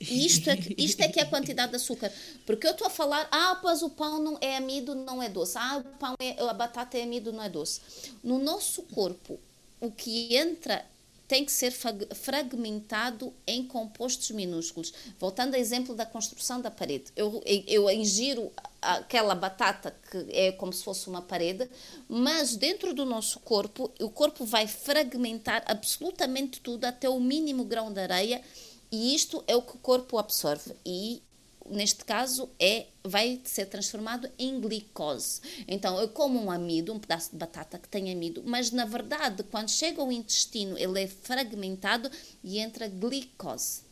Isto 0.00 0.50
é, 0.50 0.58
isto 0.76 1.00
é 1.02 1.08
que 1.08 1.18
é 1.18 1.24
a 1.24 1.26
quantidade 1.30 1.70
de 1.70 1.76
açúcar. 1.76 2.12
Porque 2.46 2.66
eu 2.66 2.72
estou 2.72 2.86
a 2.86 2.90
falar, 2.90 3.28
ah, 3.30 3.58
pois 3.60 3.82
o 3.82 3.90
pão 3.90 4.22
não 4.22 4.38
é 4.40 4.56
amido, 4.56 4.94
não 4.94 5.22
é 5.22 5.28
doce. 5.28 5.58
Ah, 5.58 5.78
o 5.78 5.98
pão 5.98 6.14
é, 6.20 6.40
a 6.42 6.52
batata 6.52 6.96
é 6.96 7.02
amido, 7.02 7.32
não 7.32 7.42
é 7.42 7.48
doce. 7.48 7.80
No 8.22 8.38
nosso 8.38 8.82
corpo, 8.82 9.38
o 9.80 9.90
que 9.90 10.36
entra 10.36 10.84
tem 11.28 11.44
que 11.44 11.52
ser 11.52 11.70
fragmentado 11.70 13.34
em 13.46 13.62
compostos 13.62 14.30
minúsculos. 14.30 14.94
Voltando 15.20 15.54
ao 15.54 15.60
exemplo 15.60 15.94
da 15.94 16.06
construção 16.06 16.58
da 16.58 16.70
parede. 16.70 17.12
Eu, 17.14 17.42
eu 17.66 17.90
ingiro 17.90 18.50
aquela 18.80 19.34
batata 19.34 19.94
que 20.10 20.26
é 20.30 20.52
como 20.52 20.72
se 20.72 20.82
fosse 20.82 21.06
uma 21.06 21.20
parede, 21.20 21.68
mas 22.08 22.56
dentro 22.56 22.94
do 22.94 23.04
nosso 23.04 23.40
corpo, 23.40 23.92
o 24.00 24.08
corpo 24.08 24.46
vai 24.46 24.66
fragmentar 24.66 25.62
absolutamente 25.66 26.62
tudo 26.62 26.86
até 26.86 27.10
o 27.10 27.20
mínimo 27.20 27.62
grão 27.62 27.92
de 27.92 28.00
areia 28.00 28.42
e 28.90 29.14
isto 29.14 29.42
é 29.46 29.54
o 29.54 29.62
que 29.62 29.76
o 29.76 29.78
corpo 29.78 30.18
absorve 30.18 30.74
e 30.84 31.22
neste 31.70 32.04
caso 32.04 32.48
é 32.58 32.86
vai 33.04 33.40
ser 33.44 33.66
transformado 33.66 34.30
em 34.38 34.60
glicose. 34.60 35.40
Então 35.66 35.98
eu 36.00 36.08
como 36.08 36.42
um 36.42 36.50
amido, 36.50 36.92
um 36.92 36.98
pedaço 36.98 37.30
de 37.30 37.36
batata 37.36 37.78
que 37.78 37.88
tem 37.88 38.10
amido, 38.10 38.42
mas 38.44 38.70
na 38.70 38.84
verdade 38.84 39.42
quando 39.44 39.68
chega 39.68 40.00
ao 40.00 40.10
intestino 40.10 40.78
ele 40.78 41.02
é 41.02 41.06
fragmentado 41.06 42.10
e 42.42 42.58
entra 42.58 42.88
glicose. 42.88 43.87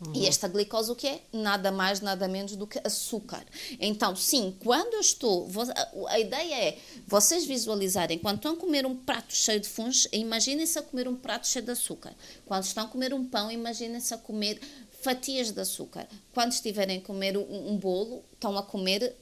Uhum. 0.00 0.12
E 0.14 0.26
esta 0.26 0.46
glicose 0.46 0.92
o 0.92 0.94
que 0.94 1.08
é? 1.08 1.22
Nada 1.32 1.72
mais, 1.72 2.00
nada 2.00 2.28
menos 2.28 2.54
do 2.54 2.66
que 2.66 2.80
açúcar. 2.84 3.44
Então, 3.80 4.14
sim, 4.14 4.56
quando 4.60 4.94
eu 4.94 5.00
estou. 5.00 5.48
A 6.08 6.18
ideia 6.20 6.54
é 6.54 6.78
vocês 7.06 7.44
visualizarem, 7.44 8.18
quando 8.18 8.36
estão 8.36 8.52
a 8.52 8.56
comer 8.56 8.86
um 8.86 8.94
prato 8.94 9.34
cheio 9.34 9.58
de 9.58 9.68
fungos, 9.68 10.06
imaginem-se 10.12 10.78
a 10.78 10.82
comer 10.82 11.08
um 11.08 11.16
prato 11.16 11.48
cheio 11.48 11.64
de 11.64 11.72
açúcar. 11.72 12.14
Quando 12.46 12.62
estão 12.62 12.84
a 12.84 12.88
comer 12.88 13.12
um 13.12 13.24
pão, 13.24 13.50
imaginem-se 13.50 14.14
a 14.14 14.18
comer 14.18 14.60
fatias 15.02 15.50
de 15.50 15.60
açúcar. 15.60 16.06
Quando 16.32 16.52
estiverem 16.52 16.98
a 16.98 17.00
comer 17.00 17.36
um, 17.36 17.72
um 17.72 17.76
bolo, 17.76 18.24
estão 18.34 18.56
a 18.56 18.62
comer 18.62 19.16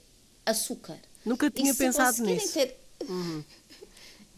açúcar. 0.44 0.98
Nunca 1.24 1.50
tinha 1.50 1.74
pensado 1.74 2.22
nisso. 2.22 2.52
Ter... 2.52 2.78
Uhum. 3.08 3.44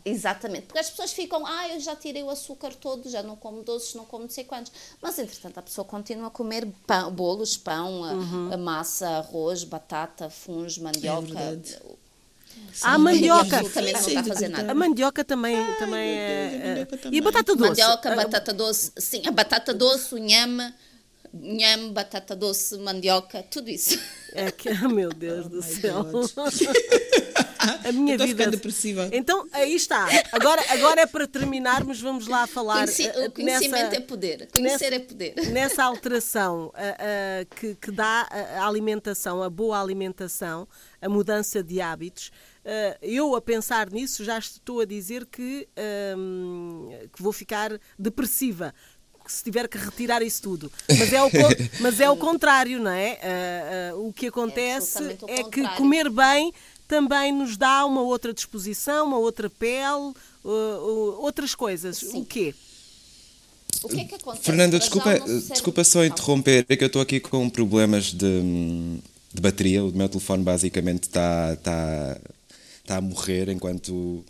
Exatamente, 0.04 0.66
porque 0.66 0.78
as 0.78 0.90
pessoas 0.90 1.12
ficam, 1.12 1.44
ah, 1.46 1.68
eu 1.68 1.80
já 1.80 1.94
tirei 1.94 2.22
o 2.22 2.30
açúcar 2.30 2.72
todo, 2.74 3.10
já 3.10 3.22
não 3.22 3.36
como 3.36 3.62
doces, 3.62 3.94
não 3.94 4.04
como 4.04 4.24
não 4.24 4.30
sei 4.30 4.44
quantos. 4.44 4.72
Mas, 5.02 5.18
entretanto, 5.18 5.58
a 5.58 5.62
pessoa 5.62 5.84
continua 5.84 6.28
a 6.28 6.30
comer 6.30 6.66
pão, 6.86 7.10
bolos, 7.10 7.56
pão, 7.56 8.02
uhum. 8.02 8.50
a, 8.50 8.54
a 8.54 8.56
massa, 8.56 9.08
arroz, 9.08 9.64
batata, 9.64 10.30
fungos, 10.30 10.78
mandioca. 10.78 11.38
É 11.38 11.58
Sim, 12.72 12.86
a 12.86 12.98
mandioca. 12.98 13.64
Também 13.70 13.92
não 13.92 14.00
está 14.00 14.20
a 14.20 14.24
fazer 14.24 14.48
nada. 14.48 14.70
A 14.70 14.74
mandioca 14.74 15.24
também, 15.24 15.56
Ai, 15.56 15.78
também 15.78 16.10
é. 16.10 16.84
Deus, 16.84 17.04
é... 17.04 17.08
E 17.10 17.18
a 17.18 17.22
batata 17.22 17.54
doce? 17.54 17.68
Mandioca, 17.68 18.16
batata 18.16 18.52
doce. 18.52 18.92
Sim, 18.96 19.22
a 19.26 19.30
batata 19.30 19.74
doce, 19.74 20.14
o 20.14 20.18
nhame 20.18 20.72
nhame, 21.32 21.90
batata 21.92 22.34
doce, 22.34 22.76
mandioca, 22.78 23.42
tudo 23.42 23.70
isso. 23.70 23.98
É 24.32 24.50
que, 24.50 24.68
oh, 24.70 24.88
meu 24.88 25.10
Deus 25.10 25.46
oh 25.46 25.48
do 25.48 25.62
céu. 25.62 26.06
a 27.58 27.92
minha 27.92 28.16
vida. 28.16 28.50
depressiva. 28.50 29.08
Então, 29.12 29.46
aí 29.52 29.74
está. 29.74 30.06
Agora, 30.32 30.62
agora 30.70 31.00
é 31.02 31.06
para 31.06 31.26
terminarmos, 31.26 32.00
vamos 32.00 32.26
lá 32.26 32.46
falar. 32.46 32.84
Conheci, 32.84 33.08
o 33.08 33.30
conhecimento 33.30 33.84
nessa, 33.84 33.96
é 33.96 34.00
poder. 34.00 34.48
Conhecer 34.54 34.90
nessa, 34.90 34.94
é 34.94 34.98
poder. 34.98 35.34
Nessa 35.50 35.84
alteração 35.84 36.66
uh, 36.66 36.70
uh, 36.70 37.54
que, 37.56 37.74
que 37.74 37.90
dá 37.90 38.28
a 38.30 38.66
alimentação, 38.66 39.42
a 39.42 39.50
boa 39.50 39.80
alimentação, 39.80 40.68
a 41.00 41.08
mudança 41.08 41.62
de 41.62 41.80
hábitos. 41.80 42.30
Uh, 42.64 42.98
eu, 43.02 43.34
a 43.34 43.40
pensar 43.40 43.90
nisso, 43.90 44.24
já 44.24 44.38
estou 44.38 44.80
a 44.80 44.84
dizer 44.84 45.26
que, 45.26 45.68
que 47.12 47.22
vou 47.22 47.32
ficar 47.32 47.78
depressiva 47.98 48.74
se 49.28 49.44
tiver 49.44 49.68
que 49.68 49.78
retirar 49.78 50.22
isso 50.22 50.42
tudo. 50.42 50.72
Mas 50.88 51.12
é 51.12 51.22
o, 51.22 51.30
mas 51.80 52.00
é 52.00 52.10
o 52.10 52.16
contrário, 52.16 52.80
não 52.80 52.90
é? 52.90 53.92
Uh, 53.92 53.98
uh, 53.98 54.08
o 54.08 54.12
que 54.12 54.28
acontece 54.28 55.18
é, 55.28 55.40
é 55.40 55.44
que 55.44 55.62
comer 55.76 56.08
bem 56.08 56.52
também 56.88 57.30
nos 57.30 57.56
dá 57.56 57.84
uma 57.84 58.00
outra 58.00 58.32
disposição, 58.32 59.06
uma 59.06 59.18
outra 59.18 59.50
pele, 59.50 60.14
uh, 60.42 61.20
outras 61.20 61.54
coisas. 61.54 61.98
Sim. 61.98 62.22
O 62.22 62.24
quê? 62.24 62.54
O 63.82 63.88
que 63.88 64.00
é 64.00 64.04
que 64.04 64.14
acontece? 64.14 64.44
Fernanda, 64.44 64.78
desculpa, 64.78 65.20
desculpa 65.20 65.84
só 65.84 66.04
interromper, 66.04 66.66
é 66.68 66.76
que 66.76 66.82
eu 66.82 66.88
estou 66.88 67.02
aqui 67.02 67.20
com 67.20 67.48
problemas 67.48 68.06
de, 68.06 68.40
de 69.32 69.40
bateria. 69.40 69.84
O 69.84 69.92
meu 69.92 70.08
telefone 70.08 70.42
basicamente 70.42 71.04
está, 71.04 71.52
está, 71.52 72.18
está 72.80 72.96
a 72.96 73.00
morrer 73.00 73.50
enquanto 73.50 74.24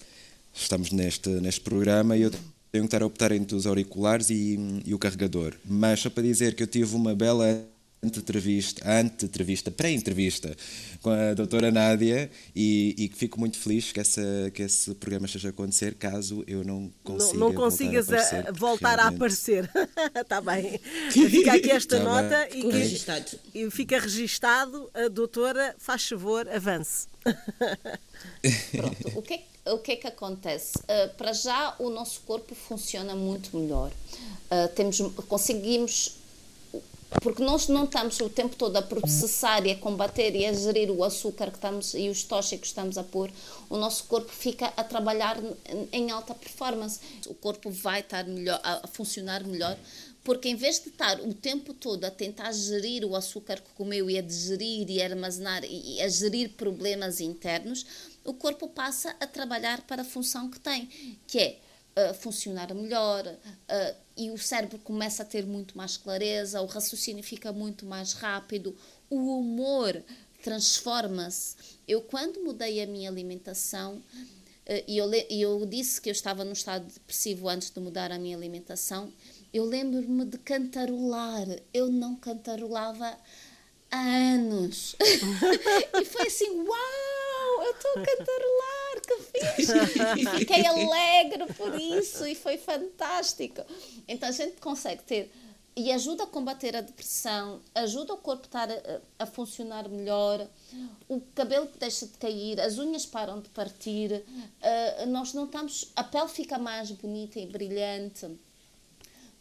estamos 0.53 0.91
neste, 0.91 1.31
neste 1.31 1.61
programa 1.61 2.17
e 2.17 2.23
eu 2.23 2.31
tenho 2.71 2.85
que 2.85 2.89
estar 2.89 3.03
a 3.03 3.07
optar 3.07 3.33
entre 3.33 3.57
os 3.57 3.67
auriculares 3.67 4.29
e, 4.29 4.83
e 4.85 4.93
o 4.93 4.99
carregador. 4.99 5.55
Mas 5.65 6.01
só 6.01 6.11
para 6.11 6.25
dizer 6.25 6.55
que 6.55 6.63
eu 6.63 6.67
tive 6.67 6.95
uma 6.95 7.15
bela 7.15 7.65
entrevista, 8.03 8.89
ante-entrevista, 8.89 9.71
pré-entrevista 9.71 10.55
com 11.03 11.11
a 11.11 11.35
doutora 11.35 11.71
Nádia 11.71 12.31
e, 12.55 12.95
e 12.97 13.09
fico 13.09 13.41
muito 13.41 13.59
feliz 13.59 13.91
que, 13.91 13.99
essa, 13.99 14.23
que 14.55 14.63
esse 14.63 14.95
programa 14.95 15.27
esteja 15.27 15.49
a 15.49 15.51
acontecer 15.51 15.95
caso 15.95 16.45
eu 16.47 16.65
não 16.65 16.93
consiga 17.03 17.39
Não, 17.39 17.49
não 17.49 17.55
consigas 17.55 18.07
voltar 18.07 18.21
a 18.21 18.29
aparecer. 18.29 18.53
Voltar 18.53 19.01
a 19.01 19.09
aparecer. 19.09 19.71
Está 20.15 20.41
bem. 20.43 20.81
Fica 21.11 21.55
aqui 21.55 21.71
esta 21.71 21.99
tá 21.99 22.05
nota 22.05 22.49
e, 22.55 22.63
que, 22.63 23.59
e 23.59 23.71
fica 23.71 23.99
registado. 23.99 24.91
A 24.95 25.09
doutora, 25.09 25.75
faz 25.79 26.09
favor, 26.09 26.49
avance. 26.49 27.09
Pronto. 28.73 29.19
O 29.19 29.23
que 29.23 29.35
é 29.35 29.39
que 29.39 29.59
o 29.71 29.79
que 29.79 29.93
é 29.93 29.97
que 29.97 30.07
acontece? 30.07 30.79
Uh, 30.79 31.15
para 31.17 31.33
já 31.33 31.75
o 31.79 31.91
nosso 31.91 32.21
corpo 32.23 32.55
funciona 32.55 33.15
muito 33.15 33.57
melhor. 33.57 33.91
Uh, 34.51 34.69
temos, 34.75 34.99
conseguimos 35.29 36.18
porque 37.23 37.43
nós 37.43 37.69
não 37.69 37.85
estamos 37.85 38.21
o 38.21 38.29
tempo 38.29 38.55
todo 38.55 38.77
a 38.77 38.83
processar 38.83 39.67
e 39.67 39.71
a 39.71 39.77
combater 39.77 40.35
e 40.37 40.45
a 40.45 40.53
gerir 40.53 40.91
o 40.91 41.03
açúcar 41.03 41.51
que 41.51 41.57
estamos 41.57 41.95
e 41.95 42.09
os 42.09 42.23
tóxicos 42.23 42.61
que 42.61 42.67
estamos 42.67 42.99
a 42.99 43.03
pôr, 43.03 43.31
o 43.71 43.77
nosso 43.77 44.05
corpo 44.05 44.31
fica 44.31 44.73
a 44.77 44.85
trabalhar 44.85 45.39
em 45.91 46.11
alta 46.11 46.35
performance. 46.35 47.01
O 47.27 47.35
corpo 47.35 47.71
vai 47.71 48.01
estar 48.01 48.25
melhor, 48.25 48.61
a 48.63 48.87
funcionar 48.89 49.43
melhor, 49.45 49.77
porque 50.23 50.49
em 50.49 50.55
vez 50.55 50.81
de 50.81 50.91
estar 50.91 51.19
o 51.21 51.33
tempo 51.33 51.73
todo 51.73 52.05
a 52.05 52.11
tentar 52.11 52.53
gerir 52.53 53.05
o 53.05 53.17
açúcar 53.17 53.57
que 53.57 53.71
comeu 53.75 54.11
e 54.11 54.19
a 54.19 54.23
digerir 54.23 54.89
e 54.91 55.01
a 55.01 55.07
armazenar 55.07 55.65
e 55.65 56.01
a 56.03 56.09
gerir 56.09 56.51
problemas 56.51 57.21
internos, 57.21 57.87
o 58.25 58.35
corpo 58.35 58.69
passa 58.69 59.17
a 59.19 59.27
trabalhar 59.27 59.81
para 59.87 60.03
a 60.03 60.05
função 60.05 60.51
que 60.51 60.61
tem, 60.61 60.87
que 61.27 61.39
é 61.39 61.59
funcionar 62.21 62.73
melhor 62.75 63.25
e 64.19 64.31
o 64.31 64.37
cérebro 64.37 64.79
começa 64.81 65.23
a 65.23 65.27
ter 65.27 65.47
muito 65.47 65.79
mais 65.79 65.97
clareza, 65.97 66.61
o 66.61 66.67
raciocínio 66.67 67.23
fica 67.23 67.53
muito 67.53 67.87
mais 67.87 68.15
rápido, 68.15 68.77
o 69.09 69.39
humor 69.39 70.03
transforma-se. 70.43 71.57
Eu, 71.87 72.03
quando 72.03 72.43
mudei 72.43 72.83
a 72.83 72.87
minha 72.87 73.09
alimentação, 73.09 73.95
uh, 73.95 74.85
e 74.89 74.99
eu, 74.99 75.09
eu 75.31 75.67
disse 75.67 76.01
que 76.01 76.09
eu 76.09 76.13
estava 76.13 76.45
num 76.45 76.53
estado 76.53 76.85
depressivo 76.93 77.49
antes 77.49 77.71
de 77.71 77.79
mudar 77.81 78.11
a 78.11 78.19
minha 78.19 78.37
alimentação, 78.37 79.13
eu 79.53 79.65
lembro-me 79.65 80.25
de 80.25 80.39
cantarolar. 80.39 81.47
Eu 81.73 81.89
não 81.89 82.17
cantarolava 82.17 83.17
há 83.91 84.01
anos. 84.01 84.97
e 86.01 86.05
foi 86.05 86.27
assim, 86.27 86.51
uau! 86.61 87.29
eu 87.65 87.73
estou 87.73 87.91
a 87.91 87.95
cantarolar, 87.95 88.78
que 89.01 89.19
fixe! 89.23 89.73
Fiquei 90.39 90.67
alegre 90.67 91.47
por 91.55 91.79
isso 91.81 92.27
e 92.27 92.35
foi 92.35 92.57
fantástico. 92.57 93.63
Então 94.07 94.29
a 94.29 94.33
gente 94.33 94.61
consegue 94.61 95.03
ter 95.03 95.31
e 95.79 95.93
ajuda 95.93 96.25
a 96.25 96.27
combater 96.27 96.75
a 96.75 96.81
depressão, 96.81 97.61
ajuda 97.73 98.13
o 98.13 98.17
corpo 98.17 98.49
a, 98.53 98.65
estar 98.65 98.71
a, 98.73 99.01
a, 99.21 99.27
funcionar 99.27 99.89
melhor, 99.89 100.45
o 101.09 101.21
cabelo 101.37 101.71
deixa 101.79 102.05
de 102.05 102.15
cair, 102.15 102.61
as 102.61 102.79
unhas 102.79 103.07
param 103.07 103.41
de 103.41 103.49
partir, 103.51 104.11
uh, 104.13 105.07
nós 105.07 105.33
não 105.35 105.45
estamos, 105.45 105.93
a 105.95 106.03
pele 106.03 106.27
fica 106.27 106.59
mais 106.59 106.91
bonita 106.91 107.39
e 107.39 107.47
brilhante 107.47 108.27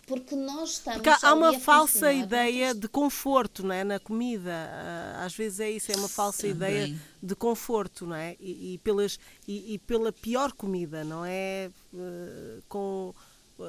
porque 0.08 0.36
nós 0.38 0.72
estamos. 0.72 1.02
Porque 1.02 1.26
há 1.26 1.34
uma 1.34 1.60
falsa 1.60 2.14
ideia 2.14 2.74
de 2.74 2.88
conforto 2.88 3.64
não 3.64 3.76
é? 3.76 3.84
na 3.84 4.00
comida. 4.00 4.54
Ah, 4.54 5.26
às 5.26 5.36
vezes 5.36 5.60
é 5.60 5.70
isso, 5.70 5.92
é 5.92 5.98
uma 5.98 6.08
falsa 6.08 6.48
Também. 6.48 6.56
ideia 6.56 7.00
de 7.22 7.36
conforto, 7.36 8.08
não 8.08 8.16
é? 8.16 8.38
E, 8.40 8.74
e 8.74 8.78
pelas, 8.78 9.20
e, 9.46 9.74
e, 9.74 9.80
pela 9.80 10.14
pior 10.14 10.54
comida, 10.54 11.04
não 11.04 11.26
é? 11.26 11.70
Uh, 11.94 12.64
com 12.70 13.14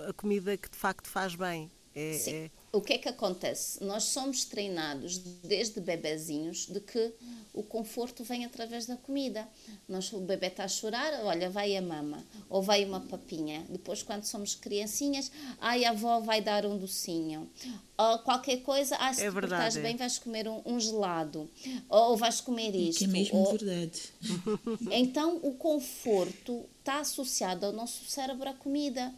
a 0.09 0.13
comida 0.13 0.57
que 0.57 0.71
de 0.71 0.77
facto 0.77 1.09
faz 1.09 1.35
bem. 1.35 1.69
É, 1.93 2.13
Sim. 2.13 2.35
É... 2.35 2.51
O 2.71 2.83
que 2.83 2.95
é 2.95 2.99
que 2.99 3.09
acontece? 3.09 3.83
Nós 3.83 4.05
somos 4.05 4.45
treinados 4.45 5.19
desde 5.43 5.81
bebezinhos 5.81 6.67
de 6.67 6.81
que 6.81 7.13
o 7.55 7.63
conforto 7.63 8.23
vem 8.23 8.45
através 8.45 8.85
da 8.85 8.97
comida. 8.97 9.49
Nós, 9.89 10.13
o 10.13 10.21
bebê 10.21 10.49
está 10.49 10.65
a 10.65 10.69
chorar, 10.69 11.25
olha, 11.25 11.49
vai 11.49 11.75
a 11.77 11.83
mama, 11.83 12.23
ou 12.49 12.63
vai 12.63 12.85
uma 12.85 13.01
papinha. 13.01 13.65
Depois, 13.71 14.03
quando 14.03 14.25
somos 14.25 14.55
criancinhas, 14.55 15.33
ai, 15.61 15.85
a 15.85 15.91
avó 15.91 16.21
vai 16.21 16.43
dar 16.43 16.67
um 16.67 16.77
docinho. 16.77 17.51
Ou 17.97 18.19
qualquer 18.19 18.59
coisa, 18.59 18.97
ah, 18.97 19.15
se 19.15 19.25
é 19.25 19.33
tu 19.33 19.39
estás 19.39 19.77
bem, 19.77 19.97
vais 19.97 20.19
comer 20.19 20.47
um, 20.47 20.61
um, 20.67 20.79
gelado. 20.79 21.51
Ou 21.89 22.17
vais 22.19 22.41
comer 22.41 22.75
isto. 22.75 22.99
Que 22.99 23.05
é 23.07 23.09
mesmo 23.09 23.39
ou... 23.39 23.51
verdade. 23.51 24.03
Então, 24.93 25.41
o 25.43 25.55
conforto 25.55 26.67
está 26.79 27.01
associado 27.01 27.65
ao 27.67 27.73
nosso 27.73 28.05
cérebro 28.05 28.49
à 28.49 28.53
comida. 28.53 29.13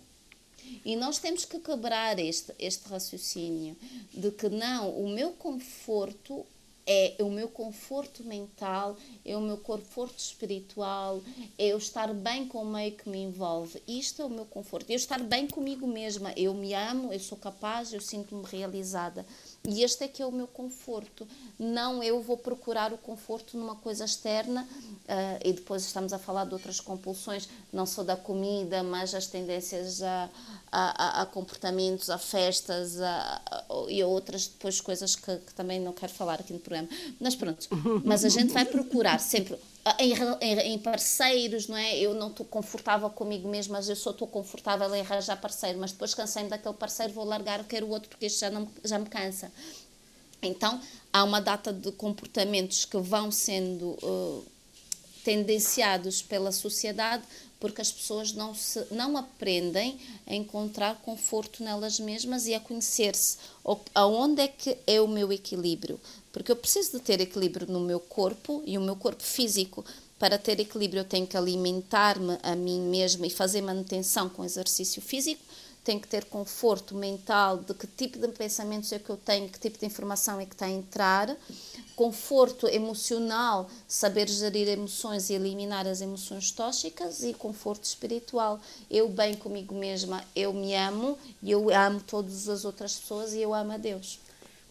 E 0.84 0.96
nós 0.96 1.18
temos 1.18 1.44
que 1.44 1.58
quebrar 1.58 2.18
este, 2.18 2.52
este 2.58 2.88
raciocínio 2.88 3.76
de 4.12 4.30
que 4.30 4.48
não, 4.48 4.90
o 4.90 5.08
meu 5.08 5.32
conforto 5.32 6.44
é 6.86 7.14
o 7.20 7.30
meu 7.30 7.48
conforto 7.48 8.24
mental, 8.24 8.96
é 9.24 9.36
o 9.36 9.40
meu 9.40 9.56
conforto 9.58 10.18
espiritual, 10.18 11.22
é 11.56 11.68
eu 11.68 11.78
estar 11.78 12.12
bem 12.12 12.48
com 12.48 12.62
o 12.62 12.66
meio 12.66 12.92
que 12.92 13.08
me 13.08 13.18
envolve. 13.18 13.80
Isto 13.86 14.22
é 14.22 14.24
o 14.24 14.30
meu 14.30 14.44
conforto. 14.44 14.90
Eu 14.90 14.96
estar 14.96 15.22
bem 15.22 15.46
comigo 15.46 15.86
mesma. 15.86 16.32
Eu 16.36 16.52
me 16.52 16.74
amo, 16.74 17.12
eu 17.12 17.20
sou 17.20 17.38
capaz, 17.38 17.92
eu 17.92 18.00
sinto-me 18.00 18.44
realizada. 18.44 19.24
E 19.68 19.82
este 19.84 20.04
é 20.04 20.08
que 20.08 20.22
é 20.22 20.26
o 20.26 20.32
meu 20.32 20.46
conforto. 20.46 21.28
Não 21.58 22.02
eu 22.02 22.22
vou 22.22 22.36
procurar 22.36 22.94
o 22.94 22.98
conforto 22.98 23.58
numa 23.58 23.76
coisa 23.76 24.06
externa 24.06 24.62
uh, 24.62 25.40
e 25.44 25.52
depois 25.52 25.84
estamos 25.84 26.14
a 26.14 26.18
falar 26.18 26.46
de 26.46 26.54
outras 26.54 26.80
compulsões, 26.80 27.46
não 27.70 27.84
só 27.84 28.02
da 28.02 28.16
comida, 28.16 28.82
mas 28.82 29.14
as 29.14 29.26
tendências 29.26 30.02
a, 30.02 30.30
a, 30.72 31.22
a 31.22 31.26
comportamentos, 31.26 32.08
a 32.08 32.16
festas 32.16 33.00
a, 33.02 33.42
a, 33.44 33.64
e 33.90 34.02
outras 34.02 34.46
depois 34.46 34.80
coisas 34.80 35.14
que, 35.14 35.36
que, 35.36 35.52
também 35.52 35.78
não 35.78 35.92
quero 35.92 36.12
falar 36.12 36.40
aqui 36.40 36.54
no 36.54 36.58
programa. 36.58 36.88
Mas 37.20 37.36
pronto, 37.36 37.68
mas 38.02 38.24
a 38.24 38.30
gente 38.30 38.54
vai 38.54 38.64
procurar 38.64 39.20
sempre 39.20 39.58
em, 39.98 40.12
em, 40.40 40.58
em, 40.74 40.78
parceiros, 40.78 41.66
não 41.66 41.76
é? 41.76 41.98
Eu 41.98 42.14
não 42.14 42.28
estou 42.28 42.44
confortável 42.44 43.08
comigo 43.10 43.48
mesma, 43.48 43.78
mas 43.78 43.88
eu 43.88 43.96
só 43.96 44.10
estou 44.10 44.28
confortável 44.28 44.94
em 44.94 45.00
arranjar 45.00 45.40
parceiro, 45.40 45.78
mas 45.78 45.92
depois 45.92 46.14
cansei-me 46.14 46.50
daquele 46.50 46.74
parceiro, 46.74 47.12
vou 47.12 47.24
largar, 47.24 47.64
quero 47.64 47.86
o 47.86 47.90
outro 47.90 48.08
porque 48.08 48.26
este 48.26 48.40
já, 48.40 48.50
não, 48.50 48.68
já 48.84 48.98
me 48.98 49.06
cansa. 49.08 49.50
Então, 50.42 50.80
há 51.12 51.24
uma 51.24 51.40
data 51.40 51.72
de 51.72 51.92
comportamentos 51.92 52.84
que 52.84 52.98
vão 52.98 53.30
sendo 53.30 53.90
uh, 54.02 54.44
tendenciados 55.24 56.22
pela 56.22 56.52
sociedade 56.52 57.22
porque 57.60 57.82
as 57.82 57.92
pessoas 57.92 58.32
não, 58.32 58.54
se, 58.54 58.86
não 58.90 59.18
aprendem 59.18 60.00
a 60.26 60.34
encontrar 60.34 60.96
conforto 61.02 61.62
nelas 61.62 62.00
mesmas 62.00 62.46
e 62.46 62.54
a 62.54 62.58
conhecer-se. 62.58 63.36
Aonde 63.94 64.40
é 64.40 64.48
que 64.48 64.78
é 64.86 64.98
o 64.98 65.06
meu 65.06 65.30
equilíbrio? 65.30 66.00
Porque 66.32 66.50
eu 66.52 66.56
preciso 66.56 66.92
de 66.92 67.00
ter 67.00 67.20
equilíbrio 67.20 67.66
no 67.66 67.80
meu 67.80 68.00
corpo 68.00 68.62
e 68.64 68.78
o 68.78 68.80
meu 68.80 68.96
corpo 68.96 69.22
físico. 69.22 69.84
Para 70.18 70.38
ter 70.38 70.60
equilíbrio, 70.60 71.00
eu 71.00 71.04
tenho 71.04 71.26
que 71.26 71.36
alimentar-me 71.36 72.38
a 72.42 72.54
mim 72.54 72.80
mesma 72.80 73.26
e 73.26 73.30
fazer 73.30 73.62
manutenção 73.62 74.28
com 74.28 74.44
exercício 74.44 75.00
físico 75.00 75.42
tem 75.82 75.98
que 75.98 76.06
ter 76.06 76.26
conforto 76.26 76.94
mental 76.94 77.58
de 77.58 77.72
que 77.72 77.86
tipo 77.86 78.18
de 78.18 78.28
pensamentos 78.28 78.92
é 78.92 78.98
que 78.98 79.08
eu 79.08 79.16
tenho, 79.16 79.48
que 79.48 79.58
tipo 79.58 79.78
de 79.78 79.86
informação 79.86 80.38
é 80.38 80.44
que 80.44 80.52
está 80.52 80.66
a 80.66 80.70
entrar, 80.70 81.34
conforto 81.96 82.68
emocional, 82.68 83.68
saber 83.88 84.28
gerir 84.28 84.68
emoções 84.68 85.30
e 85.30 85.34
eliminar 85.34 85.86
as 85.86 86.00
emoções 86.00 86.50
tóxicas 86.50 87.22
e 87.22 87.32
conforto 87.32 87.84
espiritual. 87.84 88.60
Eu 88.90 89.08
bem 89.08 89.34
comigo 89.34 89.74
mesma, 89.74 90.22
eu 90.36 90.52
me 90.52 90.74
amo 90.74 91.18
e 91.42 91.50
eu 91.50 91.70
amo 91.70 92.00
todas 92.00 92.48
as 92.48 92.64
outras 92.64 92.96
pessoas 92.96 93.32
e 93.32 93.40
eu 93.40 93.54
amo 93.54 93.72
a 93.72 93.78
Deus. 93.78 94.18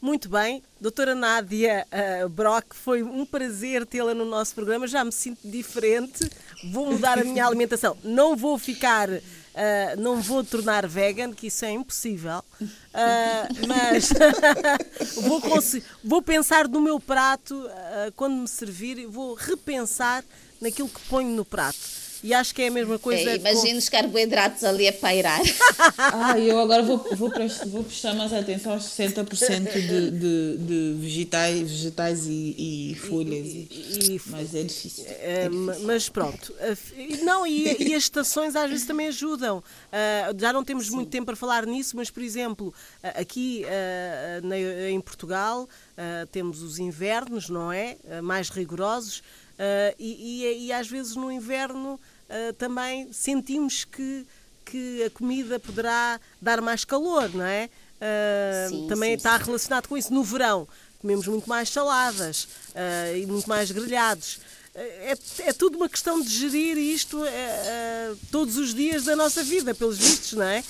Muito 0.02 0.30
bem, 0.30 0.64
doutora 0.80 1.14
Nádia 1.14 1.86
uh, 2.24 2.30
Brock, 2.30 2.74
foi 2.74 3.04
um 3.04 3.26
prazer 3.26 3.86
tê-la 3.86 4.14
no 4.14 4.24
nosso 4.24 4.56
programa. 4.56 4.88
Já 4.88 5.04
me 5.04 5.12
sinto 5.12 5.40
diferente, 5.44 6.30
vou 6.72 6.92
mudar 6.92 7.20
a 7.20 7.24
minha 7.24 7.44
alimentação. 7.48 7.98
Não 8.04 8.36
vou 8.36 8.58
ficar 8.58 9.10
Uh, 9.50 10.00
não 10.00 10.22
vou 10.22 10.42
tornar 10.42 10.88
vegan, 10.88 11.34
que 11.34 11.48
isso 11.48 11.66
é 11.66 11.72
impossível, 11.72 12.42
uh, 12.62 13.68
mas 13.68 14.10
vou, 15.16 15.42
vou, 16.04 16.22
pensar 16.22 16.68
no 16.68 16.82
meu 16.82 17.00
prato 17.00 17.56
uh, 17.56 18.12
quando 18.16 18.36
me 18.36 18.48
servir, 18.48 19.06
vou 19.08 19.34
repensar 19.34 20.24
naquilo 20.62 20.90
que 20.90 21.02
ponho 21.02 21.30
no 21.30 21.46
prato. 21.46 21.78
E 22.22 22.34
acho 22.34 22.54
que 22.54 22.62
é 22.62 22.68
a 22.68 22.72
mesma 22.72 23.00
coisa. 23.00 23.32
É, 23.32 23.36
Imagina 23.38 23.72
com... 23.72 23.78
os 23.78 23.90
carboidratos 23.90 24.64
ali 24.64 24.88
a 24.88 24.94
pairar. 24.94 25.40
ah, 25.98 26.38
eu 26.38 26.60
agora 26.60 26.84
vou, 26.84 26.98
vou, 27.16 27.30
prestar, 27.30 27.66
vou 27.68 27.84
prestar 27.84 28.14
mais 28.14 28.34
atenção 28.34 28.74
aos 28.74 28.84
60% 28.84 29.72
de, 29.72 30.12
de, 30.12 30.58
de 30.58 30.96
vegetais, 31.00 31.72
vegetais 31.72 32.26
e, 32.28 32.92
e 32.92 32.96
folhas. 32.96 33.48
E, 33.48 33.68
e, 33.72 34.22
mas 34.28 34.54
é 34.54 34.64
difícil, 34.64 35.06
é, 35.08 35.46
é 35.46 35.50
difícil. 35.50 35.86
Mas 35.86 36.10
pronto. 36.10 36.54
Não, 37.24 37.48
e, 37.48 37.76
e, 37.80 37.94
as 37.94 38.04
estações 38.04 38.56
às 38.56 38.70
vezes 38.70 38.86
também 38.86 39.08
ajudam. 39.08 39.60
Uh, 39.60 40.38
já 40.38 40.52
não 40.52 40.64
temos 40.64 40.88
Sim. 40.88 40.96
muito 40.96 41.10
tempo 41.10 41.28
para 41.28 41.38
falar 41.38 41.66
nisso, 41.66 41.96
mas, 41.96 42.10
por 42.10 42.22
exemplo, 42.22 42.49
aqui 43.16 43.66
uh, 43.66 44.48
na, 44.48 44.58
em 44.90 45.00
Portugal 45.02 45.68
temos 46.32 46.62
os 46.62 46.80
invernos, 46.80 47.50
não 47.50 47.72
é? 47.72 47.98
mais 48.24 48.50
rigorosos. 48.50 49.22
E, 49.98 50.44
e, 50.46 50.68
e, 50.68 50.72
às 50.72 50.88
vezes 50.88 51.16
no 51.16 51.30
inverno 51.30 52.00
também 52.58 53.12
sentimos 53.12 53.84
que, 53.84 54.26
que 54.66 55.04
a 55.04 55.10
comida 55.10 55.60
poderá 55.60 56.20
dar 56.42 56.62
mais 56.62 56.86
calor, 56.86 57.30
não 57.34 57.44
é? 57.44 57.70
Sim, 58.70 58.88
também 58.88 59.12
sim, 59.12 59.18
está 59.18 59.38
sim. 59.38 59.46
relacionado 59.48 59.88
com 59.90 59.98
isso. 59.98 60.14
No 60.14 60.24
verão 60.24 60.66
comemos 61.02 61.28
muito 61.28 61.50
mais 61.50 61.70
saladas 61.70 62.48
e 63.18 63.26
muito 63.26 63.50
mais 63.50 63.70
grelhados. 63.70 64.40
É, 64.76 65.18
é, 65.40 65.54
tudo 65.54 65.78
uma 65.78 65.90
questão 65.90 66.22
de 66.22 66.30
gerir 66.30 66.78
isto 66.78 67.22
todos 68.32 68.56
os 68.58 68.74
dias 68.74 69.04
da 69.04 69.16
nossa 69.16 69.44
vida, 69.44 69.74
pelos 69.76 69.98
vistos, 69.98 70.34
não 70.34 70.46
é? 70.46 70.64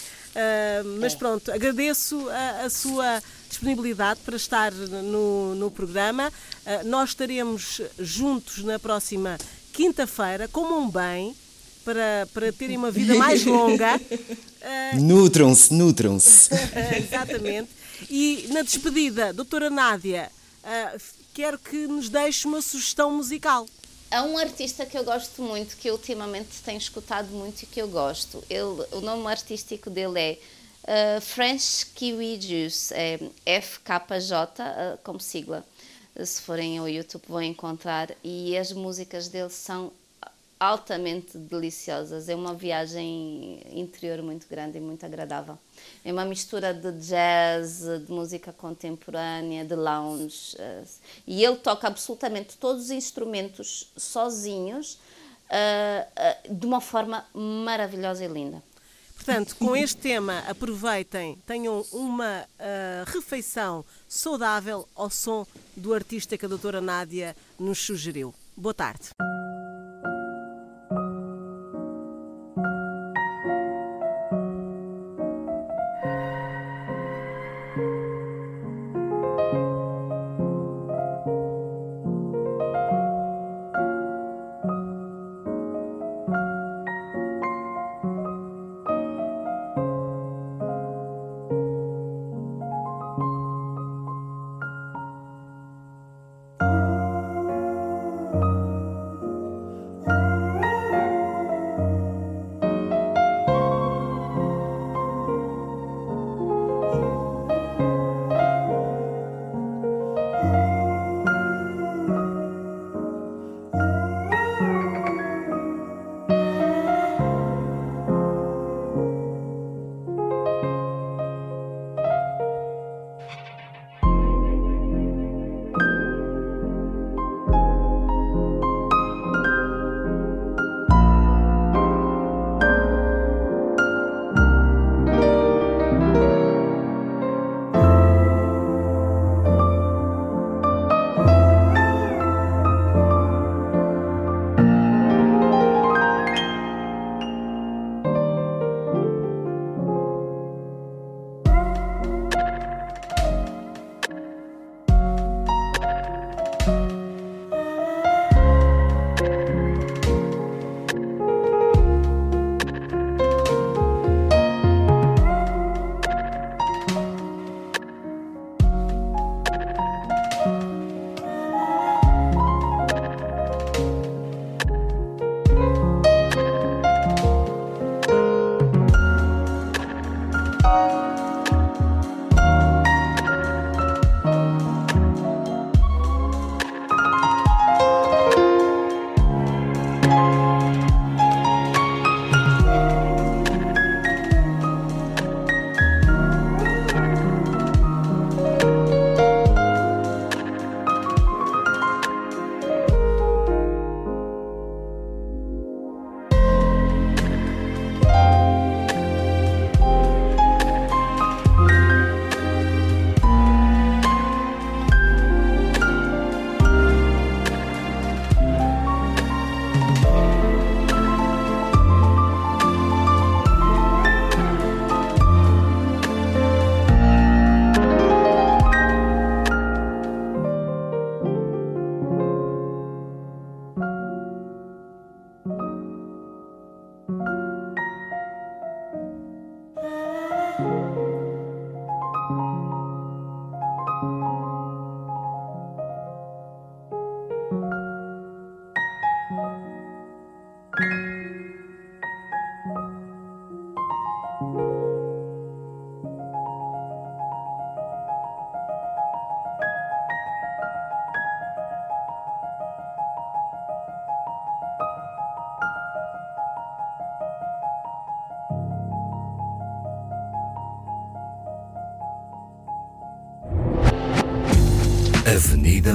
Mas 1.00 1.14
é. 1.14 1.16
pronto, 1.18 1.52
agradeço 1.52 2.30
a, 2.30 2.66
a 2.66 2.70
sua 2.70 3.22
disponibilidade 3.50 4.20
para 4.24 4.36
estar 4.36 4.72
no, 4.72 5.56
no 5.56 5.72
programa. 5.72 6.30
Uh, 6.30 6.88
nós 6.88 7.10
estaremos 7.10 7.82
juntos 7.98 8.64
na 8.64 8.80
próxima 8.80 9.38
quinta-feira, 9.74 10.48
comam 10.48 10.90
bem, 10.90 11.36
para, 11.84 12.28
para 12.34 12.54
terem 12.54 12.78
uma 12.78 12.92
vida 12.92 13.16
mais 13.16 13.44
longa. 13.46 13.98
Uh, 13.98 15.02
nutram-se, 15.02 15.74
nutram-se. 15.74 16.50
Exatamente. 16.98 17.70
E 18.10 18.48
na 18.52 18.62
despedida, 18.62 19.34
doutora 19.34 19.70
Nádia, 19.70 20.32
uh, 20.64 21.02
quero 21.34 21.58
que 21.58 21.88
nos 21.88 22.10
deixe 22.10 22.48
uma 22.48 22.62
sugestão 22.62 23.16
musical. 23.16 23.68
Há 24.12 24.24
um 24.24 24.38
artista 24.38 24.86
que 24.86 24.98
eu 24.98 25.04
gosto 25.04 25.42
muito, 25.42 25.78
que 25.78 25.92
ultimamente 25.92 26.62
tenho 26.66 26.78
escutado 26.78 27.28
muito 27.30 27.62
e 27.62 27.66
que 27.66 27.82
eu 27.82 27.88
gosto. 27.88 28.44
Ele, 28.50 28.86
o 28.92 29.02
nome 29.02 29.28
artístico 29.28 29.90
dele 29.90 30.20
é 30.20 30.38
Uh, 30.90 31.22
French 31.22 31.86
Kiwi 31.94 32.42
Juice, 32.42 32.92
é 32.96 33.20
FKJ 33.62 34.34
uh, 34.34 34.98
como 35.04 35.20
sigla. 35.20 35.64
Se 36.24 36.42
forem 36.42 36.80
ao 36.80 36.90
YouTube 36.90 37.22
vão 37.28 37.44
encontrar. 37.44 38.10
E 38.24 38.58
as 38.58 38.72
músicas 38.72 39.28
dele 39.28 39.52
são 39.52 39.92
altamente 40.60 41.38
deliciosas. 41.38 42.28
É 42.28 42.36
uma 42.36 42.54
viagem 42.54 43.62
interior 43.72 44.22
muito 44.22 44.46
grande 44.48 44.78
e 44.78 44.82
muito 44.82 45.06
agradável. 45.06 45.58
É 46.04 46.12
uma 46.12 46.26
mistura 46.26 46.74
de 46.74 46.92
jazz, 46.92 47.82
de 48.06 48.12
música 48.12 48.52
contemporânea, 48.52 49.64
de 49.64 49.76
lounge. 49.76 50.56
Uh, 50.56 50.86
e 51.26 51.44
ele 51.46 51.56
toca 51.58 51.88
absolutamente 51.88 52.58
todos 52.58 52.86
os 52.86 52.92
instrumentos 52.92 53.90
sozinhos, 53.96 54.96
uh, 54.96 56.50
uh, 56.50 56.54
de 56.54 56.66
uma 56.66 56.82
forma 56.82 57.26
maravilhosa 57.34 58.26
e 58.26 58.28
linda. 58.28 58.62
Portanto, 59.16 59.56
com 59.58 59.76
este 59.76 59.98
tema, 59.98 60.40
aproveitem, 60.48 61.38
tenham 61.46 61.86
uma 61.92 62.42
uh, 62.42 63.12
refeição 63.12 63.86
saudável 64.08 64.88
ao 64.96 65.10
som 65.10 65.46
do 65.76 65.94
artista 65.94 66.38
que 66.38 66.46
a 66.46 66.50
doutora 66.50 66.82
Nádia 66.82 67.36
nos 67.60 67.80
sugeriu. 67.80 68.34
Boa 68.56 68.74
tarde. 68.74 69.10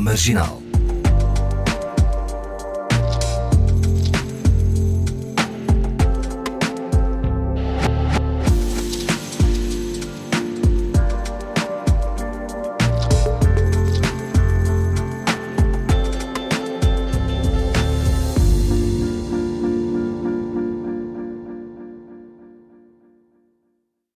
Marginal. 0.00 0.63